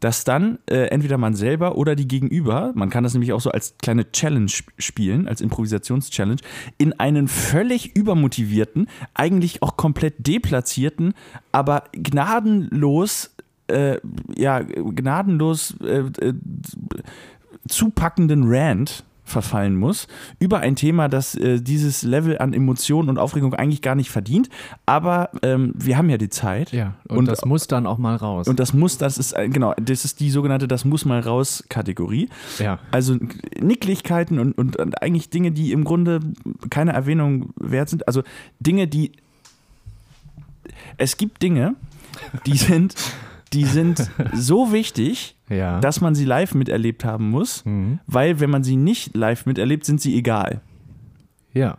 dass 0.00 0.24
dann 0.24 0.58
äh, 0.68 0.88
entweder 0.88 1.16
man 1.16 1.34
selber 1.34 1.76
oder 1.78 1.96
die 1.96 2.06
Gegenüber, 2.06 2.72
man 2.74 2.90
kann 2.90 3.02
das 3.02 3.14
nämlich 3.14 3.32
auch 3.32 3.40
so 3.40 3.50
als 3.50 3.76
kleine 3.78 4.12
Challenge 4.12 4.44
sp- 4.52 4.68
spielen, 4.78 5.26
als 5.26 5.40
Improvisationschallenge, 5.40 6.42
in 6.76 6.92
einen 7.00 7.28
völlig 7.28 7.96
übermotivierten, 7.96 8.88
eigentlich 9.14 9.62
auch 9.62 9.78
komplett 9.78 10.26
deplatzierten, 10.26 11.14
aber 11.50 11.84
gnadenlos 11.92 13.34
äh, 13.68 13.98
ja, 14.36 14.60
gnadenlos 14.60 15.74
äh, 15.82 16.00
äh, 16.20 16.34
zupackenden 17.68 18.44
Rant 18.46 19.04
verfallen 19.28 19.74
muss 19.74 20.06
über 20.38 20.60
ein 20.60 20.76
Thema, 20.76 21.08
das 21.08 21.34
äh, 21.34 21.60
dieses 21.60 22.04
Level 22.04 22.38
an 22.38 22.52
Emotionen 22.52 23.08
und 23.08 23.18
Aufregung 23.18 23.54
eigentlich 23.54 23.82
gar 23.82 23.96
nicht 23.96 24.08
verdient. 24.08 24.48
Aber 24.86 25.30
ähm, 25.42 25.72
wir 25.76 25.98
haben 25.98 26.08
ja 26.08 26.16
die 26.16 26.28
Zeit. 26.28 26.70
Ja, 26.70 26.94
und, 27.08 27.18
Und- 27.18 27.24
das 27.28 27.44
muss 27.44 27.66
dann 27.66 27.86
auch 27.88 27.98
mal 27.98 28.14
raus. 28.14 28.46
Und 28.46 28.60
das 28.60 28.72
muss, 28.72 28.98
das 28.98 29.18
ist, 29.18 29.32
äh, 29.32 29.48
genau, 29.48 29.74
das 29.82 30.04
ist 30.04 30.20
die 30.20 30.30
sogenannte 30.30 30.68
Das 30.68 30.84
muss 30.84 31.04
mal 31.04 31.18
raus 31.18 31.64
Kategorie. 31.68 32.28
ja. 32.60 32.78
Also 32.92 33.16
Nicklichkeiten 33.60 34.38
und, 34.38 34.56
und, 34.56 34.76
und 34.76 35.02
eigentlich 35.02 35.28
Dinge, 35.28 35.50
die 35.50 35.72
im 35.72 35.82
Grunde 35.82 36.20
keine 36.70 36.92
Erwähnung 36.92 37.50
wert 37.56 37.88
sind. 37.88 38.06
Also 38.06 38.22
Dinge, 38.60 38.86
die. 38.86 39.10
Es 40.98 41.16
gibt 41.16 41.42
Dinge, 41.42 41.74
die 42.46 42.56
sind, 42.56 42.94
die 43.56 43.64
sind 43.64 44.10
so 44.34 44.72
wichtig, 44.72 45.36
Ja. 45.48 45.80
dass 45.80 46.00
man 46.00 46.14
sie 46.14 46.24
live 46.24 46.54
miterlebt 46.54 47.04
haben 47.04 47.30
muss, 47.30 47.64
Mhm. 47.64 47.98
weil 48.06 48.38
wenn 48.40 48.50
man 48.50 48.62
sie 48.64 48.76
nicht 48.76 49.16
live 49.16 49.46
miterlebt, 49.46 49.84
sind 49.84 50.00
sie 50.00 50.16
egal. 50.16 50.60
ja. 51.52 51.78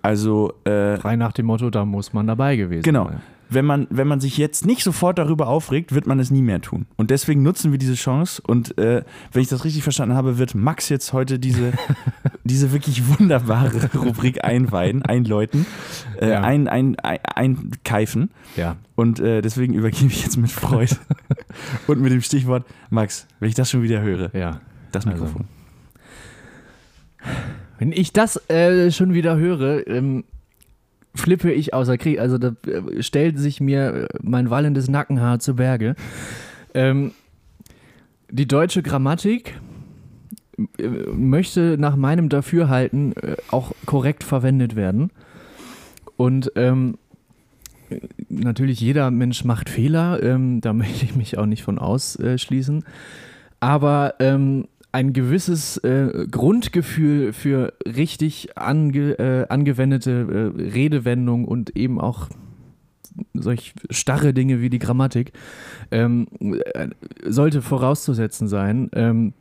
Also 0.00 0.52
äh, 0.64 0.96
Frei 0.98 1.16
nach 1.16 1.32
dem 1.32 1.46
Motto, 1.46 1.70
da 1.70 1.84
muss 1.84 2.12
man 2.12 2.26
dabei 2.28 2.54
gewesen 2.56 2.82
Genau. 2.84 3.06
sein. 3.06 3.20
Wenn 3.50 3.64
man, 3.64 3.86
wenn 3.90 4.06
man 4.06 4.20
sich 4.20 4.36
jetzt 4.36 4.66
nicht 4.66 4.82
sofort 4.82 5.18
darüber 5.18 5.48
aufregt, 5.48 5.94
wird 5.94 6.06
man 6.06 6.18
es 6.20 6.30
nie 6.30 6.42
mehr 6.42 6.60
tun. 6.60 6.86
Und 6.96 7.10
deswegen 7.10 7.42
nutzen 7.42 7.72
wir 7.72 7.78
diese 7.78 7.94
Chance. 7.94 8.42
Und 8.46 8.76
äh, 8.78 9.02
wenn 9.32 9.42
ich 9.42 9.48
das 9.48 9.64
richtig 9.64 9.82
verstanden 9.82 10.14
habe, 10.14 10.38
wird 10.38 10.54
Max 10.54 10.88
jetzt 10.88 11.12
heute 11.12 11.38
diese, 11.38 11.72
diese 12.44 12.72
wirklich 12.72 13.08
wunderbare 13.08 13.90
Rubrik 13.96 14.44
einweihen, 14.44 15.02
einläuten, 15.02 15.66
äh, 16.20 16.30
Ja. 16.30 16.40
ein, 16.42 16.68
ein, 16.68 16.96
ein, 17.00 17.18
einkeifen. 17.34 18.30
Ja. 18.56 18.76
Und 18.96 19.20
äh, 19.20 19.40
deswegen 19.40 19.74
übergebe 19.74 20.12
ich 20.12 20.22
jetzt 20.22 20.36
mit 20.36 20.50
Freude 20.50 20.96
und 21.86 22.00
mit 22.00 22.12
dem 22.12 22.20
Stichwort 22.22 22.66
Max, 22.90 23.26
wenn 23.40 23.48
ich 23.48 23.54
das 23.54 23.70
schon 23.70 23.82
wieder 23.82 24.02
höre, 24.02 24.34
Ja. 24.34 24.60
das 24.92 25.06
Also. 25.06 25.18
Mikrofon. 25.24 25.44
Wenn 27.78 27.92
ich 27.92 28.12
das 28.12 28.48
äh, 28.50 28.90
schon 28.90 29.12
wieder 29.14 29.36
höre, 29.36 29.86
ähm, 29.86 30.24
flippe 31.14 31.52
ich 31.52 31.74
außer 31.74 31.98
Krieg. 31.98 32.20
Also 32.20 32.38
da 32.38 32.54
äh, 32.66 33.02
stellt 33.02 33.38
sich 33.38 33.60
mir 33.60 33.94
äh, 33.94 34.08
mein 34.22 34.50
wallendes 34.50 34.88
Nackenhaar 34.88 35.38
zu 35.38 35.56
Berge. 35.56 35.94
Ähm, 36.74 37.12
die 38.30 38.46
deutsche 38.46 38.82
Grammatik 38.82 39.60
äh, 40.78 40.88
möchte 40.88 41.76
nach 41.78 41.96
meinem 41.96 42.28
Dafürhalten 42.28 43.14
auch 43.50 43.72
korrekt 43.86 44.24
verwendet 44.24 44.76
werden. 44.76 45.10
Und 46.16 46.52
ähm, 46.56 46.98
natürlich 48.28 48.80
jeder 48.80 49.10
Mensch 49.10 49.44
macht 49.44 49.68
Fehler, 49.68 50.22
ähm, 50.22 50.60
da 50.60 50.72
möchte 50.74 51.04
ich 51.04 51.16
mich 51.16 51.38
auch 51.38 51.46
nicht 51.46 51.62
von 51.62 51.78
ausschließen. 51.78 52.84
Aber 53.60 54.14
ähm, 54.20 54.68
ein 54.98 55.12
gewisses 55.12 55.76
äh, 55.76 56.26
Grundgefühl 56.28 57.32
für 57.32 57.72
richtig 57.86 58.58
ange, 58.58 59.16
äh, 59.20 59.46
angewendete 59.48 60.10
äh, 60.58 60.60
Redewendung 60.60 61.44
und 61.44 61.76
eben 61.76 62.00
auch 62.00 62.28
solch 63.32 63.74
starre 63.90 64.34
Dinge 64.34 64.60
wie 64.60 64.70
die 64.70 64.80
Grammatik 64.80 65.32
ähm, 65.92 66.26
äh, 66.74 66.88
sollte 67.24 67.62
vorauszusetzen 67.62 68.48
sein. 68.48 68.90
Ähm, 68.92 69.34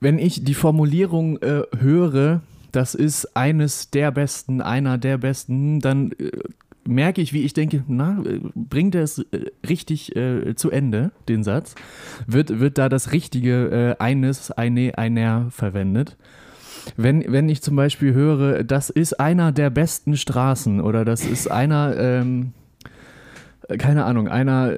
wenn 0.00 0.18
ich 0.18 0.42
die 0.42 0.54
Formulierung 0.54 1.36
äh, 1.36 1.62
höre, 1.78 2.40
das 2.72 2.96
ist 2.96 3.36
eines 3.36 3.90
der 3.92 4.10
besten, 4.10 4.60
einer 4.60 4.98
der 4.98 5.18
besten, 5.18 5.78
dann 5.78 6.10
äh, 6.18 6.32
merke 6.86 7.20
ich, 7.20 7.32
wie 7.32 7.42
ich 7.42 7.52
denke, 7.52 7.84
na, 7.88 8.22
bringt 8.54 8.94
er 8.94 9.02
es 9.02 9.18
äh, 9.18 9.50
richtig 9.68 10.14
äh, 10.16 10.54
zu 10.54 10.70
Ende, 10.70 11.12
den 11.28 11.44
Satz? 11.44 11.74
Wird, 12.26 12.60
wird 12.60 12.78
da 12.78 12.88
das 12.88 13.12
richtige 13.12 13.96
äh, 13.98 14.02
eines, 14.02 14.50
eine, 14.50 14.96
einer 14.98 15.50
verwendet? 15.50 16.16
Wenn, 16.96 17.24
wenn 17.32 17.48
ich 17.48 17.62
zum 17.62 17.76
Beispiel 17.76 18.14
höre, 18.14 18.62
das 18.62 18.90
ist 18.90 19.18
einer 19.18 19.52
der 19.52 19.70
besten 19.70 20.16
Straßen 20.16 20.80
oder 20.80 21.04
das 21.04 21.24
ist 21.24 21.50
einer, 21.50 21.96
ähm, 21.98 22.52
äh, 23.68 23.76
keine 23.76 24.04
Ahnung, 24.04 24.28
einer, 24.28 24.72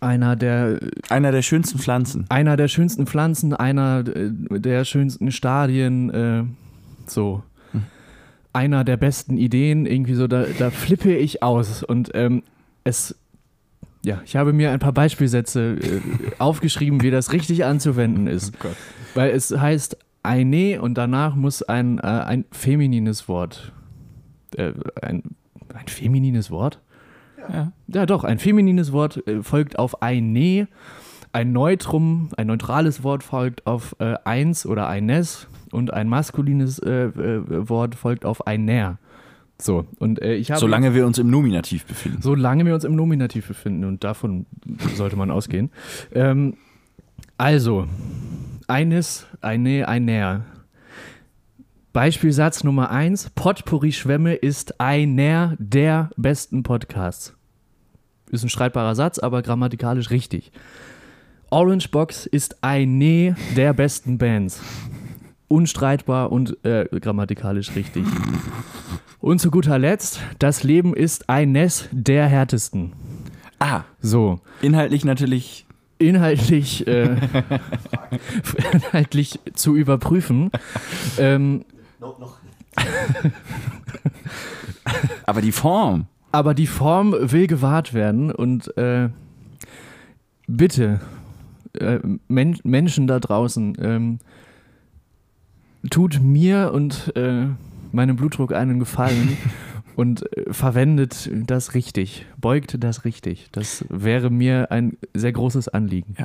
einer 0.00 0.36
der 0.36 0.80
Einer 1.08 1.32
der 1.32 1.42
schönsten 1.42 1.78
Pflanzen. 1.78 2.26
einer 2.28 2.56
der 2.56 2.68
schönsten 2.68 3.06
Pflanzen, 3.06 3.54
einer 3.54 4.04
äh, 4.06 4.30
der 4.60 4.84
schönsten 4.84 5.30
Stadien, 5.30 6.10
äh, 6.10 6.44
so. 7.06 7.42
Einer 8.52 8.84
der 8.84 8.96
besten 8.96 9.36
Ideen, 9.36 9.86
irgendwie 9.86 10.14
so, 10.14 10.26
da, 10.26 10.44
da 10.58 10.70
flippe 10.70 11.14
ich 11.14 11.42
aus. 11.42 11.82
Und 11.82 12.10
ähm, 12.14 12.42
es, 12.84 13.16
ja, 14.04 14.20
ich 14.24 14.36
habe 14.36 14.52
mir 14.52 14.72
ein 14.72 14.78
paar 14.78 14.92
Beispielsätze 14.92 15.76
äh, 15.80 16.00
aufgeschrieben, 16.38 17.02
wie 17.02 17.10
das 17.10 17.32
richtig 17.32 17.64
anzuwenden 17.64 18.26
ist. 18.26 18.58
Gott. 18.58 18.76
Weil 19.14 19.30
es 19.30 19.50
heißt 19.56 19.96
eine 20.22 20.82
und 20.82 20.94
danach 20.94 21.34
muss 21.34 21.62
ein, 21.62 21.98
äh, 21.98 22.02
ein 22.02 22.44
feminines 22.50 23.28
Wort. 23.28 23.72
Äh, 24.56 24.72
ein, 25.00 25.22
ein 25.72 25.86
feminines 25.86 26.50
Wort? 26.50 26.80
Ja. 27.52 27.72
Ja, 27.88 28.06
doch, 28.06 28.24
ein 28.24 28.38
feminines 28.38 28.92
Wort 28.92 29.26
äh, 29.26 29.42
folgt 29.42 29.78
auf 29.78 30.02
eine. 30.02 30.68
Ein 31.32 31.52
Neutrum, 31.52 32.30
ein 32.36 32.48
neutrales 32.48 33.04
Wort 33.04 33.22
folgt 33.22 33.66
auf 33.66 33.94
äh, 34.00 34.16
eins 34.24 34.66
oder 34.66 34.88
eines 34.88 35.46
und 35.72 35.92
ein 35.92 36.08
maskulines 36.08 36.78
äh, 36.78 37.04
äh, 37.04 37.68
Wort 37.68 37.94
folgt 37.94 38.24
auf 38.24 38.46
einer. 38.46 38.98
So, 39.58 39.86
und 39.98 40.20
äh, 40.22 40.34
ich 40.34 40.50
habe. 40.50 40.60
Solange 40.60 40.94
wir 40.94 41.06
uns 41.06 41.18
im 41.18 41.30
Nominativ 41.30 41.84
befinden. 41.84 42.22
Solange 42.22 42.64
wir 42.64 42.74
uns 42.74 42.84
im 42.84 42.96
Nominativ 42.96 43.48
befinden 43.48 43.84
und 43.84 44.04
davon 44.04 44.46
sollte 44.94 45.16
man 45.16 45.30
ausgehen. 45.30 45.70
Ähm, 46.12 46.54
also, 47.36 47.86
eines, 48.66 49.26
eine, 49.40 49.88
einer. 49.88 50.44
Beispielsatz 51.92 52.64
Nummer 52.64 52.90
eins: 52.90 53.30
Potpourri 53.30 53.92
Schwämme 53.92 54.34
ist 54.34 54.80
einer 54.80 55.56
der 55.58 56.10
besten 56.16 56.62
Podcasts. 56.62 57.34
Ist 58.30 58.44
ein 58.44 58.48
streitbarer 58.48 58.94
Satz, 58.94 59.18
aber 59.18 59.42
grammatikalisch 59.42 60.10
richtig. 60.10 60.52
Orange 61.50 61.90
Box 61.90 62.26
ist 62.26 62.62
eine 62.62 63.34
der 63.56 63.72
besten 63.72 64.18
Bands. 64.18 64.62
Unstreitbar 65.50 66.30
und 66.30 66.64
äh, 66.64 66.86
grammatikalisch 67.00 67.74
richtig. 67.74 68.04
Und 69.18 69.40
zu 69.40 69.50
guter 69.50 69.80
Letzt, 69.80 70.20
das 70.38 70.62
Leben 70.62 70.94
ist 70.94 71.28
eines 71.28 71.88
der 71.90 72.26
härtesten. 72.28 72.92
Ah, 73.58 73.82
So, 74.00 74.38
inhaltlich 74.62 75.04
natürlich 75.04 75.66
inhaltlich, 75.98 76.86
äh, 76.86 77.16
inhaltlich 78.72 79.40
zu 79.54 79.74
überprüfen. 79.74 80.52
Ähm, 81.18 81.64
Aber 85.26 85.42
die 85.42 85.52
Form. 85.52 86.06
aber 86.32 86.54
die 86.54 86.68
Form 86.68 87.12
will 87.18 87.48
gewahrt 87.48 87.92
werden 87.92 88.30
und 88.32 88.76
äh, 88.78 89.08
bitte, 90.46 91.00
äh, 91.74 91.98
Men 92.28 92.56
Menschen 92.62 93.06
da 93.08 93.18
draußen, 93.18 93.76
ähm, 93.80 94.18
tut 95.88 96.20
mir 96.20 96.72
und 96.74 97.12
äh, 97.16 97.46
meinem 97.92 98.16
Blutdruck 98.16 98.52
einen 98.52 98.78
Gefallen 98.78 99.36
und 99.96 100.24
äh, 100.36 100.52
verwendet 100.52 101.30
das 101.46 101.74
richtig, 101.74 102.26
beugt 102.38 102.76
das 102.82 103.04
richtig. 103.04 103.48
Das 103.52 103.84
wäre 103.88 104.30
mir 104.30 104.70
ein 104.70 104.96
sehr 105.14 105.32
großes 105.32 105.68
Anliegen. 105.68 106.16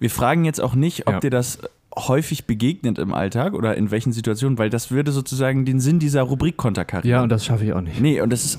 Wir 0.00 0.10
fragen 0.10 0.44
jetzt 0.44 0.60
auch 0.60 0.74
nicht, 0.74 1.06
ob 1.06 1.14
Ja. 1.14 1.20
dir 1.20 1.30
das 1.30 1.58
häufig 1.96 2.46
begegnet 2.46 2.98
im 2.98 3.12
Alltag 3.12 3.54
oder 3.54 3.76
in 3.76 3.90
welchen 3.90 4.12
Situationen, 4.12 4.56
weil 4.58 4.70
das 4.70 4.90
würde 4.90 5.10
sozusagen 5.12 5.64
den 5.64 5.80
Sinn 5.80 5.98
dieser 5.98 6.22
Rubrik 6.22 6.56
konterkarieren. 6.56 7.10
Ja, 7.10 7.22
und 7.22 7.28
das 7.28 7.44
schaffe 7.44 7.64
ich 7.64 7.72
auch 7.72 7.80
nicht. 7.80 8.00
Nee, 8.00 8.20
und 8.20 8.30
das 8.32 8.44
ist, 8.44 8.58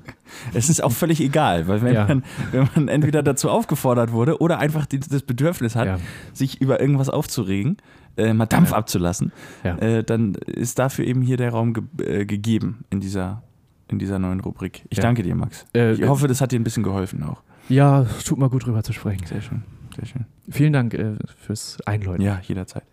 es 0.54 0.68
ist 0.70 0.82
auch 0.82 0.92
völlig 0.92 1.20
egal, 1.20 1.66
weil 1.68 1.82
wenn, 1.82 1.94
Ja. 1.94 2.06
man, 2.06 2.22
wenn 2.52 2.68
man 2.74 2.88
entweder 2.88 3.22
dazu 3.22 3.50
aufgefordert 3.50 4.12
wurde 4.12 4.40
oder 4.40 4.58
einfach 4.60 4.86
die, 4.86 5.00
das 5.00 5.22
Bedürfnis 5.22 5.74
hat, 5.74 5.86
Ja. 5.86 5.98
sich 6.32 6.60
über 6.60 6.80
irgendwas 6.80 7.08
aufzuregen, 7.08 7.76
äh, 8.16 8.32
mal 8.32 8.46
Dampf 8.46 8.70
Ja. 8.70 8.76
abzulassen, 8.76 9.32
Ja. 9.64 9.76
äh, 9.78 10.04
dann 10.04 10.34
ist 10.34 10.78
dafür 10.78 11.04
eben 11.06 11.22
hier 11.22 11.36
der 11.36 11.50
Raum 11.50 11.74
ge 11.74 11.84
äh, 12.20 12.24
gegeben 12.26 12.84
in 12.90 13.00
dieser, 13.00 13.42
in 13.88 13.98
dieser 13.98 14.18
neuen 14.18 14.40
Rubrik. 14.40 14.84
Ich 14.90 14.98
Ja. 14.98 15.02
danke 15.02 15.22
dir, 15.22 15.34
Max. 15.34 15.64
Äh, 15.74 15.92
Ich 15.92 16.06
hoffe, 16.08 16.28
das 16.28 16.40
hat 16.40 16.52
dir 16.52 16.58
ein 16.60 16.64
bisschen 16.64 16.82
geholfen 16.82 17.22
auch. 17.22 17.42
Ja, 17.68 18.04
tut 18.24 18.38
mal 18.38 18.48
gut 18.48 18.64
drüber 18.66 18.82
zu 18.82 18.92
sprechen. 18.92 19.26
Sehr 19.26 19.40
schön, 19.42 19.62
sehr 19.96 20.06
schön. 20.06 20.24
Vielen 20.48 20.72
Dank 20.72 20.94
äh, 20.94 21.14
fürs 21.36 21.78
Einläuten. 21.86 22.24
Ja, 22.24 22.40
jederzeit. 22.46 22.84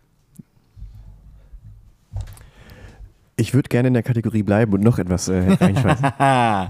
Ich 3.35 3.55
würde 3.55 3.67
gerne 3.67 3.87
in 3.87 3.95
der 3.95 4.03
Kategorie 4.03 4.43
bleiben 4.43 4.73
und 4.73 4.83
noch 4.83 4.99
etwas 4.99 5.27
äh, 5.27 5.39
reinschmeißen. 5.59 6.11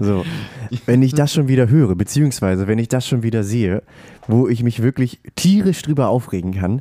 so, 0.00 0.24
wenn 0.86 1.02
ich 1.02 1.12
das 1.12 1.30
schon 1.32 1.46
wieder 1.46 1.68
höre, 1.68 1.94
beziehungsweise 1.94 2.66
wenn 2.66 2.78
ich 2.78 2.88
das 2.88 3.06
schon 3.06 3.22
wieder 3.22 3.44
sehe, 3.44 3.82
wo 4.28 4.48
ich 4.48 4.62
mich 4.62 4.80
wirklich 4.82 5.20
tierisch 5.36 5.82
drüber 5.82 6.08
aufregen 6.08 6.54
kann, 6.54 6.80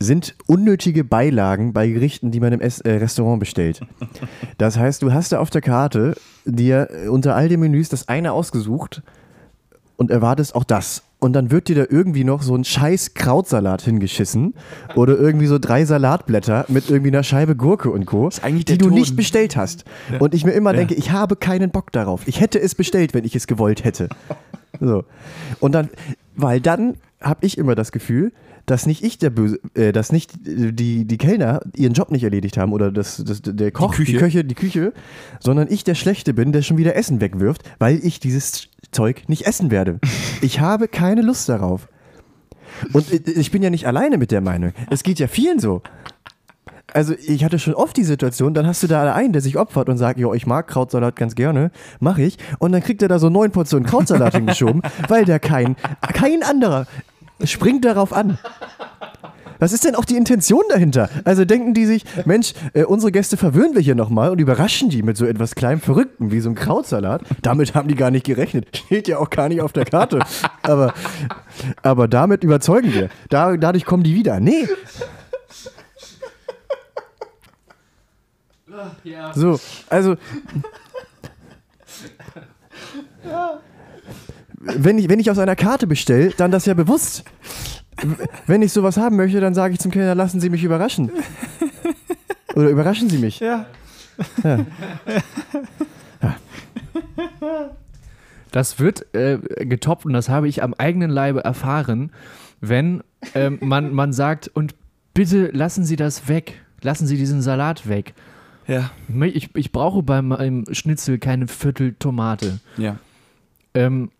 sind 0.00 0.34
unnötige 0.46 1.04
Beilagen 1.04 1.72
bei 1.72 1.88
Gerichten, 1.88 2.30
die 2.30 2.40
man 2.40 2.52
im 2.52 2.60
Ess 2.60 2.80
äh, 2.80 2.92
Restaurant 2.92 3.40
bestellt. 3.40 3.80
Das 4.56 4.78
heißt, 4.78 5.02
du 5.02 5.12
hast 5.12 5.32
da 5.32 5.40
auf 5.40 5.50
der 5.50 5.60
Karte 5.60 6.14
dir 6.44 6.88
äh, 6.90 7.08
unter 7.08 7.34
all 7.34 7.48
den 7.48 7.60
Menüs 7.60 7.88
das 7.88 8.08
eine 8.08 8.32
ausgesucht 8.32 9.02
und 9.96 10.10
erwartest 10.10 10.54
auch 10.54 10.64
das. 10.64 11.02
Und 11.20 11.32
dann 11.32 11.50
wird 11.50 11.66
dir 11.66 11.74
da 11.74 11.84
irgendwie 11.90 12.22
noch 12.22 12.42
so 12.42 12.54
ein 12.54 12.62
scheiß 12.62 13.14
Krautsalat 13.14 13.82
hingeschissen 13.82 14.54
oder 14.94 15.18
irgendwie 15.18 15.46
so 15.46 15.58
drei 15.58 15.84
Salatblätter 15.84 16.64
mit 16.68 16.88
irgendwie 16.88 17.10
einer 17.10 17.24
Scheibe 17.24 17.56
Gurke 17.56 17.90
und 17.90 18.06
Co., 18.06 18.28
die 18.28 18.64
du 18.64 18.76
Ton. 18.76 18.94
nicht 18.94 19.16
bestellt 19.16 19.56
hast. 19.56 19.84
Und 20.20 20.32
ich 20.32 20.44
mir 20.44 20.52
immer 20.52 20.72
denke, 20.72 20.94
ich 20.94 21.10
habe 21.10 21.34
keinen 21.34 21.70
Bock 21.70 21.90
darauf. 21.90 22.28
Ich 22.28 22.40
hätte 22.40 22.60
es 22.60 22.76
bestellt, 22.76 23.14
wenn 23.14 23.24
ich 23.24 23.34
es 23.34 23.48
gewollt 23.48 23.82
hätte. 23.82 24.08
So. 24.80 25.02
Und 25.58 25.72
dann, 25.72 25.88
weil 26.36 26.60
dann 26.60 26.94
habe 27.20 27.44
ich 27.44 27.58
immer 27.58 27.74
das 27.74 27.90
Gefühl, 27.90 28.32
dass 28.70 28.86
nicht 28.86 29.02
ich 29.02 29.18
der 29.18 29.30
Böse, 29.30 29.58
äh, 29.74 29.92
dass 29.92 30.12
nicht 30.12 30.32
die, 30.46 31.04
die 31.04 31.18
Kellner 31.18 31.60
ihren 31.74 31.92
Job 31.94 32.10
nicht 32.10 32.22
erledigt 32.24 32.56
haben 32.56 32.72
oder 32.72 32.92
das, 32.92 33.22
das, 33.26 33.40
der 33.42 33.72
Koch, 33.72 33.92
die, 33.94 34.04
Küche. 34.04 34.18
Köche, 34.18 34.44
die 34.44 34.54
Küche, 34.54 34.92
sondern 35.40 35.66
ich 35.70 35.84
der 35.84 35.94
Schlechte 35.94 36.34
bin, 36.34 36.52
der 36.52 36.62
schon 36.62 36.76
wieder 36.76 36.94
Essen 36.96 37.20
wegwirft, 37.20 37.62
weil 37.78 37.98
ich 38.04 38.20
dieses 38.20 38.68
Zeug 38.92 39.24
nicht 39.28 39.46
essen 39.46 39.70
werde. 39.70 39.98
Ich 40.40 40.60
habe 40.60 40.86
keine 40.86 41.22
Lust 41.22 41.48
darauf. 41.48 41.88
Und 42.92 43.12
ich- 43.12 43.26
ich 43.36 43.50
bin 43.50 43.62
ja 43.62 43.70
nicht 43.70 43.86
alleine 43.88 44.18
mit 44.18 44.30
der 44.30 44.40
Meinung. 44.40 44.72
Es 44.90 45.02
geht 45.02 45.18
ja 45.18 45.26
vielen 45.26 45.58
so. 45.58 45.82
Also 46.94 47.12
ich 47.26 47.44
hatte 47.44 47.58
schon 47.58 47.74
oft 47.74 47.96
die 47.96 48.04
Situation, 48.04 48.54
dann 48.54 48.66
hast 48.66 48.82
du 48.82 48.86
da 48.86 49.12
einen, 49.12 49.32
der 49.34 49.42
sich 49.42 49.58
opfert 49.58 49.88
und 49.90 49.98
sagt, 49.98 50.18
jo, 50.18 50.32
ich 50.32 50.46
mag 50.46 50.68
Krautsalat 50.68 51.16
ganz 51.16 51.34
gerne, 51.34 51.70
mache 52.00 52.22
ich. 52.22 52.38
Und 52.60 52.72
dann 52.72 52.82
kriegt 52.82 53.02
er 53.02 53.08
da 53.08 53.18
so 53.18 53.28
neun 53.28 53.50
Portionen 53.50 53.86
Krautsalat 53.86 54.34
hingeschoben, 54.36 54.80
weil 55.08 55.24
der 55.26 55.38
kein, 55.38 55.76
kein 56.14 56.42
anderer 56.42 56.86
springt 57.44 57.84
darauf 57.84 58.12
an. 58.12 58.38
Was 59.60 59.72
ist 59.72 59.84
denn 59.84 59.96
auch 59.96 60.04
die 60.04 60.16
Intention 60.16 60.62
dahinter? 60.68 61.10
Also 61.24 61.44
denken 61.44 61.74
die 61.74 61.84
sich, 61.84 62.04
Mensch, 62.24 62.52
äh, 62.74 62.84
unsere 62.84 63.10
Gäste 63.10 63.36
verwöhnen 63.36 63.74
wir 63.74 63.82
hier 63.82 63.96
nochmal 63.96 64.30
und 64.30 64.38
überraschen 64.38 64.88
die 64.88 65.02
mit 65.02 65.16
so 65.16 65.26
etwas 65.26 65.56
kleinem 65.56 65.80
Verrückten 65.80 66.30
wie 66.30 66.38
so 66.38 66.48
einem 66.48 66.54
Krautsalat. 66.54 67.22
Damit 67.42 67.74
haben 67.74 67.88
die 67.88 67.96
gar 67.96 68.12
nicht 68.12 68.24
gerechnet. 68.24 68.76
Steht 68.76 69.08
ja 69.08 69.18
auch 69.18 69.30
gar 69.30 69.48
nicht 69.48 69.60
auf 69.60 69.72
der 69.72 69.84
Karte. 69.84 70.20
Aber, 70.62 70.94
aber 71.82 72.06
damit 72.06 72.44
überzeugen 72.44 72.94
wir. 72.94 73.08
Da, 73.30 73.56
dadurch 73.56 73.84
kommen 73.84 74.04
die 74.04 74.14
wieder. 74.14 74.38
Nee, 74.38 74.68
So, 79.34 79.58
also. 79.88 80.16
Wenn 84.60 84.98
ich, 84.98 85.08
wenn 85.08 85.20
ich 85.20 85.30
aus 85.30 85.38
einer 85.38 85.56
Karte 85.56 85.86
bestelle, 85.86 86.30
dann 86.36 86.50
das 86.50 86.66
ja 86.66 86.74
bewusst. 86.74 87.24
Wenn 88.46 88.62
ich 88.62 88.72
sowas 88.72 88.96
haben 88.96 89.16
möchte, 89.16 89.40
dann 89.40 89.54
sage 89.54 89.74
ich 89.74 89.80
zum 89.80 89.90
Kellner, 89.90 90.14
lassen 90.14 90.40
Sie 90.40 90.50
mich 90.50 90.64
überraschen. 90.64 91.10
Oder 92.54 92.68
überraschen 92.70 93.08
Sie 93.08 93.18
mich. 93.18 93.40
Ja. 93.40 93.66
Das 98.50 98.80
wird 98.80 99.14
äh, 99.14 99.38
getoppt 99.64 100.06
und 100.06 100.12
das 100.12 100.28
habe 100.28 100.48
ich 100.48 100.62
am 100.62 100.74
eigenen 100.74 101.10
Leibe 101.10 101.44
erfahren, 101.44 102.10
wenn 102.60 103.02
ähm, 103.34 103.58
man, 103.60 103.92
man 103.92 104.12
sagt, 104.12 104.48
und 104.48 104.74
bitte 105.14 105.48
lassen 105.48 105.84
Sie 105.84 105.96
das 105.96 106.28
weg. 106.28 106.54
Lassen 106.80 107.06
Sie 107.06 107.16
diesen 107.16 107.42
Salat 107.42 107.88
weg. 107.88 108.14
Ja. 108.66 108.90
Ich, 109.22 109.54
ich 109.54 109.72
brauche 109.72 110.02
bei 110.02 110.22
meinem 110.22 110.64
Schnitzel 110.72 111.18
keine 111.18 111.48
Viertel 111.48 111.94
Tomate. 111.98 112.60
Ja. 112.76 112.96
Ähm, 113.74 114.10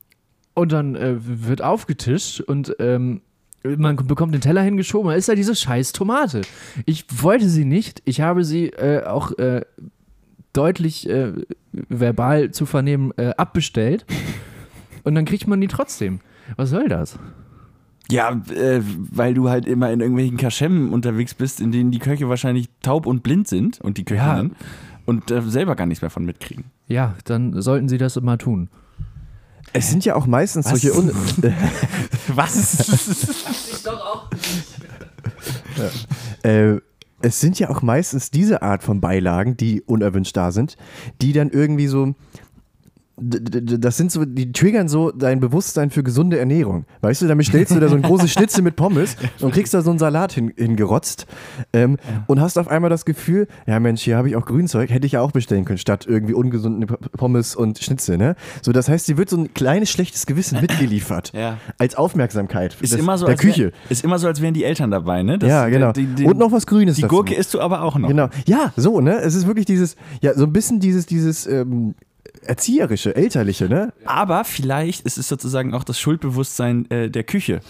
und 0.59 0.73
dann 0.73 0.97
äh, 0.97 1.17
wird 1.19 1.63
aufgetischt 1.63 2.41
und 2.41 2.75
ähm, 2.81 3.21
man 3.63 3.97
bekommt 3.97 4.35
den 4.35 4.41
Teller 4.41 4.63
hingeschoben, 4.63 5.11
da 5.11 5.17
ist 5.17 5.29
da 5.29 5.35
diese 5.35 5.55
scheiß 5.55 5.93
Tomate. 5.93 6.43
Ich 6.87 7.05
wollte 7.23 7.49
sie 7.49 7.65
nicht, 7.65 8.03
ich 8.05 8.21
habe 8.21 8.45
sie 8.45 8.69
äh, 8.71 9.05
auch 9.05 9.37
äh, 9.39 9.63
deutlich 10.53 11.09
äh, 11.09 11.33
verbal 11.73 12.51
zu 12.51 12.67
vernehmen 12.67 13.13
äh, 13.17 13.31
abbestellt 13.37 14.05
und 15.05 15.15
dann 15.15 15.25
kriegt 15.25 15.47
man 15.47 15.61
die 15.61 15.69
trotzdem. 15.69 16.21
Was 16.57 16.71
soll 16.71 16.89
das? 16.89 17.19
Ja, 18.11 18.31
äh, 18.51 18.81
weil 18.83 19.35
du 19.35 19.51
halt 19.51 19.67
immer 19.67 19.93
in 19.93 20.01
irgendwelchen 20.01 20.39
Kaschemmen 20.39 20.93
unterwegs 20.93 21.35
bist, 21.35 21.61
in 21.61 21.73
denen 21.73 21.91
die 21.91 21.99
Köche 21.99 22.29
wahrscheinlich 22.29 22.69
taub 22.83 23.07
und 23.07 23.23
blind 23.23 23.47
sind 23.49 23.81
und 23.81 23.99
die 23.99 24.05
Köchinnen 24.05 24.57
und 25.05 25.31
äh, 25.31 25.43
selber 25.43 25.77
gar 25.77 25.87
nichts 25.87 26.01
mehr 26.01 26.11
von 26.11 26.25
mitkriegen. 26.25 26.65
Ja, 26.87 27.15
dann 27.25 27.61
sollten 27.61 27.89
sie 27.89 27.99
das 27.99 28.17
immer 28.17 28.39
tun. 28.39 28.71
Es 29.73 29.91
sind 29.91 30.05
ja 30.05 30.15
auch 30.15 30.27
meistens 30.27 30.69
solche. 30.69 30.93
Un 30.93 31.09
Was? 32.29 33.49
äh, 36.43 36.77
es 37.21 37.41
sind 37.41 37.59
ja 37.59 37.71
auch 37.71 37.83
meistens 37.83 38.31
diese 38.31 38.63
Art 38.63 38.83
von 38.83 39.01
Beilagen, 39.01 39.57
die 39.57 39.83
unerwünscht 39.83 40.37
da 40.37 40.53
sind, 40.53 40.77
die 41.21 41.33
dann 41.33 41.51
irgendwie 41.51 41.89
so. 41.89 42.15
Das 43.21 43.97
sind 43.97 44.13
so, 44.13 44.25
die 44.25 44.53
triggern 44.53 44.89
so 44.89 45.11
dein 45.11 45.41
Bewusstsein 45.41 45.91
für 45.91 46.03
gesunde 46.03 46.39
Ernährung. 46.39 46.85
Weißt 47.01 47.23
du, 47.23 47.27
damit 47.27 47.47
stellst 47.47 47.75
du 47.75 47.81
da 47.81 47.89
so 47.89 47.97
ein 47.97 48.03
großes 48.03 48.31
Schnitzel 48.33 48.63
mit 48.63 48.77
Pommes 48.77 49.17
und 49.41 49.53
kriegst 49.53 49.75
da 49.75 49.83
so 49.83 49.91
einen 49.91 49.99
Salat 49.99 50.33
hin, 50.33 50.53
hingerotzt 50.57 51.27
ähm, 51.73 51.97
und 52.27 52.41
hast 52.41 52.59
auf 52.59 52.69
einmal 52.69 52.91
das 52.91 53.05
Gefühl, 53.05 53.49
ja 53.67 53.81
Mensch, 53.81 54.03
hier 54.03 54.17
habe 54.17 54.29
ich 54.29 54.37
auch 54.37 54.47
Grünzeug, 54.47 54.91
hätte 54.91 55.07
ich 55.07 55.13
ja 55.13 55.21
auch 55.21 55.33
bestellen 55.33 55.65
können, 55.65 55.79
statt 55.79 56.07
irgendwie 56.09 56.35
ungesunde 56.35 56.87
P- 56.87 56.97
Pommes 57.17 57.57
und 57.57 57.79
Schnitzel. 57.79 58.19
Ne? 58.19 58.37
So, 58.63 58.73
das 58.73 58.89
heißt, 58.89 59.09
dir 59.09 59.17
wird 59.19 59.31
so 59.31 59.37
ein 59.37 59.53
kleines 59.55 59.91
schlechtes 59.91 60.27
Gewissen 60.27 60.61
mitgeliefert. 60.61 61.33
Ja. 61.35 61.59
Als 61.79 61.95
Aufmerksamkeit 61.97 62.77
Ist 62.81 62.93
des- 62.93 63.01
immer 63.01 63.19
so, 63.19 63.27
der 63.27 63.33
als 63.35 63.43
wär- 63.45 63.51
Küche. 63.53 63.73
ist 63.89 64.05
immer 64.05 64.19
so, 64.19 64.27
als 64.29 64.41
wären 64.41 64.55
die 64.55 64.65
Eltern 64.65 64.91
dabei, 64.91 65.23
ne? 65.23 65.39
Das- 65.39 65.49
ja, 65.49 65.69
genau. 65.69 65.93
Die, 65.93 66.07
die, 66.07 66.25
und 66.25 66.39
noch 66.39 66.53
was 66.53 66.67
Grünes 66.67 66.97
Die 66.97 67.03
dazu. 67.03 67.15
Gurke 67.17 67.35
isst 67.35 67.55
du 67.55 67.61
aber 67.61 67.83
auch 67.83 67.99
noch. 67.99 68.09
Genau. 68.09 68.29
Ja, 68.47 68.73
so, 68.77 69.01
ne? 69.01 69.17
Es 69.21 69.35
ist 69.35 69.47
wirklich 69.47 69.67
dieses, 69.67 69.97
ja, 70.23 70.35
so 70.35 70.45
ein 70.45 70.53
bisschen 70.53 70.81
dieses, 70.81 71.07
dieses 71.07 71.47
ähm, 71.47 71.95
erzieherische, 72.43 73.15
elterliche, 73.15 73.69
ne? 73.69 73.93
Aber 74.05 74.45
vielleicht 74.45 75.07
ist 75.07 75.19
es 75.19 75.29
sozusagen 75.29 75.75
auch 75.75 75.85
das 75.85 75.99
Schuldbewusstsein 75.99 76.91
äh, 76.91 77.11
der 77.11 77.25
Küche, 77.25 77.61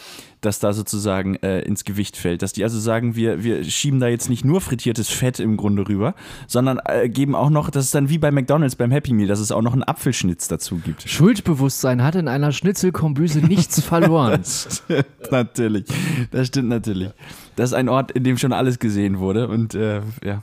das 0.40 0.60
da 0.60 0.72
sozusagen 0.72 1.36
äh, 1.36 1.60
ins 1.60 1.84
Gewicht 1.84 2.16
fällt. 2.16 2.42
Dass 2.42 2.52
die 2.52 2.62
also 2.62 2.78
sagen, 2.78 3.16
wir, 3.16 3.42
wir 3.42 3.64
schieben 3.64 4.00
da 4.00 4.08
jetzt 4.08 4.28
nicht 4.28 4.44
nur 4.44 4.60
frittiertes 4.60 5.08
Fett 5.08 5.40
im 5.40 5.56
Grunde 5.56 5.88
rüber, 5.88 6.14
sondern 6.46 6.80
äh, 6.84 7.08
geben 7.08 7.34
auch 7.34 7.50
noch, 7.50 7.70
das 7.70 7.86
ist 7.86 7.94
dann 7.94 8.08
wie 8.08 8.18
bei 8.18 8.30
McDonalds 8.30 8.76
beim 8.76 8.90
Happy 8.90 9.12
Meal, 9.12 9.28
dass 9.28 9.40
es 9.40 9.52
auch 9.52 9.62
noch 9.62 9.72
einen 9.72 9.82
Apfelschnitz 9.82 10.48
dazu 10.48 10.76
gibt. 10.76 11.08
Schuldbewusstsein 11.08 12.02
hat 12.02 12.14
in 12.14 12.28
einer 12.28 12.52
Schnitzelkombüse 12.52 13.40
nichts 13.40 13.80
verloren. 13.84 14.40
Das 14.40 14.82
stimmt 14.86 15.32
natürlich. 15.32 15.84
Das 16.30 16.46
stimmt 16.46 16.68
natürlich. 16.68 17.10
Das 17.56 17.70
ist 17.70 17.74
ein 17.74 17.88
Ort, 17.88 18.12
in 18.12 18.24
dem 18.24 18.38
schon 18.38 18.52
alles 18.52 18.78
gesehen 18.78 19.18
wurde. 19.18 19.48
Und 19.48 19.74
äh, 19.74 20.02
ja. 20.24 20.42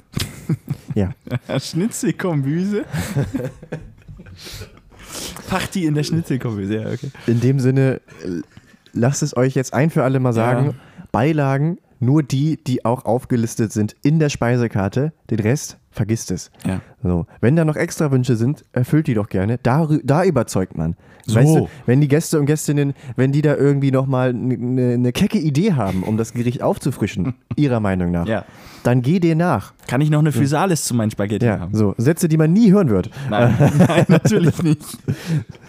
Ja. 0.93 1.13
Schnitzelkombüse. 1.59 2.86
Party 5.49 5.86
in 5.86 5.95
der 5.95 6.03
Schnitzelkombüse, 6.03 6.75
ja, 6.75 6.88
okay. 6.88 7.11
In 7.27 7.39
dem 7.39 7.59
Sinne, 7.59 8.01
lasst 8.93 9.23
es 9.23 9.38
euch 9.38 9.55
jetzt 9.55 9.73
ein 9.73 9.89
für 9.89 10.03
alle 10.03 10.19
mal 10.19 10.33
sagen: 10.33 10.67
Ja. 10.67 11.05
Beilagen, 11.11 11.77
nur 11.99 12.23
die, 12.23 12.61
die 12.63 12.86
auch 12.86 13.05
aufgelistet 13.05 13.71
sind 13.71 13.95
in 14.03 14.19
der 14.19 14.29
Speisekarte. 14.29 15.13
Den 15.29 15.39
Rest, 15.39 15.77
vergisst 15.95 16.29
es. 16.31 16.51
Ja. 16.65 16.81
So. 17.01 17.25
Wenn 17.41 17.55
da 17.55 17.65
noch 17.65 17.75
extra 17.75 18.11
Wünsche 18.11 18.35
sind, 18.35 18.63
erfüllt 18.73 19.07
die 19.07 19.13
doch 19.13 19.29
gerne. 19.29 19.59
Da, 19.63 19.87
da 20.03 20.23
überzeugt 20.23 20.77
man. 20.77 20.95
So. 21.27 21.35
Weißt 21.35 21.55
du, 21.55 21.69
wenn 21.87 22.01
die 22.01 22.07
Gäste 22.07 22.39
und 22.39 22.45
Gästinnen, 22.45 22.93
wenn 23.15 23.31
die 23.31 23.41
da 23.41 23.55
irgendwie 23.55 23.89
nochmal 23.91 24.29
eine 24.29 24.93
eine 24.93 25.11
kecke 25.11 25.39
Idee 25.39 25.73
haben, 25.73 26.03
um 26.03 26.17
das 26.17 26.33
Gericht 26.33 26.61
aufzufrischen, 26.61 27.33
ihrer 27.55 27.79
Meinung 27.79 28.11
nach, 28.11 28.27
Ja. 28.27 28.45
dann 28.83 29.01
geh 29.01 29.19
dir 29.19 29.35
nach. 29.35 29.73
Kann 29.87 30.01
ich 30.01 30.09
noch 30.11 30.19
eine 30.19 30.31
Physalis 30.31 30.83
zu 30.85 30.93
meinen 30.93 31.09
Spaghetti 31.11 31.45
Ja, 31.45 31.59
haben? 31.59 31.73
so. 31.75 31.95
Sätze, 31.97 32.27
die 32.27 32.37
man 32.37 32.53
nie 32.53 32.71
hören 32.71 32.89
wird. 32.89 33.09
Nein, 33.29 33.55
nein, 33.87 34.05
natürlich 34.07 34.61
nicht. 34.61 34.81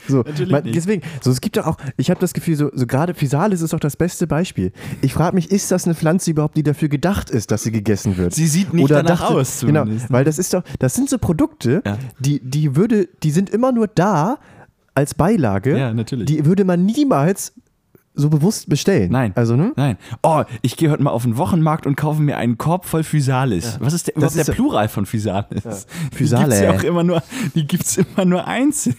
So, 0.08 0.18
Natürlich 0.18 0.52
man, 0.52 0.62
nicht. 0.62 0.76
deswegen, 0.76 1.02
so 1.20 1.32
es 1.32 1.40
gibt 1.40 1.56
doch 1.56 1.66
auch, 1.66 1.78
ich 1.96 2.10
habe 2.10 2.20
das 2.20 2.32
Gefühl, 2.32 2.54
so, 2.54 2.70
so 2.72 2.86
gerade 2.86 3.12
Physalis 3.12 3.60
ist 3.60 3.72
doch 3.72 3.80
das 3.80 3.96
beste 3.96 4.28
Beispiel. 4.28 4.70
Ich 5.02 5.12
frage 5.12 5.34
mich, 5.34 5.50
ist 5.50 5.72
das 5.72 5.84
eine 5.84 5.96
Pflanze 5.96 6.30
überhaupt, 6.30 6.56
die 6.56 6.62
dafür 6.62 6.88
gedacht 6.88 7.28
ist, 7.28 7.50
dass 7.50 7.64
sie 7.64 7.72
gegessen 7.72 8.16
wird? 8.16 8.32
Sie 8.32 8.46
sieht 8.46 8.72
nicht 8.72 8.88
danach 8.88 9.22
aus, 9.28 9.62
Genau, 9.62 9.82
zumindest. 9.82 10.08
Weil 10.16 10.24
das 10.24 10.38
ist 10.38 10.52
doch, 10.54 10.62
das 10.78 10.94
sind 10.94 11.08
so 11.10 11.18
Produkte, 11.18 11.82
Ja. 11.86 11.98
die, 12.18 12.40
die 12.42 12.74
würde, 12.76 13.08
die 13.22 13.30
sind 13.30 13.50
immer 13.50 13.72
nur 13.72 13.86
da 13.88 14.38
als 14.94 15.14
Beilage. 15.14 15.76
Ja, 15.78 15.92
natürlich. 15.92 16.26
Die 16.26 16.44
würde 16.46 16.64
man 16.64 16.84
niemals 16.86 17.52
so 18.18 18.30
bewusst 18.30 18.70
bestellen. 18.70 19.12
Nein. 19.12 19.32
Also, 19.34 19.56
ne? 19.56 19.72
Nein. 19.76 19.98
Oh, 20.22 20.42
ich 20.62 20.78
gehe 20.78 20.90
heute 20.90 21.02
mal 21.02 21.10
auf 21.10 21.24
den 21.24 21.36
Wochenmarkt 21.36 21.86
und 21.86 21.96
kaufe 21.96 22.22
mir 22.22 22.38
einen 22.38 22.56
Korb 22.56 22.86
voll 22.86 23.02
Physalis. 23.04 23.76
Was 23.78 23.92
ist 23.92 24.06
der, 24.06 24.16
überhaupt 24.16 24.34
ist 24.34 24.38
der 24.48 24.54
ja- 24.54 24.54
Plural 24.54 24.88
von 24.88 25.04
Physalis? 25.04 25.86
Die 26.12 26.16
Physale. 26.16 26.44
gibt's 26.46 26.60
ja 26.62 26.70
auch 26.74 26.82
immer 26.82 27.02
nur, 27.02 27.22
die 27.54 27.66
gibt's 27.66 27.98
immer 27.98 28.24
nur 28.24 28.46
einzeln. 28.46 28.96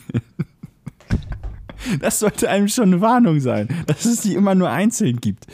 Das 2.02 2.20
sollte 2.20 2.50
einem 2.50 2.68
schon 2.68 2.86
eine 2.86 3.02
Warnung 3.02 3.40
sein, 3.40 3.70
dass 3.86 4.06
es 4.06 4.22
die 4.22 4.34
immer 4.34 4.56
nur 4.56 4.70
einzeln 4.70 5.18
gibt. 5.22 5.46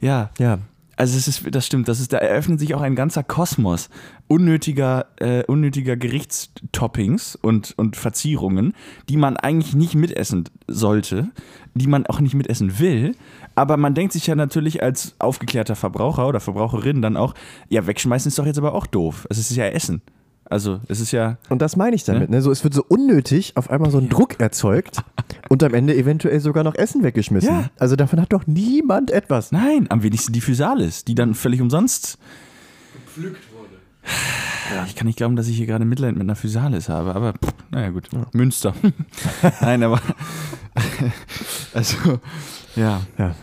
Ja. 0.00 0.30
Ja. 0.38 0.58
Also 0.96 1.16
es 1.16 1.26
ist, 1.28 1.42
das 1.54 1.66
stimmt, 1.66 1.88
das 1.88 2.00
ist, 2.00 2.12
da 2.12 2.18
eröffnet 2.18 2.60
sich 2.60 2.74
auch 2.74 2.82
ein 2.82 2.94
ganzer 2.94 3.22
Kosmos 3.22 3.88
unnötiger, 4.30 5.06
äh, 5.16 5.42
unnötiger 5.44 5.96
Gerichtstoppings 5.96 7.34
und, 7.34 7.74
und 7.76 7.96
Verzierungen, 7.96 8.74
die 9.08 9.16
man 9.16 9.36
eigentlich 9.36 9.74
nicht 9.74 9.96
mitessen 9.96 10.44
sollte, 10.68 11.30
die 11.74 11.88
man 11.88 12.06
auch 12.06 12.20
nicht 12.20 12.34
mitessen 12.34 12.78
will. 12.78 13.16
Aber 13.56 13.76
man 13.76 13.94
denkt 13.94 14.12
sich 14.12 14.28
ja 14.28 14.36
natürlich 14.36 14.84
als 14.84 15.16
aufgeklärter 15.18 15.74
Verbraucher 15.74 16.28
oder 16.28 16.38
Verbraucherin 16.38 17.02
dann 17.02 17.16
auch, 17.16 17.34
ja, 17.68 17.88
wegschmeißen 17.88 18.28
ist 18.28 18.38
doch 18.38 18.46
jetzt 18.46 18.58
aber 18.58 18.74
auch 18.74 18.86
doof. 18.86 19.26
Es 19.30 19.38
ist 19.38 19.54
ja 19.56 19.64
Essen. 19.64 20.00
Also 20.44 20.80
es 20.86 21.00
ist 21.00 21.10
ja, 21.10 21.38
Und 21.48 21.60
das 21.60 21.76
meine 21.76 21.96
ich 21.96 22.04
damit. 22.04 22.30
Ne? 22.30 22.40
So, 22.40 22.52
es 22.52 22.62
wird 22.62 22.74
so 22.74 22.84
unnötig 22.86 23.56
auf 23.56 23.68
einmal 23.68 23.90
so 23.90 23.98
ein 23.98 24.08
Druck 24.08 24.38
erzeugt 24.40 25.02
Und 25.48 25.64
am 25.64 25.74
Ende 25.74 25.96
eventuell 25.96 26.38
sogar 26.38 26.62
noch 26.62 26.76
Essen 26.76 27.02
weggeschmissen. 27.02 27.50
Ja. 27.50 27.70
Also 27.78 27.96
davon 27.96 28.20
hat 28.20 28.32
doch 28.32 28.46
niemand 28.46 29.10
etwas. 29.10 29.50
Nein, 29.50 29.86
am 29.88 30.04
wenigsten 30.04 30.32
die 30.32 30.40
Physalis, 30.40 31.04
die 31.04 31.16
dann 31.16 31.34
völlig 31.34 31.60
umsonst. 31.60 32.18
Gepflückt. 32.92 33.49
Ja. 34.74 34.84
Ich 34.86 34.94
kann 34.94 35.06
nicht 35.06 35.16
glauben, 35.16 35.36
dass 35.36 35.48
ich 35.48 35.56
hier 35.56 35.66
gerade 35.66 35.84
Mitleid 35.84 36.12
mit 36.12 36.22
einer 36.22 36.36
Physalis 36.36 36.88
habe, 36.88 37.14
aber 37.14 37.32
pff, 37.32 37.52
naja, 37.70 37.90
gut. 37.90 38.08
Münster. 38.32 38.74
Nein, 39.60 39.82
aber. 39.82 40.00
also, 41.74 42.20
ja. 42.76 43.02
Ja. 43.18 43.34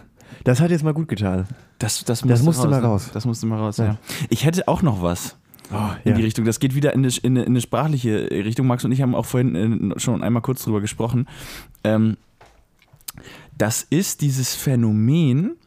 Das 0.44 0.62
hat 0.62 0.72
jetzt 0.72 0.84
mal 0.84 0.94
gut 0.94 1.10
getan. 1.10 1.46
Das, 1.80 2.06
das, 2.06 2.22
Das 2.22 2.42
musste 2.44 2.68
mal 2.68 2.80
ne? 2.80 2.88
raus. 2.88 3.10
Das 3.14 3.26
musste 3.26 3.46
mal 3.46 3.60
raus, 3.60 3.78
ja. 3.78 3.86
Ja. 3.86 3.98
Ich 4.30 4.46
hätte 4.46 4.68
auch 4.68 4.82
noch 4.82 5.02
was 5.02 5.36
Oh, 5.72 5.90
in 6.06 6.16
die 6.16 6.22
Richtung. 6.24 6.46
Das 6.46 6.60
geht 6.60 6.76
wieder 6.76 6.94
in 6.94 7.04
eine, 7.04 7.14
in, 7.22 7.34
eine, 7.34 7.42
in 7.42 7.48
eine 7.48 7.62
sprachliche 7.62 8.30
Richtung. 8.32 8.68
Max 8.68 8.86
und 8.86 8.92
ich 8.92 9.02
haben 9.02 9.16
auch 9.16 9.26
vorhin 9.26 9.92
äh, 9.92 10.00
schon 10.00 10.24
einmal 10.24 10.42
kurz 10.42 10.64
drüber 10.64 10.80
gesprochen. 10.82 11.28
Ähm, 11.84 12.18
das 13.58 13.86
ist 13.90 14.22
dieses 14.22 14.56
Phänomen. 14.56 15.58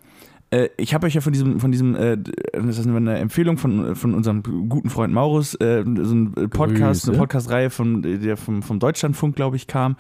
Äh, 0.51 0.69
ich 0.77 0.95
habe 0.95 1.07
euch 1.07 1.15
ja 1.15 1.21
von 1.21 1.33
diesem, 1.33 1.61
von 1.61 1.71
diesem, 1.71 1.95
äh, 1.95 2.19
das 2.53 2.79
ist 2.79 2.87
eine 2.87 3.19
Empfehlung 3.19 3.57
von, 3.57 3.95
von 3.95 4.15
unserem 4.15 4.43
guten 4.43 4.91
Freund 4.91 5.13
Maurus, 5.15 5.55
äh, 5.55 5.85
so 5.85 6.15
ein 6.15 6.33
Podcast, 6.51 7.03
Grüße. 7.03 7.11
eine 7.13 7.19
Podcast-Reihe 7.19 7.71
von 7.71 8.03
der 8.03 8.37
vom, 8.37 8.63
vom 8.63 8.79
Deutschlandfunk, 8.81 9.37
glaube 9.37 9.57
ich, 9.57 9.67
kam. 9.67 9.97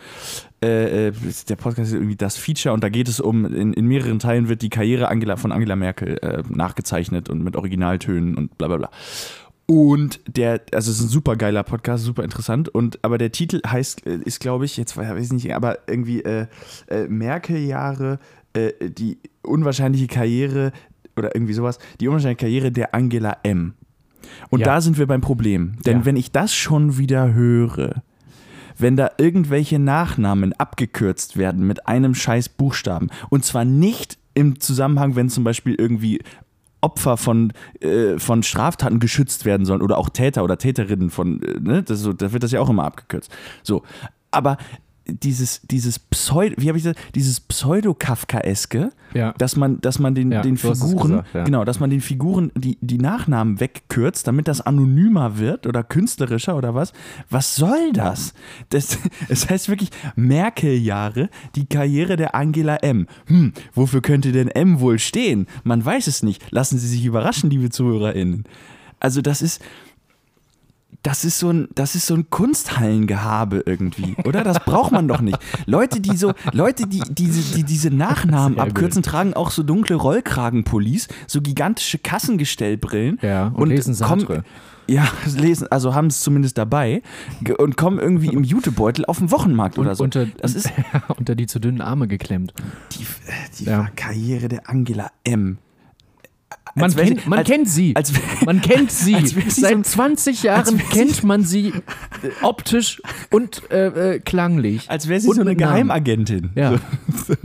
Äh, 0.62 1.08
äh, 1.08 1.12
der 1.48 1.56
Podcast 1.56 1.90
ist 1.90 1.94
irgendwie 1.94 2.16
das 2.16 2.36
Feature 2.36 2.74
und 2.74 2.82
da 2.82 2.88
geht 2.88 3.08
es 3.08 3.20
um, 3.20 3.46
in, 3.46 3.72
in 3.72 3.86
mehreren 3.86 4.18
Teilen 4.18 4.48
wird 4.48 4.62
die 4.62 4.70
Karriere 4.70 5.08
Angela, 5.08 5.36
von 5.36 5.52
Angela 5.52 5.76
Merkel 5.76 6.18
äh, 6.18 6.42
nachgezeichnet 6.48 7.28
und 7.28 7.42
mit 7.42 7.56
Originaltönen 7.56 8.34
und 8.34 8.58
bla 8.58 8.68
bla 8.68 8.76
bla. 8.76 8.90
Und 9.70 10.18
der, 10.26 10.62
also 10.72 10.90
es 10.90 10.98
ist 10.98 11.04
ein 11.04 11.08
super 11.08 11.36
geiler 11.36 11.62
Podcast, 11.62 12.02
super 12.02 12.24
interessant. 12.24 12.68
Und 12.68 12.98
aber 13.04 13.18
der 13.18 13.30
Titel 13.30 13.60
heißt, 13.64 14.04
äh, 14.04 14.18
ist, 14.24 14.40
glaube 14.40 14.64
ich, 14.64 14.76
jetzt 14.76 14.96
weiß 14.96 15.26
ich 15.26 15.32
nicht, 15.32 15.54
aber 15.54 15.78
irgendwie 15.86 16.24
äh, 16.24 16.48
äh, 16.88 17.06
Merkel-Jahre, 17.06 18.18
äh, 18.54 18.90
die 18.90 19.18
unwahrscheinliche 19.42 20.06
Karriere 20.06 20.72
oder 21.16 21.34
irgendwie 21.34 21.52
sowas, 21.54 21.78
die 22.00 22.08
unwahrscheinliche 22.08 22.44
Karriere 22.46 22.72
der 22.72 22.94
Angela 22.94 23.36
M. 23.42 23.74
Und 24.50 24.60
Ja. 24.60 24.66
da 24.66 24.80
sind 24.80 24.98
wir 24.98 25.06
beim 25.06 25.20
Problem. 25.20 25.76
Denn 25.86 25.98
Ja. 26.00 26.04
wenn 26.04 26.16
ich 26.16 26.30
das 26.32 26.54
schon 26.54 26.98
wieder 26.98 27.32
höre, 27.34 28.02
wenn 28.78 28.96
da 28.96 29.10
irgendwelche 29.18 29.78
Nachnamen 29.78 30.52
abgekürzt 30.54 31.36
werden 31.36 31.66
mit 31.66 31.86
einem 31.86 32.14
scheiß 32.14 32.48
Buchstaben 32.50 33.08
und 33.28 33.44
zwar 33.44 33.64
nicht 33.64 34.18
im 34.34 34.60
Zusammenhang, 34.60 35.16
wenn 35.16 35.28
zum 35.28 35.44
Beispiel 35.44 35.74
irgendwie 35.74 36.20
Opfer 36.82 37.18
von, 37.18 37.52
äh, 37.80 38.18
von 38.18 38.42
Straftaten 38.42 39.00
geschützt 39.00 39.44
werden 39.44 39.66
sollen 39.66 39.82
oder 39.82 39.98
auch 39.98 40.08
Täter 40.08 40.44
oder 40.44 40.56
Täterinnen 40.56 41.10
von, 41.10 41.42
äh, 41.42 41.60
ne, 41.60 41.82
das 41.82 42.00
so, 42.00 42.14
da 42.14 42.32
wird 42.32 42.42
das 42.42 42.52
ja 42.52 42.60
auch 42.60 42.70
immer 42.70 42.84
abgekürzt. 42.84 43.30
So, 43.62 43.82
aber 44.30 44.56
dieses, 45.14 45.60
dieses 45.70 45.98
Pseudo, 45.98 46.54
wie 46.58 46.68
habe 46.68 46.78
ich 46.78 46.84
das, 46.84 46.94
dieses 47.14 47.40
Pseudo-Kafkaeske, 47.40 48.90
Ja. 49.14 49.32
dass 49.38 49.56
man, 49.56 49.80
dass 49.80 49.98
man 49.98 50.14
den, 50.14 50.32
Ja, 50.32 50.42
den 50.42 50.56
Figuren, 50.56 51.08
gesagt, 51.10 51.34
ja. 51.34 51.44
genau, 51.44 51.64
dass 51.64 51.80
man 51.80 51.90
den 51.90 52.00
Figuren 52.00 52.52
die, 52.54 52.78
die 52.80 52.98
Nachnamen 52.98 53.60
wegkürzt, 53.60 54.26
damit 54.26 54.48
das 54.48 54.60
anonymer 54.60 55.38
wird 55.38 55.66
oder 55.66 55.82
künstlerischer 55.82 56.56
oder 56.56 56.74
was. 56.74 56.92
Was 57.28 57.56
soll 57.56 57.92
das? 57.92 58.34
Das, 58.70 58.98
es 59.28 59.48
heißt 59.50 59.68
wirklich 59.68 59.90
Merkel-Jahre, 60.16 61.28
die 61.54 61.66
Karriere 61.66 62.16
der 62.16 62.34
Angela 62.34 62.76
M. 62.76 63.06
Hm, 63.26 63.52
wofür 63.74 64.00
könnte 64.00 64.32
denn 64.32 64.48
M 64.48 64.80
wohl 64.80 64.98
stehen? 64.98 65.46
Man 65.64 65.84
weiß 65.84 66.06
es 66.06 66.22
nicht. 66.22 66.42
Lassen 66.50 66.78
Sie 66.78 66.88
sich 66.88 67.04
überraschen, 67.04 67.50
liebe 67.50 67.70
ZuhörerInnen. 67.70 68.44
Also 68.98 69.22
das 69.22 69.42
ist, 69.42 69.62
das 71.02 71.24
ist 71.24 71.38
so 71.38 71.50
ein, 71.50 71.68
das 71.74 71.94
ist 71.94 72.06
so 72.06 72.14
ein 72.14 72.28
Kunsthallengehabe 72.30 73.62
irgendwie, 73.66 74.16
oder? 74.24 74.44
Das 74.44 74.60
braucht 74.64 74.92
man 74.92 75.08
doch 75.08 75.20
nicht. 75.20 75.38
Leute, 75.66 76.00
die 76.00 76.16
so, 76.16 76.32
Leute, 76.52 76.86
die 76.86 77.02
diese, 77.08 77.56
die 77.56 77.64
diese 77.64 77.90
Nachnamen 77.90 78.54
Sehr 78.54 78.64
abkürzen, 78.64 79.02
tragen 79.02 79.34
auch 79.34 79.50
so 79.50 79.62
dunkle 79.62 79.96
Rollkragenpullis, 79.96 81.08
so 81.26 81.40
gigantische 81.40 81.98
Kassengestellbrillen. 81.98 83.18
Ja, 83.22 83.48
und 83.48 83.68
lesen 83.70 83.94
Sartre. 83.94 84.44
Ja, 84.88 85.06
lesen, 85.36 85.68
also 85.70 85.94
haben 85.94 86.08
es 86.08 86.20
zumindest 86.20 86.58
dabei 86.58 87.02
und 87.58 87.76
kommen 87.76 88.00
irgendwie 88.00 88.26
im 88.28 88.42
Jutebeutel 88.42 89.04
auf 89.04 89.18
den 89.18 89.30
Wochenmarkt 89.30 89.78
oder 89.78 89.94
so. 89.94 90.02
unter, 90.02 90.26
das 90.26 90.54
ist 90.54 90.70
unter 91.16 91.36
die 91.36 91.46
zu 91.46 91.60
dünnen 91.60 91.80
Arme 91.80 92.08
geklemmt. 92.08 92.52
die, 92.92 93.06
die 93.58 93.64
Ja. 93.66 93.88
Karriere 93.94 94.48
der 94.48 94.68
Angela 94.68 95.10
M. 95.22 95.58
Man, 96.74 96.94
kennt, 96.94 97.20
sie- 97.20 97.28
man 97.28 97.38
als- 97.40 97.48
kennt 97.48 97.68
sie. 97.68 97.96
als 97.96 98.12
man 98.44 98.60
kennt 98.60 98.92
sie. 98.92 99.26
so 99.26 99.60
Seit 99.62 99.72
ein- 99.72 99.84
20 99.84 100.42
Jahren 100.44 100.78
kennt 100.90 101.24
man 101.24 101.44
sie 101.44 101.68
äh, 101.68 101.72
optisch 102.42 103.02
und 103.30 103.62
äh, 103.70 104.14
äh, 104.14 104.18
klanglich. 104.20 104.88
Als 104.90 105.08
wäre 105.08 105.20
sie 105.20 105.28
Und 105.28 105.34
so 105.36 105.40
eine. 105.42 105.56
Geheimagentin. 105.56 106.50
Ja. 106.54 106.78
So. 107.26 107.34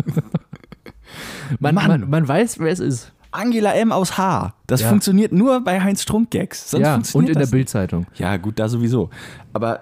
Man, 1.60 1.76
man, 1.76 2.10
man 2.10 2.28
weiß, 2.28 2.58
wer 2.60 2.72
es 2.72 2.80
ist. 2.80 3.12
Angela 3.32 3.74
M 3.76 3.92
aus 3.92 4.18
H. 4.18 4.54
Das 4.66 4.82
Ja. 4.82 4.90
funktioniert 4.90 5.32
nur 5.32 5.62
bei 5.64 5.80
Heinz 5.82 6.02
Strunk 6.02 6.32
Gags. 6.32 6.72
Sonst 6.72 6.84
ja, 6.84 7.00
und 7.14 7.30
in 7.30 7.38
der. 7.38 7.46
Bildzeitung. 7.46 8.08
Ja, 8.16 8.38
gut, 8.38 8.58
da 8.60 8.68
sowieso. 8.68 9.10
Aber 9.54 9.82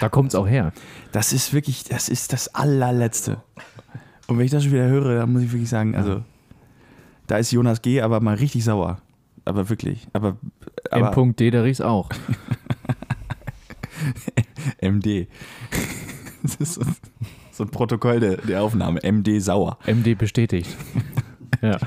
Da 0.00 0.08
kommt 0.08 0.30
es 0.30 0.34
auch 0.34 0.48
her. 0.48 0.72
das 1.12 1.32
ist 1.32 1.52
wirklich, 1.52 1.84
das 1.84 2.08
ist 2.08 2.32
das 2.32 2.54
allerletzte. 2.54 3.42
Und 4.26 4.38
wenn 4.38 4.46
ich 4.46 4.50
das 4.52 4.62
schon 4.64 4.72
wieder 4.72 4.86
höre, 4.86 5.18
dann 5.18 5.32
muss 5.32 5.42
ich 5.42 5.52
wirklich 5.52 5.68
sagen, 5.68 5.94
also 5.94 6.22
da 7.26 7.36
ist 7.38 7.50
Jonas 7.52 7.82
G. 7.82 8.00
aber 8.00 8.20
mal 8.20 8.34
richtig 8.36 8.64
sauer. 8.64 9.00
Aber 9.44 9.68
wirklich. 9.68 10.06
Aber, 10.12 10.36
aber 10.90 11.06
M. 11.08 11.12
Punkt 11.14 11.40
Dederichs 11.40 11.80
auch. 11.80 12.08
MD. 14.80 15.26
Das 16.42 16.56
ist 16.56 16.74
so, 16.74 16.82
so 17.52 17.64
ein 17.64 17.70
Protokoll 17.70 18.20
der, 18.20 18.36
der 18.38 18.62
Aufnahme. 18.62 19.00
MD 19.02 19.40
sauer. 19.40 19.78
MD 19.86 20.16
bestätigt. 20.16 20.76
ja. 21.62 21.78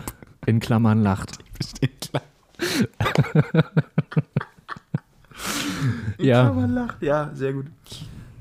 In 0.46 0.60
Klammern 0.60 1.02
lacht. 1.04 1.38
Steht 1.64 2.02
klar. 2.02 2.24
Ja. 6.18 6.52
Man 6.52 6.74
lacht. 6.74 7.02
Ja, 7.02 7.32
sehr 7.34 7.54
gut. 7.54 7.68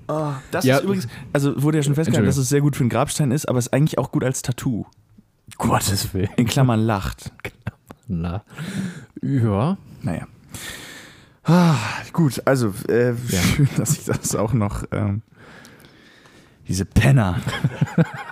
Oh, 0.09 0.32
das 0.51 0.64
Ja. 0.64 0.78
ist 0.78 0.84
übrigens, 0.84 1.07
also 1.32 1.62
wurde 1.62 1.78
ja 1.78 1.82
schon 1.82 1.94
festgehalten, 1.94 2.26
dass 2.26 2.36
es 2.36 2.49
sehr 2.49 2.61
gut 2.61 2.74
für 2.76 2.82
einen 2.82 2.90
Grabstein 2.90 3.30
ist, 3.30 3.49
aber 3.49 3.59
es 3.59 3.66
ist 3.66 3.72
eigentlich 3.72 3.99
auch 3.99 4.11
gut 4.11 4.24
als 4.24 4.42
Tattoo. 4.42 4.86
Gottes 5.57 6.12
Willen. 6.14 6.28
In 6.36 6.46
Klammern 6.46 6.80
lacht. 6.80 7.32
Na. 8.07 8.42
Ja. 9.22 9.76
Naja. 10.03 10.26
Ah, 11.44 11.76
gut, 12.12 12.42
also 12.44 12.72
äh, 12.88 13.11
Ja. 13.11 13.40
schön, 13.40 13.68
dass 13.76 13.92
ich 13.99 14.05
das 14.05 14.34
auch 14.36 14.53
noch. 14.53 14.84
Ähm, 14.92 15.22
diese 16.68 16.84
Penner. 16.84 17.40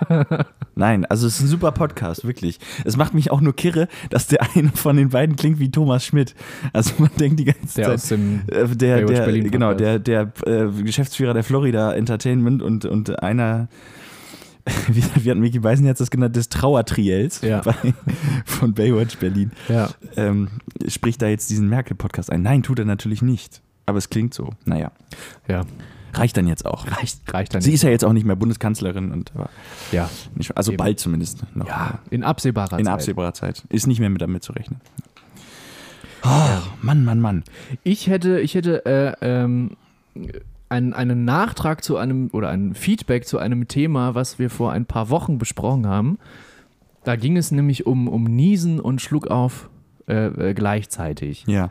Nein, 0.75 1.05
also 1.05 1.25
es 1.25 1.37
ist 1.37 1.41
ein 1.41 1.47
super 1.47 1.71
Podcast, 1.71 2.23
wirklich. 2.23 2.59
Es 2.85 2.95
macht 2.95 3.15
mich 3.15 3.31
auch 3.31 3.41
nur 3.41 3.55
kirre, 3.55 3.87
dass 4.11 4.27
der 4.27 4.41
eine 4.55 4.69
von 4.69 4.95
den 4.95 5.09
beiden 5.09 5.35
klingt 5.35 5.57
wie 5.57 5.71
Thomas 5.71 6.05
Schmidt. 6.05 6.35
Also 6.71 6.93
man 6.99 7.09
denkt 7.19 7.39
die 7.39 7.45
ganze 7.45 7.75
Der 7.77 7.85
Zeit. 7.85 7.95
aus 7.95 8.07
dem 8.09 8.41
Äh, 8.47 8.67
der, 8.75 9.05
der, 9.05 9.21
Berlin 9.25 9.49
genau, 9.49 9.73
der, 9.73 9.97
der 9.97 10.31
äh, 10.45 10.67
Geschäftsführer 10.83 11.33
der 11.33 11.43
Florida 11.43 11.93
Entertainment 11.93 12.61
und, 12.61 12.85
und 12.85 13.23
einer, 13.23 13.69
wie, 14.87 15.03
wie 15.23 15.31
hat 15.31 15.37
Micky 15.37 15.59
Beisen 15.59 15.85
jetzt 15.85 15.99
das 16.01 16.11
genannt, 16.11 16.35
des 16.35 16.49
Trauertriels 16.49 17.41
Ja. 17.41 17.61
bei, 17.65 17.73
von 18.45 18.73
Baywatch 18.73 19.17
Berlin, 19.17 19.51
Ja. 19.69 19.89
ähm, 20.15 20.49
spricht 20.87 21.21
da 21.21 21.27
jetzt 21.27 21.49
diesen 21.49 21.69
Merkel-Podcast 21.69 22.31
ein. 22.31 22.41
Nein, 22.41 22.63
tut 22.63 22.79
er 22.79 22.85
natürlich 22.85 23.21
nicht. 23.21 23.61
Aber 23.85 23.97
es 23.97 24.09
klingt 24.09 24.33
so. 24.33 24.49
Naja, 24.65 24.91
Ja. 25.47 25.63
reicht 26.13 26.35
dann 26.37 26.47
jetzt 26.47 26.65
auch. 26.65 26.85
Reicht, 26.91 27.33
reicht 27.33 27.53
dann 27.55 27.61
Sie 27.61 27.71
ist 27.73 27.83
ja 27.83 27.89
jetzt 27.89 28.03
auch 28.03 28.11
nicht 28.13 28.25
mehr 28.25 28.35
Bundeskanzlerin 28.35 29.11
und 29.11 29.31
Ja. 29.91 30.09
nicht, 30.35 30.55
also 30.57 30.71
Eben. 30.71 30.77
bald 30.77 30.99
zumindest 30.99 31.43
noch. 31.55 31.67
Ja. 31.67 31.99
In 32.09 32.23
absehbarer 32.23 32.77
in 32.79 32.85
Zeit. 32.85 32.93
absehbarer 32.93 33.33
Zeit. 33.33 33.63
Ist 33.69 33.87
nicht 33.87 33.99
mehr 33.99 34.09
mit 34.09 34.21
damit 34.21 34.43
zu 34.43 34.51
rechnen. 34.53 34.81
Oh, 36.23 36.29
Mann, 36.81 37.05
Mann, 37.05 37.21
Mann. 37.21 37.43
Ich 37.83 38.07
hätte, 38.07 38.39
ich 38.41 38.55
hätte 38.55 38.85
äh, 38.85 39.13
ähm, 39.21 39.77
einen, 40.69 40.93
einen 40.93 41.25
Nachtrag 41.25 41.83
zu 41.83 41.97
einem 41.97 42.29
oder 42.33 42.49
ein 42.49 42.73
Feedback 42.73 43.25
zu 43.25 43.37
einem 43.37 43.67
Thema, 43.67 44.15
was 44.15 44.39
wir 44.39 44.49
vor 44.49 44.71
ein 44.71 44.85
paar 44.85 45.09
Wochen 45.09 45.37
besprochen 45.37 45.87
haben. 45.87 46.17
Da 47.03 47.15
ging 47.15 47.37
es 47.37 47.51
nämlich 47.51 47.85
um, 47.85 48.07
um 48.07 48.25
Niesen 48.25 48.79
und 48.79 49.01
Schluckauf 49.01 49.69
äh, 50.07 50.49
äh, 50.49 50.53
gleichzeitig. 50.53 51.45
Ja. 51.47 51.69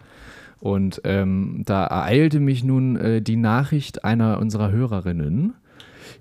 Und 0.60 1.02
ähm, 1.04 1.62
da 1.66 1.84
ereilte 1.84 2.40
mich 2.40 2.64
nun 2.64 2.96
äh, 2.96 3.20
die 3.20 3.36
Nachricht 3.36 4.04
einer 4.04 4.38
unserer 4.40 4.70
Hörerinnen. 4.70 5.52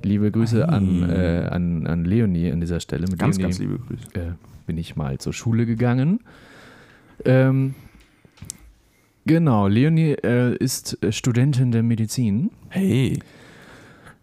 Liebe 0.04 0.30
Grüße 0.32 0.68
an, 0.68 1.10
äh, 1.10 1.48
an, 1.50 1.88
an 1.88 2.04
Leonie 2.04 2.52
an 2.52 2.60
dieser 2.60 2.80
Stelle. 2.82 3.08
Mit 3.10 3.18
Ganz, 3.18 3.38
Leonie, 3.38 3.52
ganz 3.52 3.60
liebe 3.60 3.80
Grüße. 3.80 4.04
äh, 4.14 4.34
bin 4.68 4.78
ich 4.78 4.96
mal 4.96 5.18
zur 5.18 5.32
Schule 5.32 5.66
gegangen. 5.66 6.20
Ähm, 7.24 7.76
genau, 9.26 9.68
Leonie 9.68 10.12
äh, 10.24 10.56
ist 10.58 11.02
äh, 11.04 11.12
Studentin 11.12 11.72
der 11.72 11.84
Medizin. 11.84 12.52
Hey. 12.70 13.20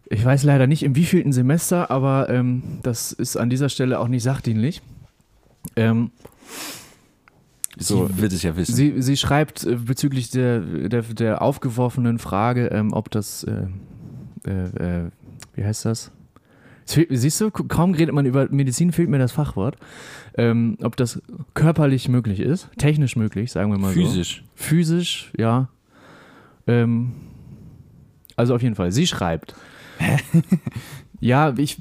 Ich 0.08 0.24
weiß 0.24 0.42
leider 0.44 0.66
nicht 0.66 0.82
im 0.82 0.94
wievielten 0.94 1.32
Semester, 1.32 1.90
aber 1.90 2.28
ähm, 2.28 2.62
das 2.82 3.12
ist 3.12 3.36
an 3.36 3.48
dieser 3.48 3.68
Stelle 3.68 3.98
auch 3.98 4.08
nicht 4.08 4.22
sachdienlich. 4.22 4.82
Ähm, 5.76 6.10
So 7.78 8.10
wird 8.18 8.32
es 8.32 8.42
ja 8.42 8.54
wissen. 8.56 8.74
sie, 8.74 9.00
sie 9.00 9.16
schreibt 9.16 9.64
äh, 9.64 9.76
bezüglich 9.76 10.28
der, 10.30 10.60
der, 10.60 11.02
der 11.02 11.40
aufgeworfenen 11.40 12.18
Frage, 12.18 12.66
ähm, 12.66 12.92
ob 12.92 13.10
das, 13.10 13.44
äh, 13.44 13.66
äh, 14.46 15.04
äh, 15.06 15.10
wie 15.54 15.64
heißt 15.64 15.86
das? 15.86 16.10
Siehst 16.84 17.40
du, 17.40 17.50
kaum 17.50 17.94
redet 17.94 18.14
man 18.14 18.26
über 18.26 18.48
Medizin, 18.50 18.92
fehlt 18.92 19.08
mir 19.08 19.18
das 19.18 19.32
Fachwort. 19.32 19.76
Ähm, 20.36 20.76
ob 20.82 20.96
das 20.96 21.20
körperlich 21.54 22.08
möglich 22.08 22.40
ist, 22.40 22.68
technisch 22.78 23.16
möglich, 23.16 23.52
sagen 23.52 23.70
wir 23.70 23.78
mal 23.78 23.92
so. 23.92 24.00
Physisch. 24.00 24.44
Physisch, 24.54 25.32
ja. 25.36 25.68
Ähm, 26.66 27.12
also 28.36 28.54
auf 28.54 28.62
jeden 28.62 28.74
Fall. 28.74 28.92
Sie 28.92 29.06
schreibt. 29.06 29.54
ja, 31.20 31.54
ich 31.56 31.78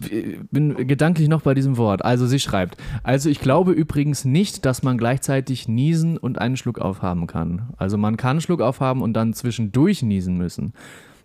bin 0.51 0.87
gedanklich 0.87 1.27
noch 1.27 1.41
bei 1.41 1.53
diesem 1.53 1.77
Wort. 1.77 2.03
Also 2.03 2.27
sie 2.27 2.39
schreibt. 2.39 2.77
Also 3.03 3.29
ich 3.29 3.39
glaube 3.39 3.71
übrigens 3.71 4.25
nicht, 4.25 4.65
dass 4.65 4.83
man 4.83 4.97
gleichzeitig 4.97 5.67
niesen 5.67 6.17
und 6.17 6.39
einen 6.39 6.57
Schluck 6.57 6.79
aufhaben 6.79 7.27
kann. 7.27 7.69
Also 7.77 7.97
man 7.97 8.17
kann 8.17 8.31
einen 8.31 8.41
Schluck 8.41 8.61
aufhaben 8.61 9.01
und 9.01 9.13
dann 9.13 9.33
zwischendurch 9.33 10.03
niesen 10.03 10.37
müssen. 10.37 10.73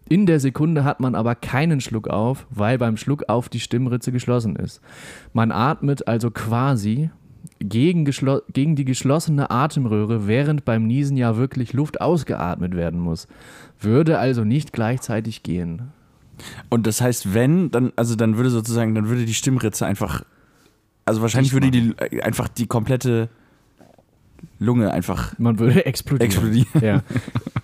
In 0.08 0.26
der 0.26 0.38
Sekunde 0.38 0.84
hat 0.84 1.00
man 1.00 1.14
aber 1.14 1.34
keinen 1.34 1.80
Schluck 1.80 2.08
auf, 2.08 2.46
weil 2.50 2.78
beim 2.78 2.96
Schluck 2.96 3.24
auf 3.28 3.48
die 3.48 3.60
Stimmritze 3.60 4.12
geschlossen 4.12 4.56
ist. 4.56 4.80
Man 5.32 5.50
atmet 5.50 6.06
also 6.06 6.30
quasi 6.30 7.10
gegen, 7.58 8.04
gegen 8.52 8.76
die 8.76 8.84
geschlossene 8.84 9.50
Atemröhre, 9.50 10.28
während 10.28 10.64
beim 10.64 10.86
Niesen 10.86 11.16
ja 11.16 11.36
wirklich 11.36 11.72
Luft 11.72 12.00
ausgeatmet 12.00 12.76
werden 12.76 13.00
muss. 13.00 13.26
Würde 13.80 14.18
also 14.18 14.44
nicht 14.44 14.72
gleichzeitig 14.72 15.42
gehen. 15.42 15.92
Und 16.68 16.86
das 16.86 17.00
heißt, 17.00 17.34
wenn, 17.34 17.70
dann, 17.70 17.92
also 17.96 18.14
dann 18.14 18.36
würde 18.36 18.50
sozusagen, 18.50 18.94
dann 18.94 19.08
würde 19.08 19.24
die 19.24 19.34
Stimmritze 19.34 19.86
einfach, 19.86 20.22
also 21.04 21.22
wahrscheinlich 21.22 21.52
würde 21.52 21.70
die 21.70 21.94
äh, 21.98 22.20
einfach 22.22 22.48
die 22.48 22.66
komplette 22.66 23.28
Lunge 24.58 24.90
einfach 24.92 25.38
Man 25.38 25.58
würde 25.58 25.86
explodieren. 25.86 26.30
explodieren. 26.30 26.82
Ja. 26.82 27.02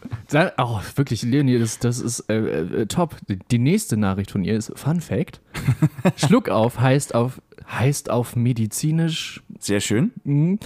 Oh, 0.59 0.81
wirklich, 0.97 1.23
Leonie, 1.23 1.59
das, 1.59 1.79
das 1.79 2.01
ist 2.01 2.21
äh, 2.31 2.37
äh, 2.83 2.87
top. 2.87 3.17
Die- 3.51 3.59
nächste 3.59 3.97
Nachricht 3.97 4.31
von 4.31 4.45
ihr 4.45 4.57
ist 4.57 4.73
Fun 4.79 5.01
Fact. 5.01 5.41
Schluck 6.17 6.49
auf 6.49 6.81
heißt 6.81 7.15
auf, 7.15 7.41
heißt 7.71 8.11
auf 8.11 8.35
medizinisch 8.37 9.43
Sehr 9.59 9.81
schön. 9.81 10.13
mh, 10.25 10.59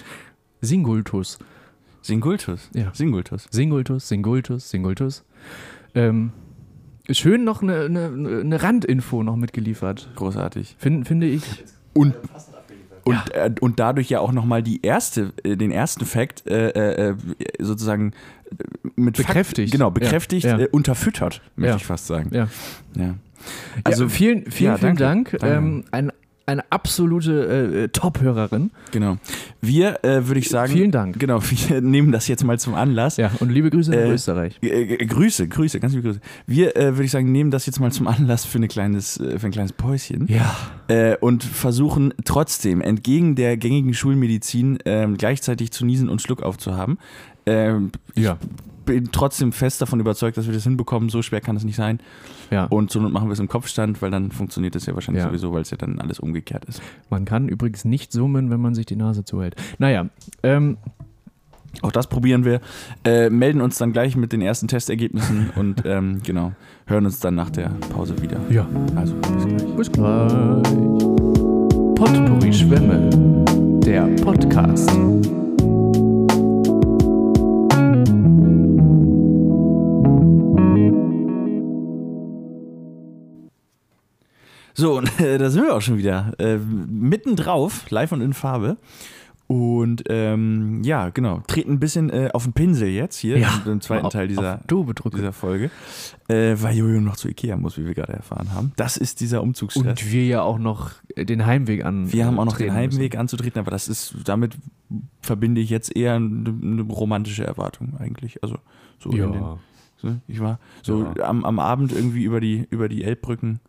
Singultus. 0.60 1.38
Singultus. 2.02 2.70
Ja. 2.74 2.92
Singultus. 2.94 3.48
Singultus, 3.50 4.08
Singultus, 4.08 4.70
Singultus. 4.70 5.24
Ähm, 5.94 6.32
schön 7.10 7.44
noch 7.44 7.62
eine, 7.62 7.86
eine, 7.86 8.06
eine 8.40 8.62
Randinfo 8.62 9.22
noch 9.22 9.36
mitgeliefert. 9.36 10.08
Großartig. 10.14 10.76
Find, 10.78 11.06
finde 11.08 11.26
ich. 11.26 11.42
Und, 11.94 12.14
und, 13.04 13.34
äh, 13.34 13.50
und 13.60 13.80
dadurch 13.80 14.08
ja 14.10 14.20
auch 14.20 14.32
nochmal 14.32 14.62
die 14.62 14.82
erste, 14.82 15.32
äh, 15.42 15.56
den 15.56 15.70
ersten 15.72 16.04
Fact 16.06 16.46
äh, 16.46 17.10
äh, 17.10 17.16
sozusagen 17.58 18.12
äh, 18.50 18.88
mit 18.96 19.16
Fakt- 19.16 19.28
Bekräftigt. 19.28 19.72
genau, 19.72 19.90
bekräftigt, 19.90 20.44
Ja, 20.44 20.58
ja. 20.58 20.64
Äh, 20.64 20.68
unterfüttert, 20.70 21.42
möchte 21.56 21.70
Ja. 21.70 21.76
ich 21.76 21.84
fast 21.84 22.06
sagen. 22.06 22.30
Ja. 22.32 22.48
Ja. 22.96 23.14
Also 23.84 24.08
vielen, 24.08 24.50
vielen, 24.50 24.76
vielen. 24.78 24.96
Dank. 24.96 25.36
Ähm, 25.42 25.84
ein, 25.92 26.10
eine 26.46 26.62
absolute 26.70 27.84
äh, 27.84 27.88
Top-Hörerin. 27.88 28.70
genau. 28.92 29.18
Wir, 29.60 30.04
äh, 30.04 30.26
würde 30.28 30.38
ich 30.40 30.48
sagen, 30.48 30.72
Vielen 30.72 30.90
Dank. 30.92 31.18
Genau, 31.18 31.40
wir 31.68 31.80
nehmen 31.80 32.12
das 32.12 32.28
jetzt 32.28 32.44
mal 32.44 32.58
zum 32.58 32.74
Anlass. 32.74 33.16
Ja, 33.18 33.30
und 33.40 33.50
liebe 33.50 33.68
Grüße 33.70 33.90
nach 33.90 33.98
Äh, 33.98 34.12
Österreich. 34.12 34.58
Äh, 34.62 34.94
äh, 34.94 35.06
Grüße, 35.06 35.48
Grüße, 35.48 35.78
ganz 35.80 35.92
liebe 35.92 36.06
Grüße. 36.08 36.20
Wir, 36.46 36.76
äh, 36.76 36.92
würde 36.94 37.04
ich 37.04 37.10
sagen, 37.10 37.30
nehmen 37.32 37.50
das 37.50 37.66
jetzt 37.66 37.78
mal 37.80 37.90
zum 37.92 38.06
Anlass 38.08 38.44
für, 38.44 38.58
eine 38.58 38.68
kleines, 38.68 39.18
äh, 39.20 39.38
für 39.38 39.46
ein 39.46 39.52
kleines 39.52 39.72
Päuschen 39.72 40.26
Ja. 40.28 40.54
äh, 40.88 41.16
und 41.16 41.42
versuchen 41.44 42.14
trotzdem, 42.24 42.80
entgegen 42.80 43.34
der 43.34 43.56
gängigen 43.56 43.92
Schulmedizin, 43.92 44.78
ähm, 44.84 45.16
gleichzeitig 45.16 45.72
zu 45.72 45.84
niesen 45.84 46.08
und 46.08 46.22
Schluck 46.22 46.42
aufzuhaben. 46.42 46.98
Ähm, 47.46 47.92
Ja. 48.16 48.36
bin 48.84 49.08
trotzdem 49.12 49.52
fest 49.52 49.80
davon 49.82 49.98
überzeugt, 50.00 50.36
dass 50.36 50.46
wir 50.46 50.54
das 50.54 50.64
hinbekommen. 50.64 51.08
So 51.08 51.22
schwer 51.22 51.40
kann 51.40 51.56
es 51.56 51.64
nicht 51.64 51.76
sein. 51.76 51.98
Ja. 52.50 52.64
Und 52.66 52.94
Not 52.94 53.12
machen 53.12 53.28
wir 53.28 53.32
es 53.32 53.40
im 53.40 53.48
Kopfstand, 53.48 54.00
weil 54.02 54.10
dann 54.12 54.30
funktioniert 54.30 54.76
es 54.76 54.86
ja 54.86 54.94
wahrscheinlich 54.94 55.22
Ja. 55.24 55.28
sowieso, 55.28 55.52
weil 55.52 55.62
es 55.62 55.70
ja 55.70 55.76
dann 55.76 55.98
alles 56.00 56.20
umgekehrt 56.20 56.64
ist. 56.66 56.80
Man 57.10 57.24
kann 57.24 57.48
übrigens 57.48 57.84
nicht 57.84 58.12
summen, 58.12 58.50
wenn 58.50 58.60
man 58.60 58.74
sich 58.76 58.86
die 58.86 58.94
Nase 58.96 59.24
zuhält. 59.24 59.56
Naja, 59.78 60.06
ähm, 60.42 60.76
Auch 61.82 61.92
das 61.92 62.06
probieren 62.06 62.44
wir. 62.46 62.60
Äh, 63.04 63.28
melden 63.28 63.60
uns 63.60 63.76
dann 63.76 63.92
gleich 63.92 64.16
mit 64.16 64.32
den 64.32 64.40
ersten 64.40 64.66
Testergebnissen 64.66 65.50
und 65.56 65.82
ähm, 65.84 66.20
genau, 66.24 66.52
hören 66.86 67.04
uns 67.04 67.20
dann 67.20 67.34
nach 67.34 67.50
der 67.50 67.68
Pause 67.92 68.14
wieder. 68.22 68.38
ja. 68.48 68.66
Also 68.94 69.14
bis 69.16 69.44
gleich. 69.44 69.76
Bis 69.76 69.92
gleich. 69.92 70.32
Potpourri 71.94 72.52
Schwämme. 72.52 73.10
Der 73.84 74.06
Podcast. 74.22 74.90
So, 84.74 84.98
und 84.98 85.20
äh, 85.20 85.38
da 85.38 85.48
sind 85.48 85.64
wir 85.64 85.74
auch 85.74 85.80
schon 85.80 85.96
wieder. 85.96 86.34
Äh, 86.38 86.58
mitten 86.58 87.34
drauf, 87.34 87.90
live 87.90 88.12
und 88.12 88.20
in 88.20 88.34
Farbe. 88.34 88.76
Und 89.48 90.02
ähm, 90.08 90.82
ja, 90.82 91.08
genau, 91.10 91.40
treten 91.46 91.74
ein 91.74 91.78
bisschen 91.78 92.10
äh, 92.10 92.30
auf 92.34 92.42
den 92.44 92.52
Pinsel 92.52 92.88
jetzt 92.88 93.16
hier 93.16 93.38
Ja. 93.38 93.62
im, 93.64 93.72
im 93.74 93.80
zweiten 93.80 94.10
Teil 94.10 94.26
dieser, 94.26 94.56
Auf 94.56 94.66
du 94.66 94.84
bedrücke. 94.84 95.16
dieser 95.18 95.32
Folge, 95.32 95.70
äh, 96.28 96.56
weil 96.58 96.76
Jojo 96.76 97.00
noch 97.00 97.14
zu 97.16 97.28
Ikea 97.28 97.56
muss, 97.56 97.78
wie 97.78 97.86
wir 97.86 97.94
gerade 97.94 98.12
erfahren 98.12 98.52
haben. 98.52 98.72
Das 98.76 98.96
ist 98.96 99.20
dieser 99.20 99.42
Umzugsstress. 99.42 99.86
Und 99.86 100.12
wir 100.12 100.26
ja 100.26 100.42
auch 100.42 100.58
noch 100.58 100.90
den 101.16 101.46
Heimweg 101.46 101.84
an. 101.84 102.12
wir 102.12 102.26
haben 102.26 102.40
auch 102.40 102.44
noch 102.44 102.56
den 102.58 102.68
treten 102.70 102.86
müssen. 102.86 102.98
Heimweg 102.98 103.16
anzutreten, 103.16 103.60
aber 103.60 103.70
das 103.70 103.86
ist, 103.86 104.16
damit 104.24 104.56
verbinde 105.22 105.60
ich 105.60 105.70
jetzt 105.70 105.94
eher 105.96 106.14
eine, 106.16 106.52
eine 106.60 106.82
romantische 106.82 107.46
Erwartung 107.46 107.94
eigentlich. 108.00 108.42
Also 108.42 108.56
so 108.98 109.10
in 109.10 109.32
den, 109.32 109.42
So, 110.06 110.16
ich 110.28 110.40
war 110.40 110.58
so 110.82 111.12
Ja. 111.16 111.28
am, 111.28 111.44
am 111.44 111.58
Abend 111.58 111.92
irgendwie 111.92 112.24
über 112.24 112.40
die, 112.40 112.66
über 112.70 112.88
die 112.88 113.04
Elbbrücken 113.04 113.60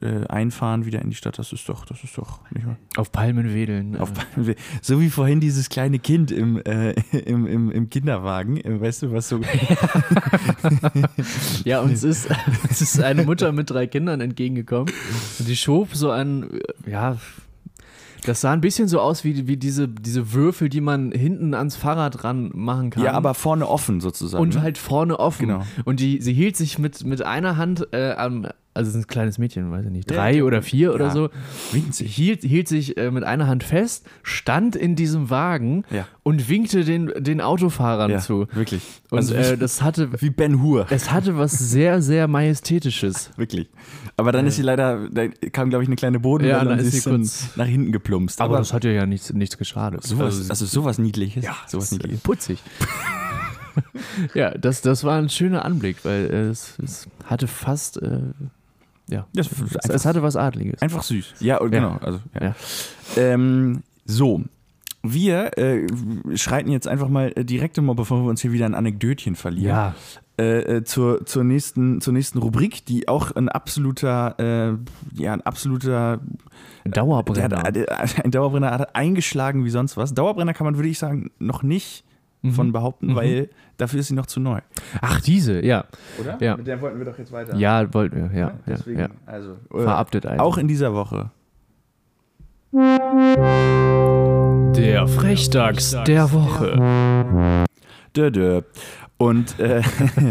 äh, 0.00 0.24
einfahren 0.28 0.86
wieder 0.86 1.02
in 1.02 1.10
die 1.10 1.16
Stadt, 1.16 1.38
das 1.40 1.52
ist 1.52 1.68
doch, 1.68 1.84
das 1.84 2.04
ist 2.04 2.16
doch 2.16 2.38
nicht 2.52 2.64
wahr? 2.66 2.76
Auf 2.96 3.10
Palmen 3.10 3.52
wedeln. 3.52 3.96
Auf, 3.96 4.12
äh, 4.36 4.54
so 4.80 5.00
wie 5.00 5.10
vorhin 5.10 5.40
dieses 5.40 5.68
kleine 5.70 5.98
Kind 5.98 6.30
im, 6.30 6.62
äh, 6.64 6.92
im, 7.24 7.46
im, 7.48 7.70
im 7.72 7.90
Kinderwagen, 7.90 8.58
äh, 8.58 8.80
weißt 8.80 9.02
du, 9.02 9.12
was 9.12 9.28
so. 9.28 9.40
Ja, 11.64 11.80
und 11.80 11.92
es 11.92 12.04
ist, 12.04 12.28
es 12.70 12.80
ist 12.80 13.00
eine 13.00 13.24
Mutter 13.24 13.52
mit 13.52 13.70
drei 13.70 13.86
Kindern 13.86 14.20
entgegengekommen. 14.20 14.92
Und 15.38 15.48
die 15.48 15.56
schob 15.56 15.94
so 15.94 16.10
ein, 16.10 16.48
äh, 16.86 16.90
ja, 16.90 17.16
das 18.24 18.40
sah 18.40 18.52
ein 18.52 18.60
bisschen 18.60 18.88
so 18.88 19.00
aus 19.00 19.24
wie, 19.24 19.46
wie 19.46 19.56
diese, 19.56 19.88
diese 19.88 20.32
Würfel, 20.32 20.68
die 20.68 20.80
man 20.80 21.12
hinten 21.12 21.54
ans 21.54 21.76
Fahrrad 21.76 22.24
ran 22.24 22.50
machen 22.54 22.90
kann. 22.90 23.04
ja, 23.04 23.12
aber 23.12 23.34
vorne 23.34 23.68
offen 23.68 24.00
sozusagen. 24.00 24.42
Und 24.42 24.54
ne? 24.54 24.62
halt 24.62 24.78
vorne 24.78 25.18
offen. 25.18 25.48
Genau. 25.48 25.62
Und 25.84 26.00
die, 26.00 26.20
sie 26.20 26.32
hielt 26.32 26.56
sich 26.56 26.78
mit, 26.78 27.04
mit 27.04 27.22
einer 27.22 27.56
Hand 27.56 27.88
äh, 27.92 28.12
am, 28.12 28.46
also 28.78 28.88
es 28.90 28.94
ist 28.96 29.02
ein 29.04 29.06
kleines 29.08 29.38
Mädchen, 29.38 29.70
weiß 29.70 29.84
ich 29.86 29.90
nicht, 29.90 30.10
drei 30.10 30.36
ja. 30.36 30.44
oder 30.44 30.62
vier 30.62 30.94
oder 30.94 31.06
Ja. 31.06 31.10
so. 31.10 31.28
Sie 31.90 32.06
hielt, 32.06 32.42
hielt 32.42 32.68
sich 32.68 32.96
äh, 32.96 33.10
mit 33.10 33.24
einer 33.24 33.46
Hand 33.46 33.64
fest, 33.64 34.06
stand 34.22 34.76
in 34.76 34.96
diesem 34.96 35.28
Wagen 35.30 35.84
Ja. 35.90 36.06
und 36.22 36.48
winkte 36.48 36.84
den, 36.84 37.12
den 37.18 37.40
Autofahrern 37.40 38.10
ja, 38.10 38.18
zu. 38.18 38.46
wirklich. 38.52 38.82
Und 39.10 39.18
Also 39.18 39.34
äh, 39.34 39.52
wie, 39.52 39.56
das 39.58 39.82
hatte, 39.82 40.10
wie 40.22 40.30
Ben 40.30 40.62
Hur. 40.62 40.86
es 40.90 41.10
hatte 41.10 41.36
was 41.36 41.52
sehr, 41.58 42.00
sehr 42.00 42.28
Majestätisches. 42.28 43.30
Wirklich. 43.36 43.68
Aber 44.16 44.32
dann 44.32 44.46
ist 44.46 44.56
sie 44.56 44.62
leider, 44.62 45.08
da 45.10 45.28
kam, 45.52 45.70
glaube 45.70 45.82
ich, 45.84 45.88
eine 45.88 45.96
kleine 45.96 46.20
Bodenwelle 46.20 46.54
Ja, 46.56 46.62
und 46.62 46.68
dann 46.68 46.78
ist 46.78 46.92
sie 46.92 47.10
kurz- 47.10 47.50
nach 47.56 47.66
hinten 47.66 47.92
geplumpst. 47.92 48.40
Aber, 48.40 48.58
das 48.58 48.72
hat 48.72 48.84
ihr 48.84 48.92
ja 48.92 49.06
nichts, 49.06 49.32
nichts 49.32 49.58
geschadet. 49.58 50.04
sowas, 50.04 50.48
also 50.50 50.66
sowas 50.66 50.98
Niedliches. 50.98 51.44
ja, 51.44 51.56
sowas 51.66 51.90
Niedliches. 51.92 52.20
putzig. 52.20 52.58
ja, 54.34 54.50
das, 54.56 54.80
das 54.82 55.04
war 55.04 55.18
ein 55.18 55.28
schöner 55.28 55.64
Anblick, 55.64 56.04
weil 56.04 56.24
äh, 56.30 56.48
es, 56.48 56.74
es 56.82 57.08
hatte 57.24 57.46
fast, 57.46 58.00
äh, 58.02 58.20
ja, 59.08 59.26
Das 59.34 59.48
es 59.50 59.76
einfach, 59.90 60.04
hatte 60.04 60.22
was 60.22 60.36
Adliges. 60.36 60.80
einfach 60.82 61.02
süß. 61.02 61.34
Ja, 61.40 61.58
genau. 61.58 61.96
Also, 62.00 62.20
ja. 62.34 62.46
Ja. 62.48 62.54
Ähm, 63.16 63.82
so. 64.04 64.42
Wir 65.02 65.56
äh, 65.56 65.86
schreiten 66.36 66.70
jetzt 66.72 66.88
einfach 66.88 67.08
mal 67.08 67.32
äh, 67.36 67.44
direkt 67.44 67.80
mal, 67.80 67.94
bevor 67.94 68.20
wir 68.24 68.28
uns 68.28 68.42
hier 68.42 68.50
wieder 68.52 68.66
ein 68.66 68.74
Anekdötchen 68.74 69.36
verlieren, 69.36 69.68
Ja, 69.68 69.94
äh, 70.38 70.78
äh, 70.78 70.84
zur, 70.84 71.24
zur, 71.24 71.44
nächsten, 71.44 72.00
zur 72.00 72.12
nächsten 72.12 72.38
Rubrik, 72.38 72.84
die 72.84 73.06
auch 73.06 73.30
ein 73.30 73.48
absoluter, 73.48 74.34
äh, 74.38 75.22
ja, 75.22 75.32
ein 75.34 75.40
absoluter 75.42 76.18
Der 76.84 76.92
Dauerbrenner. 76.92 77.62
hat, 77.62 77.76
der, 77.76 78.24
ein 78.24 78.30
Dauerbrenner 78.32 78.72
hat 78.72 78.96
eingeschlagen 78.96 79.64
wie 79.64 79.70
sonst 79.70 79.96
was. 79.96 80.14
Dauerbrenner 80.14 80.52
kann 80.52 80.64
man, 80.64 80.76
würde 80.76 80.88
ich 80.88 80.98
sagen, 80.98 81.30
noch 81.38 81.62
nicht 81.62 82.04
von 82.52 82.72
behaupten, 82.72 83.08
Mhm. 83.12 83.14
weil 83.14 83.50
dafür 83.78 84.00
ist 84.00 84.08
sie 84.08 84.14
noch 84.14 84.26
zu 84.26 84.40
neu. 84.40 84.60
Ach, 85.00 85.20
diese, 85.22 85.64
ja. 85.64 85.86
Oder? 86.20 86.36
Ja. 86.40 86.56
Mit 86.56 86.66
der 86.66 86.80
wollten 86.82 86.98
wir 86.98 87.06
doch 87.06 87.18
jetzt 87.18 87.32
weiter. 87.32 87.56
Ja, 87.56 87.92
wollten 87.94 88.30
wir, 88.30 88.38
ja. 88.38 88.46
ja, 88.48 88.58
Deswegen, 88.66 88.98
ja. 89.00 89.08
also. 89.24 89.56
Verabtet 89.70 90.26
Äh, 90.26 90.38
auch 90.38 90.58
in 90.58 90.68
dieser 90.68 90.92
Woche. 90.92 91.30
der 94.76 95.08
Frechdachs 95.08 95.96
der 96.06 96.30
Woche. 96.32 97.64
Dö, 98.14 98.30
dö. 98.30 98.62
Und 99.16 99.58
äh, 99.58 99.82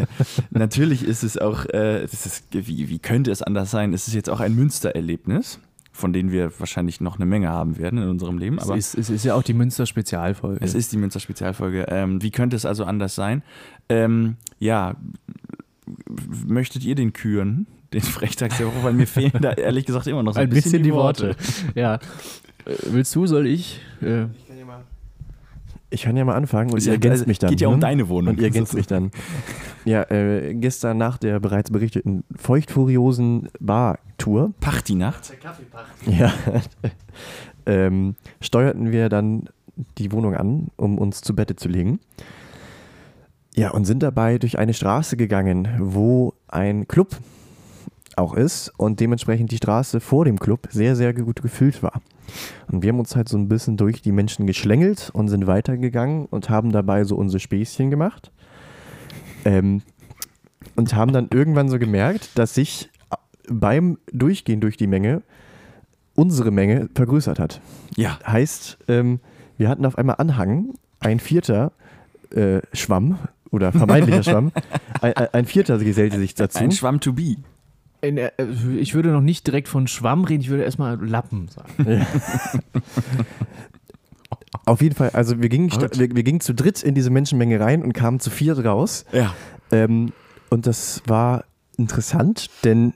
natürlich 0.49 1.03
ist 1.03 1.23
es 1.23 1.37
auch, 1.37 1.65
äh, 1.65 2.01
das 2.01 2.25
ist, 2.25 2.45
wie, 2.51 2.87
wie 2.89 2.99
könnte 2.99 3.31
es 3.31 3.41
anders 3.41 3.69
sein? 3.69 3.93
Es 3.93 4.07
ist 4.07 4.13
jetzt 4.13 4.29
auch 4.29 4.39
ein 4.39 4.55
Münstererlebnis, 4.55 5.59
von 5.97 6.13
denen 6.13 6.31
wir 6.31 6.51
wahrscheinlich 6.59 7.01
noch 7.01 7.15
eine 7.15 7.25
Menge 7.25 7.49
haben 7.49 7.77
werden 7.77 7.99
in 7.99 8.07
unserem 8.07 8.37
Leben. 8.37 8.57
Es 8.57 8.65
Aber 8.65 8.77
ist, 8.77 8.95
es 8.95 9.09
ist 9.09 9.25
ja 9.25 9.33
auch 9.33 9.43
die 9.43 9.53
Münster-Spezialfolge. 9.53 10.63
Es 10.63 10.75
ist 10.75 10.91
die 10.93 10.97
Münster 10.97 11.19
Spezialfolge. 11.19 11.85
Ähm, 11.89 12.21
wie 12.21 12.29
könnte 12.29 12.55
es 12.55 12.65
also 12.65 12.85
anders 12.85 13.15
sein? 13.15 13.41
Ähm, 13.89 14.35
ja, 14.59 14.95
möchtet 16.45 16.83
ihr 16.85 16.95
den 16.95 17.13
küren? 17.13 17.65
Den 17.93 18.01
Frechtags 18.01 18.57
der 18.57 18.67
Woche, 18.67 18.83
weil 18.83 18.93
mir 18.93 19.07
fehlen 19.07 19.41
da 19.41 19.53
ehrlich 19.53 19.85
gesagt 19.85 20.07
immer 20.07 20.21
noch 20.21 20.33
so 20.33 20.39
Ein 20.39 20.49
bisschen 20.49 20.83
die 20.83 20.93
Worte. 20.93 21.35
Ja. 21.73 21.95
Äh, 21.95 21.99
Willst 22.91 23.15
du, 23.15 23.25
soll 23.25 23.47
ich? 23.47 23.79
Äh, 24.01 24.25
Ich 25.89 26.01
kann 26.01 26.17
ja 26.17 26.25
mal 26.25 26.35
anfangen 26.35 26.73
und 26.73 26.85
ihr 26.85 26.91
ergänzt 26.91 27.21
also, 27.21 27.27
mich 27.27 27.39
dann. 27.39 27.49
Geht 27.49 27.61
ja 27.61 27.69
um 27.69 27.75
ne? 27.75 27.79
deine 27.79 28.09
Wohnung. 28.09 28.33
Und 28.35 28.39
ihr 28.39 28.45
ergänzt 28.45 28.73
mich 28.73 28.87
dann. 28.87 29.11
Ja, 29.85 30.03
äh, 30.11 30.53
gestern 30.53 30.97
nach 30.97 31.17
der 31.17 31.39
bereits 31.39 31.71
berichteten 31.71 32.25
feuchtfuriosen 32.35 33.47
Bar-Tour 34.27 34.53
Partynacht. 34.59 35.33
ja, 36.05 36.33
ähm, 37.65 38.15
steuerten 38.41 38.91
wir 38.91 39.09
dann 39.09 39.49
die 39.97 40.11
Wohnung 40.11 40.35
an, 40.35 40.67
um 40.75 40.97
uns 40.97 41.21
zu 41.21 41.35
Bette 41.35 41.55
zu 41.55 41.69
legen. 41.69 41.99
Ja, 43.55 43.71
und 43.71 43.85
sind 43.85 44.03
dabei 44.03 44.37
durch 44.37 44.59
eine 44.59 44.73
Straße 44.73 45.17
gegangen, 45.17 45.67
wo 45.79 46.33
ein 46.47 46.87
Club 46.87 47.17
auch 48.15 48.33
ist 48.33 48.71
und 48.77 48.99
dementsprechend 48.99 49.51
die 49.51 49.57
Straße 49.57 49.99
vor 49.99 50.25
dem 50.25 50.39
Club 50.39 50.67
sehr, 50.71 50.95
sehr 50.95 51.13
gut 51.13 51.41
gefüllt 51.41 51.81
war. 51.83 52.01
Und 52.71 52.83
wir 52.83 52.89
haben 52.89 52.99
uns 52.99 53.15
halt 53.15 53.29
so 53.29 53.37
ein 53.37 53.47
bisschen 53.47 53.77
durch 53.77 54.01
die 54.01 54.11
Menschen 54.11 54.47
geschlängelt 54.47 55.09
und 55.13 55.29
sind 55.29 55.47
weitergegangen 55.47 56.25
und 56.25 56.49
haben 56.49 56.71
dabei 56.71 57.03
so 57.03 57.15
unsere 57.15 57.39
Späßchen 57.39 57.89
gemacht. 57.89 58.31
Ähm, 59.45 59.81
und 60.75 60.93
haben 60.93 61.13
dann 61.13 61.29
irgendwann 61.31 61.69
so 61.69 61.79
gemerkt, 61.79 62.37
dass 62.37 62.53
sich 62.53 62.89
beim 63.49 63.97
Durchgehen 64.11 64.59
durch 64.61 64.77
die 64.77 64.87
Menge 64.87 65.21
unsere 66.15 66.51
Menge 66.51 66.89
vergrößert 66.95 67.39
hat. 67.39 67.61
Ja. 67.95 68.17
Heißt, 68.25 68.79
ähm, 68.87 69.19
wir 69.57 69.69
hatten 69.69 69.85
auf 69.85 69.97
einmal 69.97 70.15
Anhang, 70.17 70.73
ein 70.99 71.19
vierter 71.19 71.71
äh, 72.31 72.59
Schwamm 72.73 73.19
oder 73.51 73.71
vermeintlicher 73.71 74.23
Schwamm, 74.31 74.51
ein, 75.01 75.13
ein- 75.15 75.45
vierter 75.45 75.77
gesellte 75.77 76.17
sich 76.17 76.33
dazu. 76.35 76.59
Ein 76.59 76.71
Schwamm 76.71 76.99
to 76.99 77.13
be. 77.13 77.35
in, 78.01 78.17
äh, 78.17 78.31
ich 78.79 78.95
würde 78.95 79.09
noch 79.09 79.21
nicht 79.21 79.45
direkt 79.47 79.67
von 79.67 79.87
Schwamm 79.87 80.23
reden, 80.23 80.41
ich 80.41 80.49
würde 80.49 80.63
erstmal 80.63 80.95
Lappen 81.05 81.47
sagen. 81.49 82.05
Auf 84.65 84.81
jeden 84.81 84.95
Fall, 84.95 85.11
also 85.13 85.41
wir 85.41 85.49
gingen, 85.49 85.71
wir, 85.71 86.15
wir 86.15 86.23
gingen 86.23 86.41
zu 86.41 86.53
dritt 86.53 86.83
in 86.83 86.93
diese 86.95 87.09
Menschenmenge 87.09 87.59
rein 87.59 87.83
und 87.83 87.93
kamen 87.93 88.19
zu 88.19 88.29
viert 88.29 88.63
raus. 88.65 89.05
Ja. 89.13 89.33
Ähm, 89.71 90.11
und 90.49 90.67
das 90.67 91.01
war 91.05 91.45
interessant, 91.77 92.49
denn 92.63 92.93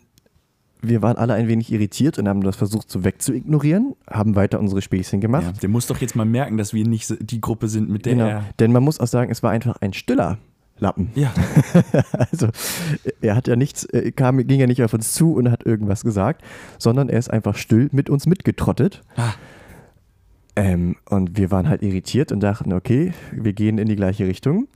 wir 0.82 1.01
waren 1.01 1.17
alle 1.17 1.34
ein 1.34 1.47
wenig 1.47 1.71
irritiert 1.71 2.17
und 2.17 2.27
haben 2.27 2.41
das 2.41 2.55
versucht 2.55 2.89
so 2.89 3.03
wegzuignorieren, 3.03 3.95
haben 4.09 4.36
weiter 4.36 4.59
unsere 4.59 4.82
Späßchen 4.82 5.21
gemacht. 5.21 5.43
ja. 5.43 5.51
Der 5.53 5.69
muss 5.69 5.88
doch 5.88 5.97
jetzt 5.99 6.15
mal 6.15 6.25
merken, 6.25 6.57
dass 6.57 6.73
wir 6.73 6.86
nicht 6.88 7.15
die 7.19 7.39
Gruppe 7.41 7.67
sind, 7.67 7.89
mit 7.89 8.05
der 8.05 8.13
Genau. 8.13 8.27
er. 8.27 8.45
Denn 8.59 8.71
man 8.71 8.84
muss 8.84 8.99
auch 8.99 9.07
sagen, 9.07 9.32
es 9.32 9.43
war 9.43 9.51
einfach 9.51 9.77
ein 9.82 9.93
stiller 9.93 10.38
Lappen. 10.79 11.11
Ja. 11.15 11.32
Also 12.32 12.47
er 13.21 13.36
hat 13.36 13.47
ja 13.47 13.55
nichts, 13.55 13.86
äh, 13.86 14.11
kam, 14.11 14.38
ging 14.47 14.59
ja 14.59 14.67
nicht 14.67 14.82
auf 14.84 14.93
uns 14.93 15.13
zu 15.13 15.34
und 15.34 15.51
hat 15.51 15.65
irgendwas 15.65 16.03
gesagt, 16.03 16.43
sondern 16.79 17.09
er 17.09 17.19
ist 17.19 17.29
einfach 17.29 17.55
still 17.55 17.89
mit 17.91 18.09
uns 18.09 18.25
mitgetrottet. 18.25 19.01
Ah. 19.15 19.34
Ähm, 20.55 20.95
und 21.09 21.38
wir 21.38 21.51
waren 21.51 21.69
halt 21.69 21.82
irritiert 21.82 22.32
und 22.32 22.41
dachten, 22.41 22.73
okay, 22.73 23.13
wir 23.32 23.53
gehen 23.53 23.77
in 23.77 23.88
die 23.88 23.95
gleiche 23.95 24.27
Richtung. 24.27 24.67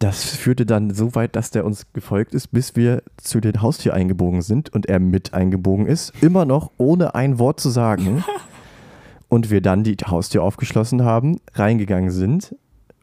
Das 0.00 0.24
führte 0.24 0.64
dann 0.64 0.94
so 0.94 1.14
weit, 1.14 1.36
dass 1.36 1.50
der 1.50 1.66
uns 1.66 1.86
gefolgt 1.92 2.34
ist, 2.34 2.48
bis 2.48 2.74
wir 2.74 3.02
zu 3.18 3.38
den 3.38 3.60
Haustür 3.60 3.92
eingebogen 3.92 4.40
sind 4.40 4.72
und 4.72 4.86
er 4.86 4.98
mit 4.98 5.34
eingebogen 5.34 5.86
ist, 5.86 6.14
immer 6.22 6.46
noch 6.46 6.70
ohne 6.78 7.14
ein 7.14 7.38
Wort 7.38 7.60
zu 7.60 7.68
sagen. 7.68 8.24
und 9.28 9.50
wir 9.50 9.60
dann 9.60 9.84
die 9.84 9.96
Haustür 9.96 10.42
aufgeschlossen 10.42 11.04
haben, 11.04 11.38
reingegangen 11.52 12.10
sind 12.10 12.56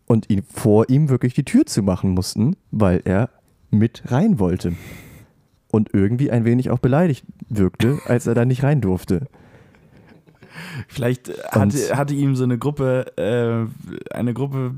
und 0.08 0.30
ihn 0.32 0.42
vor 0.42 0.90
ihm 0.90 1.08
wirklich 1.10 1.36
die 1.36 1.46
Tür 1.46 1.68
zu 1.68 1.84
machen 1.84 2.12
mussten, 2.12 2.56
weil 2.72 3.02
er 3.06 3.30
mit 3.70 4.04
rein 4.08 4.40
wollte. 4.40 4.74
Und 5.72 5.94
irgendwie 5.94 6.32
ein 6.32 6.46
wenig 6.46 6.72
auch 6.72 6.80
beleidigt 6.80 7.26
wirkte, 7.48 8.00
als 8.06 8.26
er 8.26 8.34
da 8.34 8.44
nicht 8.44 8.64
rein 8.64 8.82
durfte. 8.82 9.28
Vielleicht 10.88 11.30
hatte, 11.52 11.96
hatte 11.96 12.16
ihm 12.16 12.36
so 12.36 12.44
eine 12.44 12.58
Gruppe, 12.58 13.06
äh, 13.18 14.14
eine 14.14 14.34
Gruppe 14.34 14.74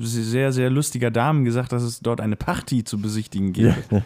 sehr, 0.00 0.52
sehr 0.52 0.70
lustiger 0.70 1.10
Damen 1.10 1.44
gesagt, 1.44 1.72
dass 1.72 1.82
es 1.82 2.00
dort 2.00 2.20
eine 2.20 2.36
Party 2.36 2.84
zu 2.84 2.98
besichtigen 3.00 3.52
gibt. 3.52 3.90
Ja. 3.90 4.02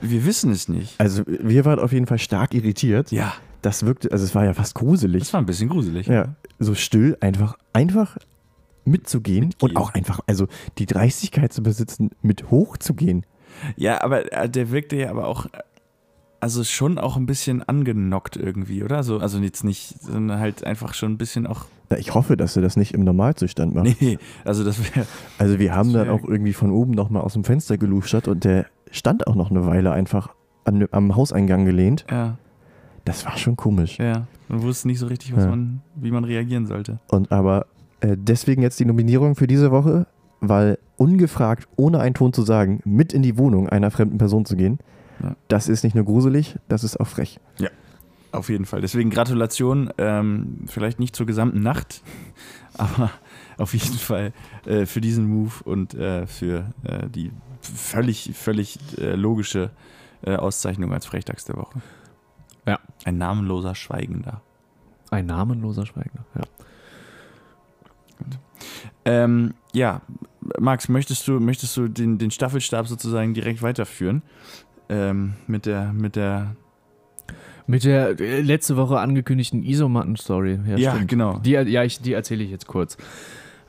Wir 0.00 0.24
wissen 0.24 0.50
es 0.50 0.68
nicht. 0.68 0.98
Also 0.98 1.22
wir 1.26 1.64
waren 1.64 1.78
auf 1.78 1.92
jeden 1.92 2.06
Fall 2.06 2.18
stark 2.18 2.54
irritiert. 2.54 3.12
Ja, 3.12 3.34
Das 3.62 3.84
wirkte, 3.84 4.10
also 4.12 4.24
es 4.24 4.34
war 4.34 4.44
ja 4.44 4.54
fast 4.54 4.74
gruselig. 4.74 5.20
das 5.22 5.32
war 5.32 5.40
ein 5.42 5.46
bisschen 5.46 5.68
gruselig. 5.68 6.06
Ja, 6.06 6.34
so 6.58 6.74
still, 6.74 7.16
einfach, 7.20 7.58
einfach 7.72 8.16
mitzugehen 8.86 9.48
Mitgehen. 9.48 9.70
und 9.70 9.76
auch 9.76 9.92
einfach, 9.92 10.20
also 10.26 10.46
die 10.78 10.86
Dreistigkeit 10.86 11.52
zu 11.52 11.62
besitzen, 11.62 12.10
mit 12.22 12.50
hochzugehen. 12.50 13.26
Ja, 13.76 14.02
aber 14.02 14.32
äh, 14.32 14.48
der 14.48 14.70
wirkte 14.70 14.96
ja 14.96 15.10
aber 15.10 15.26
auch, 15.26 15.46
äh, 15.46 15.58
also 16.40 16.64
schon 16.64 16.98
auch 16.98 17.16
ein 17.16 17.26
bisschen 17.26 17.62
angenockt 17.62 18.36
irgendwie, 18.36 18.82
oder? 18.82 19.02
So, 19.02 19.18
also 19.18 19.38
jetzt 19.38 19.62
nicht, 19.64 20.00
sondern 20.02 20.38
halt 20.40 20.64
einfach 20.64 20.94
schon 20.94 21.12
ein 21.12 21.18
bisschen 21.18 21.46
auch. 21.46 21.66
Na, 21.90 21.98
ich 21.98 22.14
hoffe, 22.14 22.36
dass 22.36 22.56
er 22.56 22.62
das 22.62 22.76
nicht 22.76 22.94
im 22.94 23.04
Normalzustand 23.04 23.74
macht. 23.74 24.00
Nee, 24.00 24.18
also 24.44 24.64
das 24.64 24.78
wäre. 24.94 25.06
Also 25.38 25.58
wir 25.58 25.74
haben 25.74 25.92
dann 25.92 26.08
auch 26.08 26.24
irgendwie 26.24 26.52
von 26.52 26.70
oben 26.70 26.92
nochmal 26.92 27.22
aus 27.22 27.32
dem 27.34 27.44
Fenster 27.44 27.78
geluschert 27.78 28.28
und 28.28 28.44
der 28.44 28.66
stand 28.90 29.26
auch 29.26 29.34
noch 29.34 29.50
eine 29.50 29.66
Weile 29.66 29.92
einfach 29.92 30.30
an, 30.64 30.86
am 30.92 31.14
Hauseingang 31.16 31.64
gelehnt. 31.64 32.04
Ja, 32.10 32.36
Das 33.04 33.24
war 33.26 33.36
schon 33.36 33.56
komisch. 33.56 33.98
ja. 33.98 34.26
Man 34.48 34.62
wusste 34.62 34.88
nicht 34.88 34.98
so 34.98 35.06
richtig, 35.06 35.34
was 35.36 35.44
Ja. 35.44 35.50
man, 35.50 35.80
wie 35.94 36.10
man 36.10 36.24
reagieren 36.24 36.66
sollte. 36.66 36.98
Und 37.08 37.30
aber 37.30 37.66
äh, 38.00 38.16
deswegen 38.18 38.62
jetzt 38.62 38.80
die 38.80 38.84
Nominierung 38.84 39.34
für 39.36 39.46
diese 39.46 39.70
Woche, 39.70 40.06
weil 40.40 40.78
ungefragt, 40.96 41.68
ohne 41.76 42.00
einen 42.00 42.14
Ton 42.14 42.32
zu 42.32 42.42
sagen, 42.42 42.80
mit 42.84 43.12
in 43.12 43.22
die 43.22 43.38
Wohnung 43.38 43.68
einer 43.68 43.90
fremden 43.90 44.18
Person 44.18 44.44
zu 44.44 44.56
gehen, 44.56 44.78
Ja. 45.22 45.36
das 45.48 45.68
ist 45.68 45.84
nicht 45.84 45.94
nur 45.94 46.04
gruselig, 46.04 46.56
das 46.68 46.84
ist 46.84 46.98
auch 46.98 47.06
frech. 47.06 47.40
Auf 48.32 48.48
jeden 48.48 48.64
Fall. 48.64 48.80
Deswegen 48.80 49.10
Gratulation, 49.10 49.90
ähm, 49.98 50.60
vielleicht 50.66 51.00
nicht 51.00 51.16
zur 51.16 51.26
gesamten 51.26 51.60
Nacht, 51.60 52.02
aber 52.74 53.10
auf 53.58 53.74
jeden 53.74 53.98
Fall 53.98 54.32
äh, 54.66 54.86
für 54.86 55.00
diesen 55.00 55.26
Move 55.26 55.52
und 55.64 55.94
äh, 55.94 56.26
für 56.26 56.72
äh, 56.84 57.08
die 57.08 57.32
völlig, 57.60 58.30
völlig 58.34 58.78
äh, 58.98 59.16
logische 59.16 59.70
äh, 60.22 60.36
Auszeichnung 60.36 60.92
als 60.92 61.06
Frechdachs 61.06 61.44
der 61.44 61.56
Woche. 61.56 61.80
Ja. 62.66 62.78
Ein 63.04 63.18
namenloser 63.18 63.74
Schweigender. 63.74 64.42
Ein 65.10 65.26
namenloser 65.26 65.86
Schweigender. 65.86 66.24
Ja. 66.36 66.42
Ähm, 69.04 69.54
ja, 69.72 70.02
Max, 70.58 70.88
möchtest 70.88 71.26
du, 71.26 71.40
möchtest 71.40 71.76
du 71.76 71.88
den, 71.88 72.18
den 72.18 72.30
Staffelstab 72.30 72.86
sozusagen 72.86 73.34
direkt 73.34 73.62
weiterführen? 73.62 74.22
Ähm, 74.90 75.34
mit 75.46 75.66
der, 75.66 75.92
mit 75.92 76.16
der. 76.16 76.56
Mit 77.66 77.84
der 77.84 78.18
äh, 78.20 78.40
letzte 78.40 78.76
Woche 78.76 78.98
angekündigten 78.98 79.62
Isomatten-Story. 79.62 80.58
Ja, 80.76 80.94
stimmt. 80.94 81.08
genau. 81.08 81.38
Die, 81.38 81.52
ja, 81.52 81.84
ich, 81.84 82.00
die 82.00 82.12
erzähle 82.12 82.42
ich 82.42 82.50
jetzt 82.50 82.66
kurz. 82.66 82.96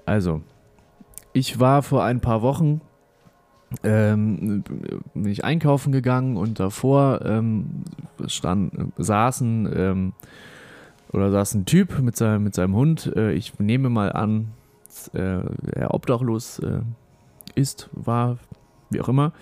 Also, 0.06 0.42
ich 1.34 1.60
war 1.60 1.84
vor 1.84 2.04
ein 2.04 2.20
paar 2.20 2.42
Wochen 2.42 2.82
ähm, 3.84 4.64
bin 5.14 5.32
ich 5.32 5.46
einkaufen 5.46 5.92
gegangen 5.92 6.38
und 6.38 6.60
davor 6.60 7.22
ähm, 7.24 7.84
stand, 8.28 8.74
saßen 8.98 9.72
ähm, 9.74 10.14
oder 11.12 11.32
saß 11.32 11.56
ein 11.56 11.66
Typ 11.66 12.00
mit 12.00 12.18
seinem, 12.18 12.44
mit 12.44 12.54
seinem 12.54 12.76
Hund. 12.76 13.12
Äh, 13.16 13.34
ich 13.34 13.58
nehme 13.60 13.90
mal 13.90 14.12
an, 14.12 14.50
äh, 15.14 15.40
er 15.74 15.94
obdachlos 15.94 16.60
äh, 16.60 16.82
ist, 17.56 17.90
war, 17.94 18.38
wie 18.92 19.02
auch 19.02 19.10
immer, 19.10 19.34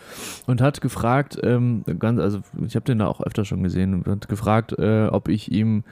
und 0.47 0.61
hat 0.61 0.81
gefragt, 0.81 1.37
ähm, 1.43 1.83
ganz, 1.99 2.19
also 2.19 2.39
ich 2.65 2.75
habe 2.75 2.85
den 2.85 2.99
da 2.99 3.07
auch 3.07 3.21
öfter 3.21 3.45
schon 3.45 3.63
gesehen, 3.63 3.93
und 3.93 4.07
hat 4.07 4.29
gefragt, 4.29 4.73
äh, 4.79 5.07
ob 5.07 5.27
ich 5.27 5.51
ihm 5.51 5.83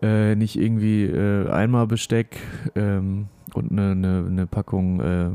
äh, 0.00 0.34
nicht 0.34 0.58
irgendwie 0.58 1.04
äh, 1.04 1.48
einmal 1.50 1.86
Besteck 1.86 2.38
ähm, 2.74 3.28
und 3.54 3.70
eine, 3.70 3.92
eine, 3.92 4.24
eine 4.26 4.46
Packung 4.46 5.00
äh, 5.00 5.30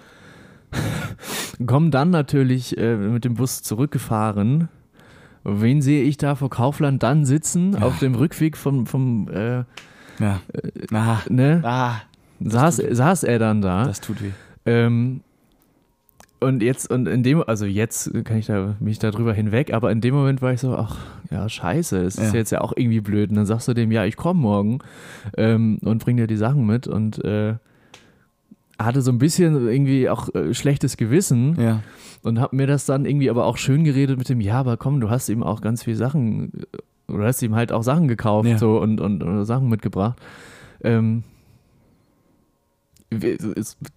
Komm 1.66 1.92
dann 1.92 2.10
natürlich 2.10 2.78
äh, 2.78 2.96
mit 2.96 3.26
dem 3.26 3.36
Bus 3.36 3.62
zurückgefahren. 3.62 4.70
Wen 5.44 5.82
sehe 5.82 6.04
ich 6.04 6.18
da 6.18 6.36
vor 6.36 6.50
Kaufland 6.50 7.04
dann 7.04 7.26
sitzen 7.26 7.76
auf 7.82 8.00
dem 8.00 8.16
Rückweg 8.16 8.58
vom, 8.58 8.88
vom 8.88 9.30
äh, 9.30 9.64
Ja. 10.20 10.40
Ah. 10.94 11.20
ne? 11.30 11.62
ah. 11.64 11.96
saß, 12.40 12.82
saß 12.92 13.24
er 13.24 13.40
dann 13.40 13.62
da. 13.62 13.86
Das 13.86 14.02
tut 14.02 14.22
weh. 14.24 14.32
Ähm, 14.66 15.22
und 16.44 16.62
jetzt, 16.64 16.92
und 16.92 17.08
in 17.08 17.24
dem, 17.24 17.44
also 17.48 17.66
jetzt 17.66 18.12
kann 18.26 18.38
ich 18.38 18.46
da, 18.48 18.76
mich 18.80 19.00
da 19.00 19.12
drüber 19.12 19.34
hinweg, 19.34 19.74
aber 19.74 19.92
in 19.92 20.02
dem 20.02 20.14
Moment 20.14 20.42
war 20.42 20.54
ich 20.54 20.60
so, 20.62 20.76
ach, 20.76 20.98
ja, 21.32 21.48
scheiße, 21.50 21.98
es 22.04 22.16
ist 22.16 22.34
Ja. 22.34 22.40
jetzt 22.40 22.52
ja 22.52 22.62
auch 22.62 22.74
irgendwie 22.76 23.02
blöd. 23.02 23.30
Und 23.30 23.36
dann 23.38 23.46
sagst 23.46 23.68
du 23.68 23.74
dem, 23.74 23.92
ja, 23.92 24.06
ich 24.06 24.16
komme 24.18 24.40
morgen 24.40 24.80
ähm, 25.38 25.80
und 25.84 26.04
bring 26.04 26.18
dir 26.18 26.28
die 26.28 26.38
Sachen 26.38 26.66
mit 26.66 26.88
und 26.88 27.24
äh, 27.24 27.56
hatte 28.80 29.02
so 29.02 29.12
ein 29.12 29.18
bisschen 29.20 29.68
irgendwie 29.68 30.10
auch 30.10 30.34
äh, 30.36 30.54
schlechtes 30.54 30.98
Gewissen 30.98 31.56
Ja. 31.60 31.82
und 32.24 32.40
hab 32.40 32.54
mir 32.54 32.68
das 32.68 32.86
dann 32.86 33.06
irgendwie 33.06 33.30
aber 33.30 33.46
auch 33.46 33.58
schön 33.58 33.84
geredet 33.84 34.18
mit 34.18 34.30
dem, 34.30 34.42
ja, 34.42 34.60
aber 34.60 34.78
komm, 34.78 35.00
du 35.00 35.10
hast 35.10 35.30
ihm 35.30 35.44
auch 35.44 35.62
ganz 35.62 35.84
viel 35.84 35.96
Sachen, 35.96 36.52
äh, 37.08 37.12
oder 37.14 37.26
hast 37.26 37.42
ihm 37.44 37.56
halt 37.56 37.72
auch 37.72 37.84
Sachen 37.84 38.08
gekauft 38.08 38.48
Ja. 38.50 38.58
so 38.58 38.80
und, 38.80 39.00
und, 39.02 39.24
und 39.24 39.46
Sachen 39.46 39.70
mitgebracht. 39.70 40.18
Ähm, 40.84 41.24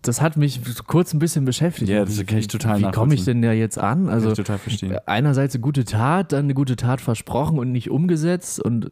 das 0.02 0.20
hat 0.20 0.36
mich 0.36 0.60
kurz 0.86 1.12
ein 1.14 1.18
bisschen 1.18 1.44
beschäftigt. 1.44 1.88
Ja, 1.90 2.04
das 2.04 2.24
kann 2.26 2.38
ich 2.38 2.48
total 2.48 2.78
Wie 2.80 2.90
komme 2.90 3.14
ich 3.14 3.24
denn 3.24 3.42
da 3.42 3.52
jetzt 3.52 3.78
an? 3.78 4.08
Also, 4.08 4.28
Also 4.28 4.28
Kann 4.28 4.32
ich 4.32 4.36
total 4.38 4.58
verstehen. 4.58 4.96
einerseits 5.06 5.54
eine 5.54 5.62
gute 5.62 5.84
Tat, 5.84 6.32
dann 6.32 6.44
eine 6.44 6.54
gute 6.54 6.76
Tat 6.76 7.00
versprochen 7.00 7.58
und 7.58 7.72
nicht 7.72 7.90
umgesetzt 7.90 8.60
und 8.60 8.90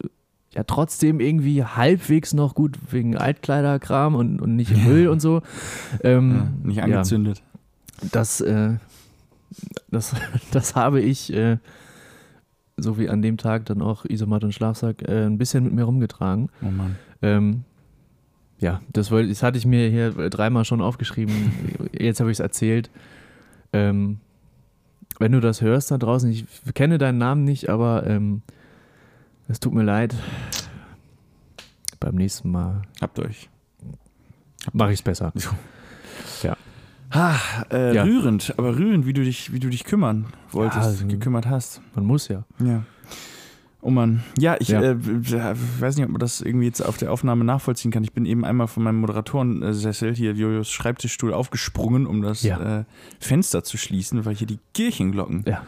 ja 0.55 0.63
trotzdem 0.65 1.19
irgendwie 1.21 1.65
halbwegs 1.65 2.33
noch 2.33 2.55
gut 2.55 2.79
wegen 2.91 3.17
Altkleiderkram 3.17 4.15
und, 4.15 4.41
und 4.41 4.55
nicht 4.57 4.71
im 4.71 4.79
Ja. 4.79 4.85
Müll 4.85 5.09
und 5.09 5.21
so. 5.21 5.43
Ähm, 6.03 6.33
Ja, 6.33 6.47
nicht 6.69 6.83
angezündet. 6.83 7.43
das, 8.13 8.41
äh, 8.41 8.75
das, 9.91 10.15
das 10.53 10.75
habe 10.77 11.01
ich, 11.01 11.33
äh, 11.33 11.59
so 12.77 12.99
wie 12.99 13.09
an 13.09 13.23
dem 13.23 13.37
Tag 13.37 13.67
dann 13.67 13.83
auch 13.83 14.05
Isomat 14.05 14.45
und 14.45 14.53
Schlafsack, 14.53 15.03
äh, 15.09 15.27
ein 15.27 15.39
bisschen 15.39 15.65
mit 15.65 15.73
mir 15.73 15.85
rumgetragen. 15.85 16.51
Oh 16.63 16.71
Mann. 16.71 16.97
Ähm, 17.23 17.65
ja, 18.59 18.81
das, 18.93 19.11
wollte, 19.11 19.29
das 19.29 19.43
hatte 19.43 19.59
ich 19.59 19.67
mir 19.67 19.89
hier 19.91 20.11
dreimal 20.31 20.65
schon 20.65 20.81
aufgeschrieben. 20.81 21.89
Jetzt 21.99 22.21
habe 22.21 22.31
ich 22.31 22.37
es 22.37 22.41
erzählt. 22.41 22.91
Ähm, 23.73 24.19
wenn 25.19 25.33
du 25.33 25.41
das 25.41 25.61
hörst 25.61 25.91
da 25.91 25.99
draußen, 25.99 26.31
ich 26.31 26.47
kenne 26.75 26.99
deinen 26.99 27.19
Namen 27.19 27.45
nicht, 27.45 27.69
aber 27.69 28.07
ähm, 28.07 28.43
es 29.49 29.61
tut 29.61 29.75
mir 29.75 29.83
leid. 29.85 30.15
Beim 32.01 32.15
nächsten 32.17 32.51
Mal 32.51 32.83
Habt 33.01 33.19
euch. 33.19 33.49
mache 34.73 34.93
ich 34.93 34.99
es 35.01 35.03
besser. 35.03 35.33
Ah, 37.11 37.37
äh, 37.71 37.95
Ja. 37.95 38.03
rührend, 38.03 38.55
aber 38.59 38.77
rührend, 38.77 39.07
wie 39.07 39.13
du 39.13 39.23
dich, 39.23 39.53
wie 39.53 39.61
du 39.61 39.69
dich 39.71 39.85
kümmern 39.85 40.27
wolltest, 40.51 40.81
Ja, 40.81 40.87
also- 40.89 41.07
gekümmert 41.07 41.47
hast. 41.47 41.81
Man 41.95 42.05
muss 42.07 42.27
ja. 42.27 42.45
Ja. 42.59 42.83
Oh 43.87 43.91
Mann. 43.91 44.23
Ja, 44.39 44.57
ich 44.61 44.69
Ja. 44.69 44.81
Äh, 44.81 44.97
weiß 45.79 45.97
nicht, 45.97 46.07
ob 46.07 46.13
man 46.13 46.19
das 46.19 46.41
irgendwie 46.41 46.65
jetzt 46.65 46.81
auf 46.81 46.97
der 46.97 47.13
Aufnahme 47.13 47.45
nachvollziehen 47.45 47.91
kann. 47.91 48.03
Ich 48.03 48.13
bin 48.15 48.25
eben 48.25 48.43
einmal 48.43 48.67
von 48.67 48.83
meinem 48.83 49.01
Moderatorensessel 49.01 50.15
hier, 50.15 50.33
Jojos 50.33 50.71
Schreibtischstuhl, 50.71 51.35
aufgeschrieben, 51.35 52.07
um 52.07 52.23
das 52.23 52.43
Ja. 52.43 52.79
äh, 52.81 52.85
Fenster 53.21 53.63
zu 53.63 53.77
schließen, 53.77 54.25
weil 54.25 54.35
hier 54.35 54.47
die 54.47 54.59
Kirchenglocken 54.73 55.45
Ja. 55.47 55.63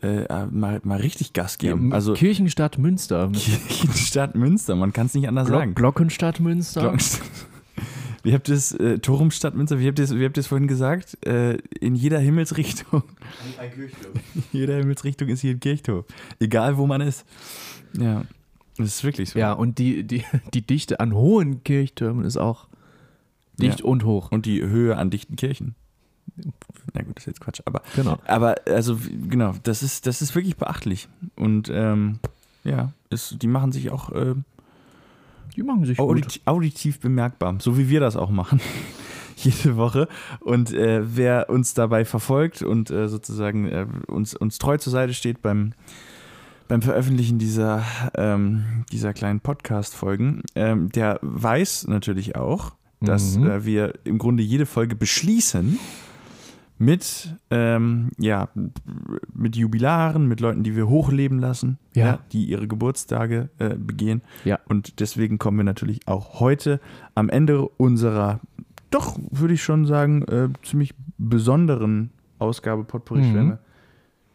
äh, 0.00 0.46
mal, 0.46 0.80
mal 0.84 1.00
richtig 1.00 1.32
Gas 1.32 1.58
geben. 1.58 1.92
also 1.92 2.12
Kirchenstadt 2.14 2.78
Münster. 2.78 3.30
Kirchenstadt 3.68 4.36
Münster, 4.36 4.76
man 4.76 4.92
kann 4.92 5.06
es 5.06 5.14
nicht 5.14 5.26
anders 5.26 5.48
Glo 5.48 5.58
sagen. 5.58 5.74
Glockenstadt 5.74 6.38
Münster. 6.38 6.82
Glockenstadt. 6.82 7.26
Wie 8.26 8.34
habt 8.34 8.48
ihr 8.48 8.56
es, 8.56 8.72
äh, 8.72 8.98
Torumstadt 8.98 9.54
Münster, 9.54 9.78
wie 9.78 9.86
habt 9.86 10.00
ihr 10.00 10.04
es, 10.04 10.12
wie 10.12 10.24
habt 10.24 10.36
ihr 10.36 10.40
es 10.40 10.48
vorhin 10.48 10.66
gesagt? 10.66 11.16
Äh, 11.24 11.58
in 11.78 11.94
jeder 11.94 12.18
Himmelsrichtung. 12.18 13.04
In 14.34 14.42
jeder 14.52 14.78
Himmelsrichtung 14.78 15.28
ist 15.28 15.42
hier 15.42 15.52
ein 15.52 15.60
Kirchturm. 15.60 16.04
Egal 16.40 16.76
wo 16.76 16.88
man 16.88 17.02
ist. 17.02 17.24
Ja. 17.96 18.24
Das 18.78 18.88
ist 18.88 19.04
wirklich 19.04 19.30
so. 19.30 19.38
Ja, 19.38 19.52
und 19.52 19.78
die, 19.78 20.02
die, 20.02 20.24
die 20.54 20.62
Dichte 20.62 20.98
an 20.98 21.14
hohen 21.14 21.62
Kirchtürmen 21.62 22.24
ist 22.24 22.36
auch 22.36 22.66
dicht 23.60 23.82
und 23.82 24.02
hoch. 24.02 24.32
Und 24.32 24.44
die 24.44 24.60
Höhe 24.60 24.96
an 24.96 25.10
dichten 25.10 25.36
Kirchen. 25.36 25.76
Na 26.94 27.02
gut, 27.02 27.14
das 27.14 27.22
ist 27.22 27.26
jetzt 27.28 27.40
Quatsch. 27.40 27.60
Aber, 27.64 27.80
Genau. 27.94 28.18
aber 28.26 28.56
also, 28.66 28.98
genau, 29.28 29.54
das 29.62 29.84
ist, 29.84 30.04
das 30.08 30.20
ist 30.20 30.34
wirklich 30.34 30.56
beachtlich. 30.56 31.06
Und 31.36 31.70
ähm, 31.72 32.18
ja, 32.64 32.92
ist, 33.08 33.40
die 33.40 33.46
machen 33.46 33.70
sich 33.70 33.90
auch 33.90 34.10
äh, 34.10 34.34
Die 35.56 35.62
machen 35.62 35.84
sich 35.84 35.96
gut. 35.98 36.06
audit 36.08 36.40
auditiv 36.44 37.00
bemerkbar, 37.00 37.56
so 37.60 37.78
wie 37.78 37.88
wir 37.88 38.00
das 38.00 38.16
auch 38.16 38.30
machen. 38.30 38.60
Jede 39.36 39.76
Woche. 39.76 40.08
Und 40.40 40.72
äh, 40.72 41.02
wer 41.04 41.50
uns 41.50 41.74
dabei 41.74 42.04
verfolgt 42.04 42.62
und 42.62 42.90
äh, 42.90 43.08
sozusagen 43.08 43.66
äh, 43.66 43.86
uns, 44.06 44.34
uns 44.34 44.58
treu 44.58 44.78
zur 44.78 44.92
Seite 44.92 45.12
steht 45.14 45.42
beim, 45.42 45.72
beim 46.68 46.80
Veröffentlichen 46.82 47.38
dieser, 47.38 47.84
ähm, 48.16 48.84
dieser 48.92 49.12
kleinen 49.12 49.40
Podcast-Folgen, 49.40 50.42
ähm, 50.54 50.90
der 50.90 51.18
weiß 51.22 51.86
natürlich 51.88 52.34
auch, 52.36 52.72
dass 53.00 53.36
Mhm. 53.36 53.46
äh, 53.50 53.64
wir 53.66 53.92
im 54.04 54.16
Grunde 54.18 54.42
jede 54.42 54.64
Folge 54.66 54.96
beschließen 54.96 55.78
mit, 56.78 57.34
ähm, 57.50 58.10
ja, 58.18 58.48
mit 59.32 59.56
Jubilaren, 59.56 60.26
mit 60.28 60.40
Leuten, 60.40 60.62
die 60.62 60.76
wir 60.76 60.88
hochleben 60.88 61.38
lassen, 61.38 61.78
Ja. 61.94 62.18
die 62.32 62.44
ihre 62.44 62.68
Geburtstage 62.68 63.48
äh, 63.58 63.74
begehen. 63.76 64.22
Ja. 64.44 64.58
Und 64.68 65.00
deswegen 65.00 65.38
kommen 65.38 65.56
wir 65.56 65.64
natürlich 65.64 66.06
auch 66.06 66.40
heute 66.40 66.80
am 67.14 67.28
Ende 67.30 67.66
unserer, 67.66 68.40
doch 68.90 69.18
würde 69.30 69.54
ich 69.54 69.62
schon 69.62 69.86
sagen, 69.86 70.22
äh, 70.24 70.48
ziemlich 70.62 70.94
besonderen 71.18 72.10
Ausgabe 72.38 72.84
Potpourri 72.84 73.22
Mhm. 73.22 73.32
Schwämme 73.32 73.58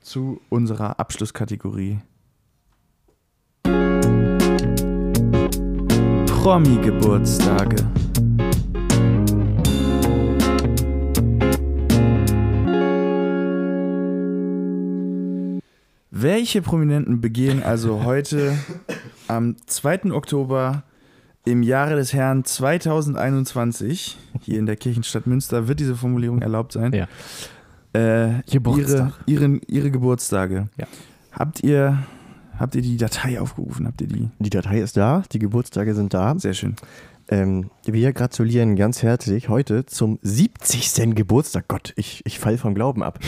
zu 0.02 0.42
unserer 0.50 1.00
Abschlusskategorie. 1.00 2.00
Promi-Geburtstage. 6.42 7.76
Welche 16.14 16.62
Prominenten 16.62 17.22
begehen 17.22 17.64
also 17.64 18.04
heute 18.04 18.54
am 19.30 19.56
2. 19.66 20.12
Oktober 20.12 20.84
im 21.46 21.64
Jahre 21.64 21.96
des 21.96 22.12
Herrn 22.12 22.44
2021, 22.44 24.18
hier 24.42 24.60
in 24.60 24.66
der 24.66 24.76
Kirchenstadt 24.76 25.26
Münster, 25.26 25.70
wird 25.70 25.80
diese 25.80 25.96
Formulierung 25.96 26.42
erlaubt 26.42 26.74
sein, 26.74 26.92
Ja. 26.94 27.08
äh, 27.94 28.28
ihre, 28.28 28.44
Geburtstag. 28.52 29.14
ihren, 29.26 29.62
ihre 29.68 29.90
Geburtstage. 29.90 30.68
Ja. 30.78 30.86
Habt 31.32 31.64
ihr, 31.64 32.04
habt 32.60 32.76
ihr 32.76 32.82
die 32.82 32.98
Datei 32.98 33.40
aufgerufen? 33.40 33.88
Habt 33.88 34.02
ihr 34.02 34.08
die? 34.08 34.30
Die 34.40 34.50
Datei 34.50 34.82
ist 34.82 34.98
da, 34.98 35.24
die 35.32 35.40
Geburtstage 35.40 35.96
sind 35.96 36.14
da. 36.14 36.38
Sehr 36.38 36.54
schön. 36.54 36.76
Ähm, 37.30 37.70
wir 37.86 38.12
gratulieren 38.12 38.76
ganz 38.76 39.02
herzlich 39.02 39.48
heute 39.48 39.86
zum 39.86 40.20
70. 40.24 41.16
Geburtstag. 41.16 41.70
Gott, 41.70 41.94
ich, 41.96 42.22
ich 42.26 42.38
fall 42.38 42.58
vom 42.58 42.76
Glauben 42.76 43.02
ab. 43.02 43.20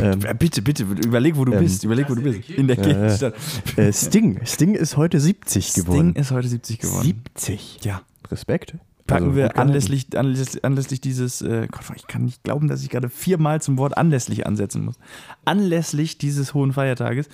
Ähm, 0.00 0.20
Äh, 0.24 0.34
Bitte, 0.34 0.62
bitte, 0.62 0.82
überleg, 0.84 1.36
wo 1.36 1.44
du 1.44 1.52
Ähm, 1.52 1.60
bist. 1.60 1.84
Überleg, 1.84 2.08
wo 2.10 2.14
du 2.14 2.22
bist. 2.22 2.48
In 2.50 2.66
der. 2.68 2.76
Kirchenstadt. 2.76 3.34
äh, 3.76 3.92
Sting. 3.92 4.40
Sting 4.44 4.74
ist 4.74 4.96
heute 4.96 5.20
70 5.20 5.68
Sting 5.68 5.84
geworden. 5.84 6.14
ist 6.14 6.30
heute 6.30 6.48
70 6.48 6.78
geworden. 6.78 7.04
70. 7.04 7.80
Ja. 7.84 8.02
Respekt. 8.30 8.74
packen 9.06 9.24
Also, 9.26 9.36
wir 9.36 9.56
anlässlich, 9.58 10.18
anlässlich, 10.18 10.64
anlässlich 10.64 11.00
dieses, 11.00 11.40
äh, 11.42 11.68
Gott, 11.70 11.84
ich 11.94 12.06
kann 12.08 12.24
nicht 12.24 12.42
glauben, 12.42 12.66
dass 12.68 12.82
ich 12.82 12.90
gerade 12.90 13.08
viermal 13.08 13.60
zum 13.62 13.78
Wort 13.78 13.96
anlässlich 13.96 14.46
ansetzen 14.46 14.84
muss. 14.84 14.96
Anlässlich 15.44 16.18
dieses 16.18 16.54
hohen 16.54 16.72
Feiertages 16.72 17.28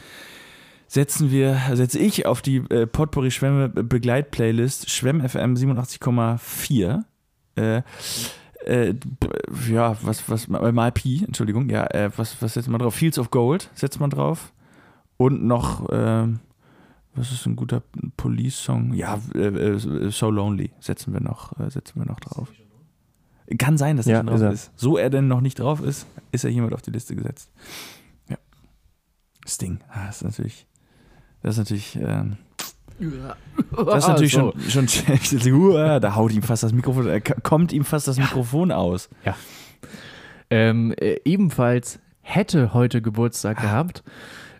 setzen 0.87 1.31
wir, 1.31 1.59
setze 1.73 1.99
ich 1.99 2.27
auf 2.27 2.43
die 2.43 2.57
äh, 2.69 2.87
Potpourri 2.87 3.31
Schwemme 3.31 3.71
Begleitplaylist 3.71 4.91
Schwemm 4.91 5.27
FM 5.27 5.55
87,4. 5.55 7.03
Äh, 7.57 7.83
äh, 8.67 8.95
ja, 9.69 9.97
was, 10.03 10.29
was, 10.29 10.49
äh, 10.49 10.73
mal 10.73 10.93
Pi, 10.93 11.25
Entschuldigung, 11.25 11.69
ja, 11.71 11.87
äh, 11.91 12.11
was, 12.17 12.41
was 12.43 12.55
setzt 12.55 12.69
man 12.69 12.81
drauf? 12.81 12.95
Fields 12.95 13.19
of 13.19 13.31
Gold 13.31 13.71
setzt 13.75 14.01
man 14.01 14.11
drauf. 14.11 14.53
Und 15.17 15.45
noch, 15.45 15.87
ähm, 15.93 16.41
was 17.15 17.31
ist 17.31 17.47
ein 17.47 17.57
guter 17.57 17.83
Police-Song? 18.17 18.95
Ja, 18.95 19.19
äh, 19.35 19.39
äh, 19.49 20.11
So 20.11 20.31
Lonely 20.31 20.73
setzen 20.81 21.13
wir 21.13 21.21
noch, 21.21 21.59
äh, 21.61 21.71
setzen 21.71 22.01
wir 22.01 22.07
noch 22.07 22.21
drauf. 22.21 22.49
Kann 23.59 23.77
sein, 23.77 23.97
dass 23.99 24.07
er 24.07 24.13
Ja, 24.13 24.19
schon 24.21 24.27
drauf 24.29 24.37
ist 24.37 24.43
er. 24.43 24.53
ist. 24.53 24.71
So 24.77 24.97
er 24.97 25.11
denn 25.11 25.29
noch 25.29 25.41
nicht 25.43 25.59
drauf 25.59 25.83
ist, 25.83 26.07
ist 26.33 26.45
er 26.45 26.51
jemand 26.51 26.73
auf 26.73 26.81
die 26.83 26.91
Liste 26.91 27.15
gesetzt. 27.15 27.51
Ja. 28.29 28.39
Sting. 29.47 29.79
Ah, 29.91 30.07
das 30.07 30.17
ist 30.17 30.25
natürlich, 30.25 30.67
das 31.43 31.55
ist 31.55 31.59
natürlich, 31.59 31.97
ähm, 31.97 32.39
das 33.87 34.05
ist 34.05 34.09
natürlich 34.09 34.33
so. 34.33 34.53
schon, 34.69 34.89
schon 34.89 36.01
da 36.01 36.15
haut 36.15 36.33
ihm 36.33 36.43
fast 36.43 36.63
das 36.63 36.73
Mikrofon, 36.73 37.09
äh, 37.09 37.21
kommt 37.21 37.73
ihm 37.73 37.85
fast 37.85 38.09
das 38.09 38.19
Mikrofon 38.19 38.71
aus. 38.73 39.09
Ähm, 40.51 40.93
äh, 40.99 41.17
ebenfalls 41.25 41.99
hätte 42.21 42.75
heute 42.75 43.01
Geburtstag 43.03 43.59
Ah. 43.59 43.63
gehabt 43.63 44.03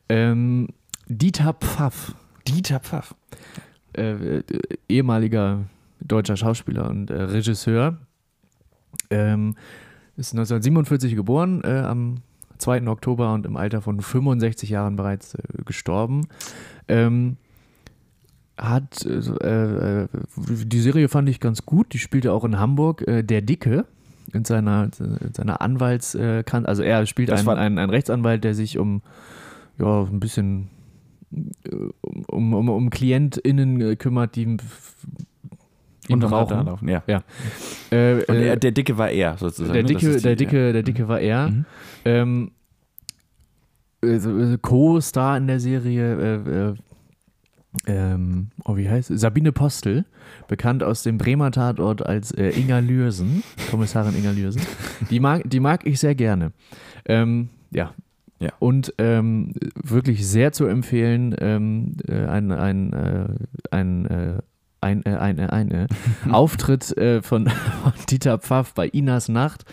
ähm, 0.09 0.69
Dieter 1.09 1.53
Pfaff, 1.55 2.15
Dieter 2.49 2.81
Pfaff. 2.81 3.15
äh, 3.97 4.39
äh, 4.39 4.43
ehemaliger 4.89 5.65
deutscher 6.01 6.37
Schauspieler 6.37 6.89
und 6.89 7.11
äh, 7.11 7.23
Regisseur. 7.23 7.99
Ähm, 9.11 9.55
ist 10.17 10.33
1947 10.33 11.15
geboren, 11.17 11.63
äh, 11.65 11.81
am 11.81 12.17
2. 12.59 12.87
Oktober 12.89 13.33
und 13.35 13.45
im 13.47 13.57
Alter 13.57 13.81
von 13.83 14.01
65 14.01 14.71
Jahren 14.71 14.97
bereits 14.97 15.37
gestorben. 15.65 16.27
Ähm, 16.89 17.37
hat 18.63 19.05
äh, 19.05 19.19
äh, 19.19 20.03
äh, 20.05 20.09
die 20.37 20.81
Serie 20.81 21.09
fand 21.09 21.29
ich 21.29 21.41
ganz 21.41 21.67
gut. 21.67 21.93
Die 21.93 21.99
spielte 21.99 22.33
auch 22.33 22.45
in 22.45 22.59
Hamburg. 22.59 23.07
Äh, 23.07 23.23
der 23.23 23.43
Dicke 23.43 23.85
in 24.33 24.45
seiner, 24.45 24.89
in 25.01 25.35
seiner 25.35 25.61
Anwalts, 25.61 26.15
äh, 26.15 26.45
also 26.51 26.83
er 26.83 27.05
spielt 27.07 27.31
einen, 27.31 27.49
einen, 27.49 27.79
einen 27.79 27.91
Rechtsanwalt, 27.91 28.45
der 28.45 28.55
sich 28.55 28.79
um 28.79 29.03
ja 29.79 30.03
ein 30.05 30.21
bisschen 30.21 30.69
um, 32.29 32.55
um, 32.55 32.69
um 32.69 32.91
KlientInnen 32.91 33.99
kümmert, 33.99 34.37
die 34.37 34.57
brauchen. 36.09 36.25
Radar 36.25 36.65
laufen, 36.65 36.89
ja. 36.89 37.03
Äh, 37.91 38.15
Und 38.27 38.35
äh, 38.37 38.49
er, 38.49 38.57
der 38.57 38.73
Dicke 38.73 38.97
war 38.99 39.11
er 39.11 39.37
sozusagen. 39.39 39.73
der 39.73 39.83
ne? 39.83 39.89
Dicke, 39.89 40.17
die- 40.17 40.23
der 40.23 40.37
Dicke, 40.37 40.67
ja. 40.67 40.73
der 40.73 40.83
Dicke 40.83 41.09
war 41.09 41.21
er. 41.21 41.49
Mhm. 41.49 41.65
Ähm, 42.05 42.51
also, 44.03 44.57
Co-Star 44.61 45.37
in 45.37 45.47
der 45.47 45.61
Serie, 45.61 46.35
äh, 46.71 46.75
ähm, 47.87 48.49
oh, 48.65 48.77
wie 48.77 48.89
heißt 48.89 49.11
es? 49.11 49.21
Sabine 49.21 49.53
Postel, 49.53 50.05
bekannt 50.47 50.83
aus 50.83 51.03
dem 51.03 51.19
Bremer 51.19 51.51
Tatort 51.51 52.05
als 52.05 52.33
äh, 52.33 52.51
Inga 52.51 52.81
Lürsen, 52.81 53.43
Kommissarin 53.71 54.17
Inga 54.17 54.31
Lürsen. 54.31 54.63
Die 55.11 55.21
mag, 55.21 55.43
die 55.49 55.61
mag 55.61 55.87
ich 55.87 55.99
sehr 55.99 56.15
gerne. 56.15 56.53
Ähm, 57.07 57.49
ja. 57.71 57.95
Ja. 58.39 58.51
Und 58.59 58.93
ähm, 58.99 59.53
wirklich 59.81 60.27
sehr 60.27 60.51
zu 60.51 60.67
empfehlen, 60.67 61.35
ähm, 61.39 61.97
äh, 62.09 62.27
ein, 62.27 62.51
ein, 62.51 62.93
äh, 62.93 63.29
ein, 63.71 64.07
äh, 64.07 64.39
ein, 64.83 65.05
äh, 65.07 65.17
ein, 65.17 65.39
äh, 65.39 65.47
ein 65.49 65.71
äh, 65.71 65.87
Auftritt 66.31 66.97
äh, 66.97 67.23
von, 67.23 67.51
Dieter 68.11 68.39
Pfaff 68.39 68.75
bei 68.75 68.89
Inas 68.89 69.29
Nacht. 69.29 69.65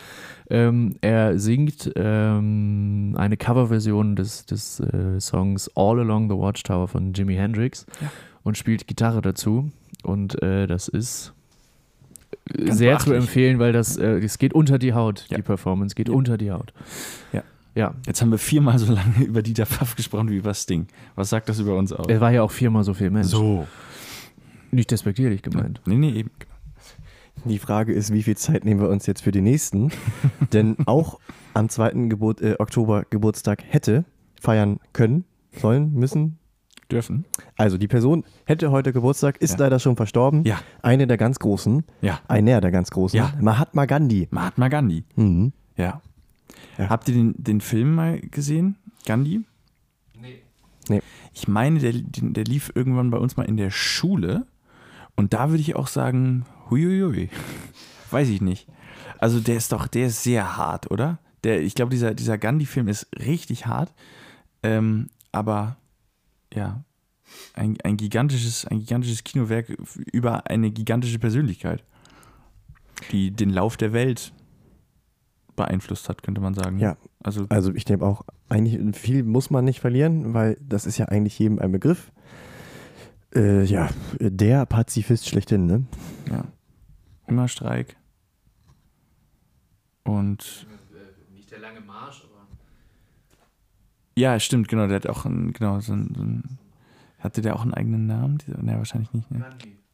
Ähm, 0.51 0.95
er 1.01 1.37
singt 1.37 1.91
ähm, 1.95 3.15
eine 3.17 3.37
Coverversion 3.37 4.15
des, 4.15 4.45
des 4.45 4.79
äh, 4.79 5.19
Songs 5.19 5.69
All 5.75 5.99
Along 5.99 6.29
the 6.29 6.35
Watchtower 6.37 6.87
von 6.87 7.13
Jimi 7.13 7.35
Hendrix 7.35 7.85
Ja. 8.01 8.09
und 8.43 8.57
spielt 8.57 8.87
Gitarre 8.87 9.21
dazu. 9.21 9.71
Und 10.03 10.41
äh, 10.41 10.65
das 10.65 10.87
ist 10.87 11.33
Ganz 12.51 12.77
sehr 12.79 12.97
zu 12.97 13.05
beachtlich. 13.09 13.17
empfehlen, 13.27 13.59
weil 13.59 13.73
das 13.73 13.97
es 13.97 14.39
geht 14.39 14.53
unter 14.53 14.79
die 14.79 14.93
Haut, 14.93 15.25
Ja. 15.29 15.37
die 15.37 15.43
Performance 15.43 15.93
geht 15.93 16.07
Ja. 16.09 16.15
unter 16.15 16.37
die 16.37 16.51
Haut. 16.51 16.73
Ja. 17.31 17.43
Ja. 17.75 17.93
Jetzt 18.07 18.21
haben 18.23 18.31
wir 18.31 18.39
viermal 18.39 18.79
so 18.79 18.91
lange 18.91 19.23
über 19.25 19.43
Dieter 19.43 19.67
Pfaff 19.67 19.95
gesprochen 19.95 20.29
wie 20.31 20.37
über 20.37 20.55
Sting. 20.55 20.87
Was 21.15 21.29
sagt 21.29 21.47
das 21.49 21.59
über 21.59 21.75
uns 21.77 21.93
aus? 21.93 22.07
Er 22.07 22.19
war 22.21 22.31
ja 22.31 22.41
auch 22.41 22.51
viermal 22.51 22.83
so 22.83 22.95
viel 22.95 23.11
Mensch. 23.11 23.27
so. 23.27 23.67
Nicht 24.71 24.91
despektierlich 24.91 25.41
gemeint. 25.41 25.81
Nee, 25.85 25.95
nee, 25.97 26.11
eben. 26.11 26.31
Die 27.45 27.59
Frage 27.59 27.93
ist, 27.93 28.11
wie 28.13 28.23
viel 28.23 28.35
Zeit 28.37 28.65
nehmen 28.65 28.81
wir 28.81 28.89
uns 28.89 29.05
jetzt 29.05 29.21
für 29.21 29.31
die 29.31 29.41
nächsten? 29.41 29.91
Denn 30.53 30.75
auch 30.85 31.19
am 31.53 31.69
2. 31.69 31.91
Geburt, 32.09 32.41
äh, 32.41 32.55
Oktober 32.59 33.05
Geburtstag 33.09 33.63
hätte 33.67 34.03
feiern 34.39 34.79
können, 34.93 35.23
sollen, 35.53 35.93
müssen. 35.93 36.37
Dürfen. 36.91 37.25
Also 37.55 37.77
die 37.77 37.87
Person 37.87 38.23
hätte 38.45 38.71
heute 38.71 38.91
Geburtstag, 38.91 39.37
ist 39.37 39.51
Ja. 39.53 39.65
leider 39.65 39.77
schon 39.79 39.95
verstorben. 39.95 40.43
Ja. 40.43 40.59
Eine 40.81 41.05
der 41.05 41.17
ganz 41.17 41.37
Großen, 41.37 41.83
Ja. 42.01 42.19
einer 42.27 42.61
der 42.61 42.71
ganz 42.71 42.89
Großen, 42.89 43.15
Ja. 43.17 43.31
Mahatma 43.39 43.85
Gandhi. 43.85 44.27
Mahatma 44.31 44.69
Gandhi. 44.69 45.03
Mhm. 45.15 45.53
Ja. 45.77 46.01
Ja. 46.79 46.89
Habt 46.89 47.07
ihr 47.09 47.13
den, 47.13 47.35
den 47.37 47.61
Film 47.61 47.93
mal 47.93 48.19
gesehen? 48.19 48.75
Gandhi? 49.05 49.41
Nee. 50.19 50.41
Nee. 50.89 51.01
Ich 51.33 51.47
meine, 51.47 51.79
der, 51.79 51.93
der 51.93 52.43
lief 52.43 52.71
irgendwann 52.73 53.11
bei 53.11 53.17
uns 53.19 53.37
mal 53.37 53.43
in 53.43 53.55
der 53.57 53.69
Schule. 53.69 54.47
Und 55.19 55.33
da 55.33 55.49
würde 55.49 55.59
ich 55.59 55.75
auch 55.75 55.87
sagen, 55.87 56.45
huiuiui. 56.69 57.29
Weiß 58.09 58.29
ich 58.29 58.39
nicht. 58.39 58.69
Also 59.17 59.41
der 59.41 59.57
ist 59.57 59.73
doch, 59.73 59.85
der 59.85 60.07
ist 60.07 60.23
sehr 60.23 60.55
hart, 60.55 60.89
oder? 60.91 61.19
Der, 61.43 61.61
ich 61.61 61.75
glaube, 61.75 61.91
dieser, 61.91 62.13
dieser 62.13 62.37
Gandhi-Film 62.37 62.87
ist 62.87 63.05
richtig 63.19 63.65
hart. 63.65 63.93
Ähm, 64.63 65.09
aber 65.33 65.75
ja, 66.53 66.85
ein, 67.53 67.77
ein, 67.83 67.97
gigantisches, 67.97 68.65
ein 68.65 68.79
gigantisches 68.79 69.25
Kinowerk 69.25 69.67
über 70.09 70.47
eine 70.49 70.71
gigantische 70.71 71.19
Persönlichkeit, 71.19 71.83
die 73.11 73.31
den 73.31 73.49
Lauf 73.49 73.75
der 73.75 73.91
Welt 73.91 74.31
beeinflusst 75.57 76.07
hat, 76.07 76.23
könnte 76.23 76.39
man 76.39 76.53
sagen. 76.53 76.79
Ja. 76.79 76.95
Also, 77.21 77.45
Also 77.49 77.75
ich 77.75 77.83
denke 77.83 78.05
auch, 78.05 78.23
eigentlich 78.47 78.95
viel 78.95 79.23
muss 79.23 79.49
man 79.49 79.65
nicht 79.65 79.81
verlieren, 79.81 80.33
weil 80.33 80.55
das 80.61 80.85
ist 80.85 80.97
ja 80.97 81.09
eigentlich 81.09 81.37
jedem 81.37 81.59
ein 81.59 81.73
Begriff. 81.73 82.09
Äh, 83.35 83.63
ja, 83.63 83.89
der 84.19 84.65
Pazifist 84.65 85.27
schlechthin, 85.27 85.65
ne? 85.65 85.83
ja. 86.29 86.45
Hungerstreik. 87.27 87.95
Und 90.03 90.67
Nicht 91.33 91.51
der 91.51 91.59
lange 91.59 91.81
Marsch, 91.81 92.23
aber. 92.23 92.47
ja, 94.15 94.39
stimmt, 94.39 94.67
genau, 94.67 94.87
der 94.87 94.95
hat 94.95 95.07
auch 95.07 95.25
einen, 95.25 95.53
genau, 95.53 95.79
so 95.79 95.93
ein, 95.93 96.13
so 96.15 96.23
ein 96.23 96.57
hatte 97.19 97.41
der 97.41 97.55
auch 97.55 97.61
einen 97.61 97.73
eigenen 97.73 98.07
Namen? 98.07 98.37
Ne, 98.47 98.77
wahrscheinlich 98.77 99.11
nicht, 99.13 99.29
ne? 99.29 99.45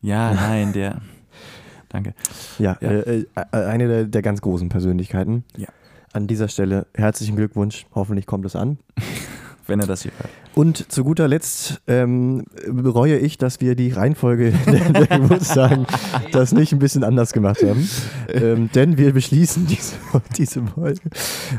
Ja, 0.01 0.33
nein, 0.33 0.73
der. 0.73 1.01
Danke. 1.89 2.13
Ja, 2.59 2.77
Ja. 2.79 2.89
Äh, 2.89 3.25
äh, 3.35 3.45
eine 3.51 3.87
der, 3.87 4.05
der 4.05 4.21
ganz 4.21 4.41
großen 4.41 4.69
Persönlichkeiten. 4.69 5.43
Ja. 5.57 5.67
An 6.13 6.27
dieser 6.27 6.47
Stelle 6.47 6.87
herzlichen 6.93 7.35
Glückwunsch. 7.35 7.87
Hoffentlich 7.93 8.25
kommt 8.25 8.45
es 8.45 8.55
an. 8.55 8.77
Wenn 9.67 9.79
er 9.79 9.87
das 9.87 10.03
hier 10.03 10.11
hört. 10.17 10.29
Und 10.53 10.91
zu 10.91 11.03
guter 11.03 11.27
Letzt 11.27 11.81
ähm, 11.87 12.45
bereue 12.67 13.17
ich, 13.17 13.37
dass 13.37 13.61
wir 13.61 13.75
die 13.75 13.91
Reihenfolge 13.91 14.53
der, 14.67 14.91
der 14.91 15.19
Geburtstagen 15.19 15.85
das 16.31 16.51
nicht 16.51 16.71
ein 16.71 16.79
bisschen 16.79 17.03
anders 17.03 17.33
gemacht 17.33 17.63
haben. 17.63 17.89
Ähm, 18.29 18.69
denn 18.73 18.97
wir 18.97 19.13
beschließen 19.13 19.65
diese, 19.67 19.95
diese 20.37 20.63
Folge 20.63 21.01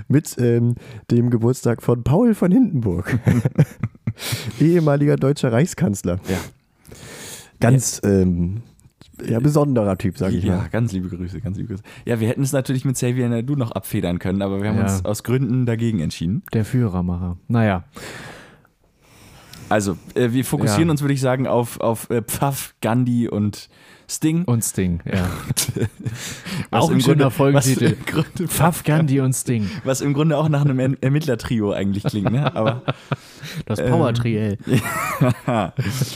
mit 0.09 0.37
ähm, 0.39 0.77
dem 1.11 1.31
Geburtstag 1.31 1.83
von 1.83 2.05
Paul 2.05 2.35
von 2.35 2.53
Hindenburg. 2.53 3.19
Ehemaliger 4.61 5.17
deutscher 5.17 5.53
Reichskanzler. 5.53 6.19
Ja. 6.29 6.39
Ganz 7.61 8.01
ähm, 8.05 8.63
ja, 9.29 9.39
besonderer 9.41 9.97
Typ, 9.99 10.19
sage 10.19 10.37
ich 10.37 10.45
ja, 10.45 10.57
mal. 10.57 10.69
ganz 10.71 10.93
liebe 10.93 11.09
Grüße, 11.09 11.41
ganz 11.41 11.57
liebe 11.57 11.69
Grüße. 11.71 11.83
Ja, 12.05 12.21
wir 12.21 12.29
hätten 12.29 12.43
es 12.43 12.53
natürlich 12.53 12.85
mit 12.85 12.97
Xavier 12.97 13.29
Nadu 13.29 13.57
noch 13.57 13.73
abfedern 13.73 14.19
können, 14.19 14.43
aber 14.43 14.61
wir 14.63 14.69
haben 14.71 14.79
Ja. 14.79 14.83
uns 14.85 15.05
aus 15.05 15.23
Gründen 15.23 15.67
dagegen 15.67 16.01
entschieden. 16.01 16.43
Der 16.53 16.65
Führermacher. 16.65 17.37
Naja. 17.49 17.85
Also, 19.69 19.97
äh, 20.15 20.31
wir 20.31 20.45
fokussieren 20.45 20.87
Ja. 20.89 20.93
uns, 20.93 21.01
würde 21.01 21.15
ich 21.15 21.21
sagen, 21.21 21.49
auf, 21.49 21.81
auf 21.81 22.09
äh, 22.11 22.23
Pfaff, 22.23 22.75
Gandhi 22.81 23.29
und 23.29 23.69
Sting. 24.09 24.45
Und 24.45 24.63
Sting, 24.63 25.01
ja. 25.05 25.29
Was 26.71 26.85
auch 26.85 26.91
im 26.91 26.99
ein 26.99 27.01
schöner 27.01 27.15
Grunde- 27.17 27.31
Folgentitel. 27.33 27.97
Grunde, 28.07 28.47
Pfaff, 28.47 28.85
Gandhi 28.85 29.19
und 29.21 29.33
Sting. 29.33 29.69
was 29.83 30.01
im 30.03 30.15
Grunde 30.15 30.37
auch 30.39 30.49
nach 30.49 30.65
einem 30.65 30.79
Er- 30.79 31.03
Ermittlertrio 31.03 31.73
eigentlich 31.73 32.05
klingt, 32.05 32.31
ne? 32.31 32.55
Aber 32.55 32.83
Das 33.65 33.81
Ähm, 33.81 33.91
Power-Triell. 33.91 34.59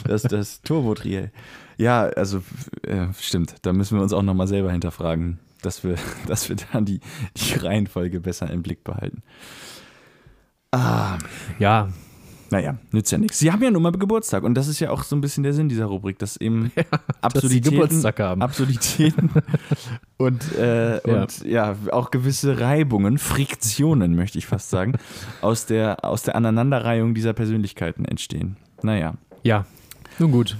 das, 0.04 0.22
das 0.22 0.62
Turbo-Triel. 0.62 1.32
Ja, 1.80 2.02
also 2.02 2.42
äh, 2.82 3.06
stimmt, 3.18 3.54
da 3.62 3.72
müssen 3.72 3.96
wir 3.96 4.02
uns 4.02 4.12
auch 4.12 4.22
nochmal 4.22 4.46
selber 4.46 4.70
hinterfragen, 4.70 5.38
dass 5.62 5.82
wir, 5.82 5.94
dass 6.26 6.48
wir 6.50 6.56
dann 6.72 6.84
die, 6.84 7.00
die 7.36 7.54
Reihenfolge 7.54 8.20
besser 8.20 8.50
im 8.50 8.62
Blick 8.62 8.84
behalten. 8.84 9.22
Ah, 10.72 11.16
Ja, 11.58 11.88
Naja, 12.50 12.76
nützt 12.92 13.10
ja 13.12 13.18
nichts. 13.18 13.38
Sie 13.38 13.50
haben 13.50 13.62
ja 13.62 13.70
nun 13.70 13.82
mal 13.82 13.92
Geburtstag 13.92 14.42
und 14.42 14.54
das 14.54 14.68
ist 14.68 14.78
ja 14.80 14.90
auch 14.90 15.04
so 15.04 15.16
ein 15.16 15.20
bisschen 15.22 15.42
der 15.42 15.52
Sinn 15.54 15.68
dieser 15.70 15.86
Rubrik, 15.86 16.18
dass 16.18 16.36
eben 16.36 16.70
Dass 16.74 16.84
sie 16.84 17.16
Absurditäten, 17.22 17.70
Geburtstag 17.70 18.20
haben. 18.20 18.42
Absurditäten 18.42 19.30
und, 20.18 20.52
äh, 20.58 20.96
Ja. 21.08 21.22
und 21.22 21.44
ja, 21.46 21.76
auch 21.92 22.10
gewisse 22.10 22.60
Reibungen, 22.60 23.16
Friktionen, 23.18 24.14
möchte 24.16 24.36
ich 24.38 24.46
fast 24.46 24.68
sagen, 24.68 24.98
aus 25.40 25.64
der, 25.66 26.04
aus 26.04 26.24
der 26.24 26.36
Aneinanderreihung 26.36 27.14
dieser 27.14 27.32
Persönlichkeiten 27.32 28.04
entstehen. 28.04 28.56
Naja. 28.82 29.14
Ja, 29.44 29.64
nun 30.18 30.32
gut. 30.32 30.58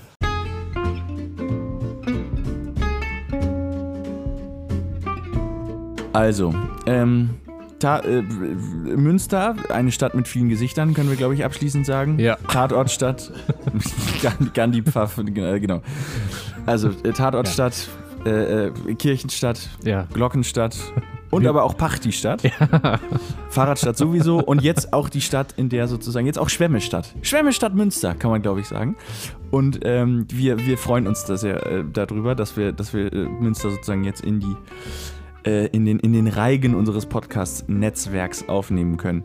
Also, 6.12 6.54
ähm, 6.86 7.30
Ta 7.78 8.00
äh, 8.00 8.20
Münster, 8.22 9.56
eine 9.70 9.90
Stadt 9.90 10.14
mit 10.14 10.28
vielen 10.28 10.48
Gesichtern, 10.50 10.92
können 10.92 11.08
wir, 11.08 11.16
glaube 11.16 11.34
ich, 11.34 11.44
abschließend 11.44 11.86
sagen. 11.86 12.18
Ja. 12.18 12.36
Tatortstadt, 12.48 13.32
Gan- 14.22 14.50
Gandhi-Pfaff, 14.52 15.18
äh, 15.18 15.60
genau. 15.60 15.80
Also, 16.66 16.90
äh, 17.04 17.12
Tatortstadt, 17.12 17.88
äh, 18.26 18.66
äh, 18.66 18.94
Kirchenstadt, 18.96 19.70
Ja. 19.82 20.06
Glockenstadt 20.12 20.76
und 21.30 21.46
aber 21.46 21.62
auch 21.64 21.74
Pachti-Stadt. 21.76 22.42
Fahrradstadt 23.48 23.96
sowieso 23.96 24.40
und 24.40 24.60
jetzt 24.62 24.92
auch 24.92 25.08
die 25.08 25.22
Stadt, 25.22 25.54
in 25.56 25.70
der 25.70 25.88
sozusagen, 25.88 26.26
jetzt 26.26 26.38
auch 26.38 26.50
Schwemmestadt. 26.50 27.14
Schwemmestadt 27.22 27.74
Münster, 27.74 28.14
kann 28.14 28.30
man 28.30 28.42
glaube 28.42 28.60
ich 28.60 28.66
sagen. 28.66 28.94
Und 29.50 29.80
ähm, 29.84 30.26
wir, 30.30 30.66
wir 30.66 30.76
freuen 30.76 31.06
uns 31.06 31.24
da 31.24 31.36
sehr 31.38 31.64
äh, 31.66 31.84
darüber, 31.90 32.34
dass 32.34 32.56
wir, 32.58 32.72
dass 32.72 32.92
wir 32.92 33.10
äh, 33.10 33.24
Münster 33.40 33.70
sozusagen 33.70 34.04
jetzt 34.04 34.20
in 34.22 34.40
die 34.40 34.54
äh, 35.44 35.66
in, 35.68 35.84
den, 35.84 35.98
in 36.00 36.12
den 36.12 36.26
Reigen 36.26 36.74
unseres 36.74 37.06
Podcast-Netzwerks 37.06 38.48
aufnehmen 38.48 38.96
können. 38.96 39.24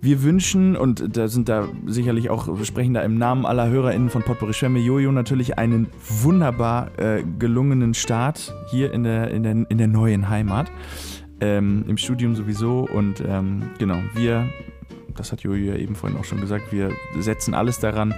Wir 0.00 0.22
wünschen, 0.22 0.76
und 0.76 1.16
da 1.16 1.28
sind 1.28 1.48
da 1.48 1.66
sicherlich 1.86 2.28
auch, 2.28 2.46
wir 2.46 2.64
sprechen 2.66 2.92
da 2.92 3.00
im 3.00 3.16
Namen 3.16 3.46
aller 3.46 3.70
HörerInnen 3.70 4.10
von 4.10 4.22
Potpourri 4.22 4.52
Schwemme, 4.52 4.78
Jojo 4.78 5.12
natürlich 5.12 5.56
einen 5.58 5.86
wunderbar 6.06 6.90
äh, 6.98 7.22
gelungenen 7.38 7.94
Start 7.94 8.54
hier 8.70 8.92
in 8.92 9.04
der, 9.04 9.30
in 9.30 9.42
der, 9.42 9.52
in 9.52 9.78
der 9.78 9.86
neuen 9.88 10.28
Heimat. 10.28 10.70
Ähm, 11.40 11.84
Im 11.88 11.96
Studium 11.96 12.36
sowieso 12.36 12.86
und 12.86 13.24
ähm, 13.26 13.70
genau, 13.78 13.96
wir, 14.14 14.46
das 15.16 15.32
hat 15.32 15.42
Jojo 15.42 15.64
ja 15.72 15.76
eben 15.76 15.94
vorhin 15.94 16.18
auch 16.18 16.24
schon 16.24 16.40
gesagt, 16.40 16.72
wir 16.72 16.90
setzen 17.18 17.54
alles 17.54 17.78
daran, 17.78 18.14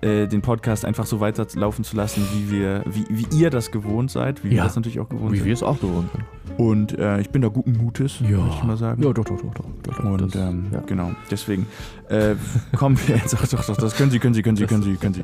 äh, 0.00 0.26
den 0.26 0.42
Podcast 0.42 0.84
einfach 0.84 1.06
so 1.06 1.20
weiterlaufen 1.20 1.84
zu 1.84 1.96
lassen, 1.96 2.26
wie 2.34 2.50
wir, 2.50 2.82
wie, 2.86 3.04
wie 3.08 3.26
ihr 3.36 3.50
das 3.50 3.70
gewohnt 3.70 4.10
seid, 4.10 4.44
wie 4.44 4.50
wir 4.50 4.58
Ja. 4.58 4.64
das 4.64 4.76
natürlich 4.76 5.00
auch 5.00 5.08
gewohnt 5.08 5.32
Wie 5.32 5.36
sind. 5.38 5.46
wir 5.46 5.54
es 5.54 5.62
auch 5.62 5.80
gewohnt 5.80 6.10
sind. 6.12 6.24
Und 6.58 6.98
äh, 6.98 7.20
ich 7.20 7.30
bin 7.30 7.42
da 7.42 7.48
guten 7.48 7.72
Mutes, 7.72 8.20
würde 8.20 8.48
ich 8.50 8.62
mal 8.62 8.76
sagen. 8.76 9.02
Ja, 9.02 9.12
doch, 9.12 9.24
doch, 9.24 9.40
doch. 9.40 9.54
doch, 9.54 9.64
doch, 9.82 9.96
doch. 9.96 10.04
Und 10.04 10.20
Das- 10.20 10.34
ähm, 10.36 10.66
ja. 10.72 10.80
genau, 10.86 11.12
deswegen 11.30 11.66
äh, 12.08 12.34
kommen 12.76 12.98
wir 13.06 13.16
jetzt, 13.16 13.32
doch, 13.32 13.46
doch, 13.48 13.64
doch, 13.64 13.76
das 13.76 13.96
können 13.96 14.10
Sie, 14.10 14.18
können 14.18 14.34
Sie, 14.34 14.42
können 14.42 14.56
Sie, 14.56 14.66
können 14.66 14.82
Sie, 14.82 14.94
können 14.96 15.14
Sie. 15.14 15.22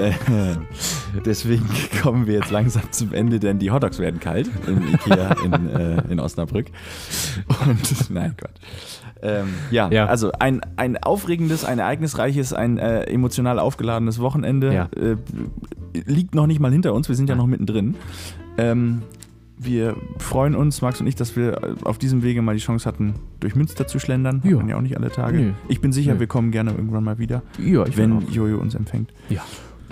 Äh, 0.00 0.12
deswegen 1.26 1.66
kommen 2.02 2.26
wir 2.26 2.34
jetzt 2.34 2.50
langsam 2.50 2.82
zum 2.90 3.12
Ende, 3.12 3.38
denn 3.40 3.58
die 3.58 3.70
Hotdogs 3.70 3.98
werden 3.98 4.20
kalt 4.20 4.50
im 4.66 4.82
Ikea 4.94 5.36
in, 5.44 5.68
äh, 5.70 6.02
in 6.10 6.20
Osnabrück. 6.20 6.66
Und, 7.66 8.10
nein, 8.10 8.34
Gott. 8.40 8.52
Ähm, 9.22 9.48
ja, 9.70 9.88
Ja. 9.90 10.06
also 10.06 10.32
ein, 10.38 10.60
ein 10.76 10.96
aufregendes, 10.96 11.64
ein 11.64 11.78
ereignisreiches, 11.78 12.52
ein 12.52 12.78
äh, 12.78 13.04
emotional 13.04 13.58
aufgeladenes 13.58 14.18
Wochenende 14.18 14.72
Ja. 14.74 14.88
äh, 15.00 15.16
liegt 16.06 16.34
noch 16.34 16.46
nicht 16.46 16.58
mal 16.60 16.72
hinter 16.72 16.92
uns, 16.94 17.08
wir 17.08 17.14
sind 17.16 17.28
ja 17.28 17.34
noch 17.36 17.46
mittendrin. 17.46 17.94
Ähm, 18.58 19.02
wir 19.58 19.94
freuen 20.18 20.56
uns, 20.56 20.82
Max 20.82 21.00
und 21.00 21.06
ich, 21.06 21.14
dass 21.14 21.36
wir 21.36 21.52
äh, 21.62 21.74
auf 21.84 21.98
diesem 21.98 22.24
Wege 22.24 22.42
mal 22.42 22.54
die 22.56 22.60
Chance 22.60 22.84
hatten, 22.88 23.14
durch 23.38 23.54
Münster 23.54 23.86
zu 23.86 24.00
schlendern. 24.00 24.38
Hat 24.42 24.50
Ja. 24.50 24.56
man 24.56 24.68
ja 24.68 24.76
auch 24.76 24.80
nicht 24.80 24.96
alle 24.96 25.10
Tage. 25.10 25.38
Nee. 25.38 25.52
Ich 25.68 25.80
bin 25.80 25.92
sicher, 25.92 26.14
Nee. 26.14 26.20
wir 26.20 26.26
kommen 26.26 26.50
gerne 26.50 26.72
irgendwann 26.72 27.04
mal 27.04 27.18
wieder, 27.18 27.42
Ja, 27.64 27.84
wenn. 27.96 28.26
Jojo 28.32 28.58
uns 28.58 28.74
empfängt. 28.74 29.12
Ja. 29.28 29.42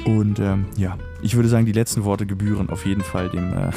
Und 0.05 0.39
ähm, 0.39 0.66
ja, 0.77 0.97
ich 1.22 1.36
würde 1.36 1.48
sagen, 1.48 1.66
die 1.66 1.72
letzten 1.72 2.05
Worte 2.05 2.24
gebühren 2.27 2.70
auf 2.70 2.86
jeden 2.86 3.02
Fall 3.02 3.28
dem. 3.28 3.52
Äh 3.52 3.70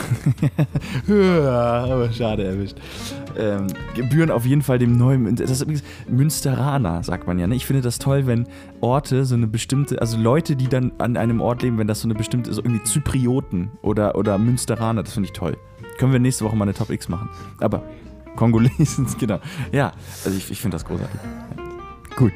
aber 1.52 2.12
schade 2.12 2.44
erwischt. 2.44 2.78
Ähm, 3.38 3.68
gebühren 3.96 4.32
auf 4.32 4.46
jeden 4.46 4.62
Fall 4.62 4.80
dem 4.80 4.98
neuen. 4.98 5.36
Das 5.36 5.52
ist 5.52 5.62
übrigens 5.62 5.84
Münsteraner, 6.08 7.04
sagt 7.04 7.28
man 7.28 7.40
ja. 7.40 7.48
Ne? 7.48 7.56
Ich 7.56 7.66
finde 7.66 7.82
das 7.82 8.00
toll, 8.00 8.26
wenn 8.26 8.48
Orte 8.80 9.26
so 9.26 9.36
eine 9.36 9.48
bestimmte, 9.48 10.00
also 10.00 10.18
Leute, 10.18 10.56
die 10.56 10.68
dann 10.68 10.94
an 10.98 11.18
einem 11.18 11.42
Ort 11.42 11.62
leben, 11.62 11.78
wenn 11.78 11.88
das 11.88 12.02
so 12.02 12.08
eine 12.08 12.16
bestimmte, 12.16 12.54
so 12.54 12.62
irgendwie 12.62 12.84
Zyprioten 12.84 13.72
oder, 13.82 14.16
oder 14.16 14.38
Münsteraner, 14.38 15.04
das 15.04 15.14
finde 15.14 15.28
ich 15.28 15.34
toll. 15.34 15.58
Können 15.98 16.14
wir 16.14 16.20
nächste 16.20 16.46
Woche 16.46 16.56
mal 16.56 16.64
eine 16.66 16.74
Top 16.74 16.90
X 16.90 17.10
machen. 17.10 17.30
Aber 17.60 17.84
Kongolesen, 18.36 19.08
genau. 19.20 19.40
Ja, 19.72 19.92
also 20.24 20.38
ich, 20.38 20.50
ich 20.52 20.62
finde 20.62 20.76
das 20.76 20.86
großartig. 20.86 21.20
Gut. 22.16 22.34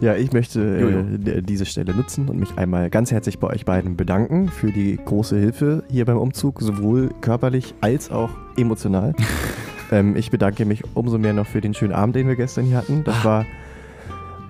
Ja, 0.00 0.14
ich 0.14 0.32
möchte 0.32 1.18
äh, 1.26 1.42
diese 1.42 1.66
Stelle 1.66 1.94
nutzen 1.94 2.28
und 2.28 2.38
mich 2.38 2.56
einmal 2.56 2.88
ganz 2.88 3.10
herzlich 3.10 3.40
bei 3.40 3.48
euch 3.48 3.64
beiden 3.64 3.96
bedanken 3.96 4.48
für 4.48 4.70
die 4.70 4.96
große 4.96 5.36
Hilfe 5.36 5.82
hier 5.90 6.04
beim 6.04 6.18
Umzug, 6.18 6.60
sowohl 6.60 7.10
körperlich 7.20 7.74
als 7.80 8.10
auch 8.10 8.30
emotional. 8.56 9.14
ähm, 9.90 10.14
ich 10.14 10.30
bedanke 10.30 10.64
mich 10.66 10.84
umso 10.94 11.18
mehr 11.18 11.32
noch 11.32 11.46
für 11.46 11.60
den 11.60 11.74
schönen 11.74 11.92
Abend, 11.92 12.14
den 12.14 12.28
wir 12.28 12.36
gestern 12.36 12.64
hier 12.64 12.76
hatten. 12.76 13.02
Das 13.02 13.24
war, 13.24 13.44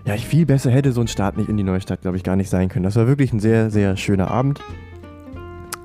ja, 0.05 0.15
ich 0.15 0.27
viel 0.27 0.45
besser 0.45 0.71
hätte 0.71 0.93
so 0.93 1.01
ein 1.01 1.09
Start 1.09 1.39
nicht 1.39 1.49
in 1.49 1.57
die 1.57 1.63
neue 1.63 1.81
Stadt, 1.81 2.03
glaube 2.03 2.19
ich, 2.19 2.25
gar 2.25 2.37
nicht 2.37 2.51
sein 2.51 2.69
können. 2.69 2.85
Das 2.85 2.97
war 2.97 3.07
wirklich 3.07 3.33
ein 3.33 3.41
sehr, 3.41 3.71
sehr 3.71 3.97
schöner 3.97 4.31
Abend. 4.31 4.61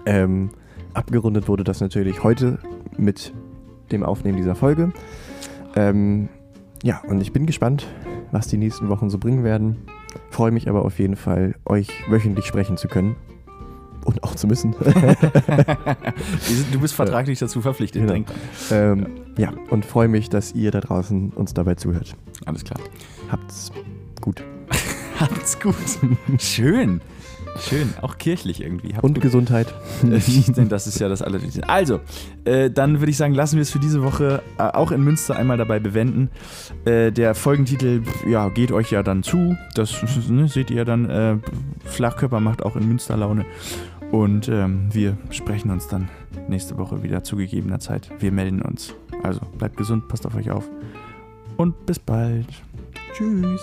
Ähm, 0.06 0.50
abgerundet 0.94 1.48
wurde 1.48 1.64
das 1.64 1.80
natürlich 1.80 2.22
heute 2.22 2.60
mit 2.98 3.34
dem 3.94 4.04
Aufnehmen 4.04 4.38
dieser 4.38 4.56
Folge. 4.56 4.92
Ähm, 5.78 6.28
ja, 6.84 7.02
und 7.08 7.22
ich 7.22 7.32
bin 7.32 7.46
gespannt, 7.46 7.88
was 8.34 8.48
die 8.48 8.58
nächsten 8.58 8.90
Wochen 8.90 9.10
so 9.10 9.18
bringen 9.20 9.44
werden. 9.44 9.78
Freue 10.32 10.52
mich 10.52 10.68
aber 10.68 10.84
auf 10.84 11.00
jeden 11.00 11.16
Fall, 11.16 11.56
euch 11.66 11.88
wöchentlich 12.10 12.46
sprechen 12.46 12.76
zu 12.78 12.88
können. 12.88 13.16
Und 14.06 14.22
auch 14.24 14.36
zu 14.36 14.48
müssen. 14.48 14.76
Du 16.74 16.80
bist 16.82 16.94
vertraglich 16.94 17.40
dazu 17.40 17.62
verpflichtet. 17.62 18.06
Genau. 18.06 18.26
Ähm, 18.70 19.08
ja, 19.38 19.54
und 19.70 19.86
freue 19.86 20.10
mich, 20.10 20.30
dass 20.30 20.54
ihr 20.54 20.72
da 20.72 20.82
draußen 20.82 21.30
uns 21.30 21.54
dabei 21.54 21.76
zuhört. 21.76 22.14
Alles 22.46 22.66
klar. 22.66 22.80
Habt's 23.30 23.72
gut. 24.20 24.44
Habt's 25.20 25.58
gut. 25.58 25.76
Schön. 26.38 27.00
Schön. 27.60 27.94
Auch 28.02 28.18
kirchlich 28.18 28.62
irgendwie. 28.62 28.90
Habt's 28.90 29.04
Und 29.04 29.14
gut. 29.16 29.24
Gesundheit. 29.24 29.74
Das 30.74 30.88
ist 30.88 31.00
ja 31.00 31.10
das 31.10 31.22
Allerwichtigste. 31.22 31.68
Also, 31.70 32.00
äh, 32.46 32.70
dann 32.70 33.00
würde 33.00 33.12
ich 33.12 33.18
sagen, 33.18 33.34
lassen 33.34 33.56
wir 33.56 33.62
es 33.62 33.72
für 33.72 33.80
diese 33.80 34.04
Woche 34.04 34.42
äh, 34.58 34.64
auch 34.64 34.92
in 34.92 35.04
Münster 35.04 35.36
einmal 35.36 35.58
dabei 35.58 35.80
bewenden. 35.80 36.30
Äh, 36.86 37.12
der 37.12 37.36
Folgentitel, 37.36 38.02
ja, 38.28 38.50
geht 38.50 38.72
euch 38.72 38.92
ja 38.92 39.04
dann 39.04 39.24
zu. 39.24 39.56
Das 39.76 39.94
ne, 40.30 40.48
seht 40.48 40.72
ihr 40.72 40.78
ja 40.78 40.86
dann. 40.86 41.42
Flachkörper 41.86 42.40
macht 42.40 42.64
auch 42.64 42.76
in 42.76 42.88
Münster 42.88 43.18
Laune. 43.18 43.46
Und 44.12 44.48
ähm, 44.48 44.90
wir 44.92 45.18
sprechen 45.32 45.72
uns 45.72 45.88
dann 45.88 46.10
nächste 46.48 46.78
Woche 46.78 47.04
wieder 47.04 47.24
zu 47.24 47.36
gegebener 47.36 47.80
Zeit. 47.80 48.10
Wir 48.20 48.32
melden 48.32 48.62
uns. 48.62 48.94
Also, 49.24 49.42
bleibt 49.58 49.78
gesund, 49.78 50.08
passt 50.08 50.26
auf 50.26 50.36
euch 50.36 50.52
auf. 50.52 50.70
Und 51.58 51.86
bis 51.86 52.00
bald. 52.00 52.48
Tschüss. 53.14 53.62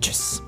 Tschüss. 0.00 0.42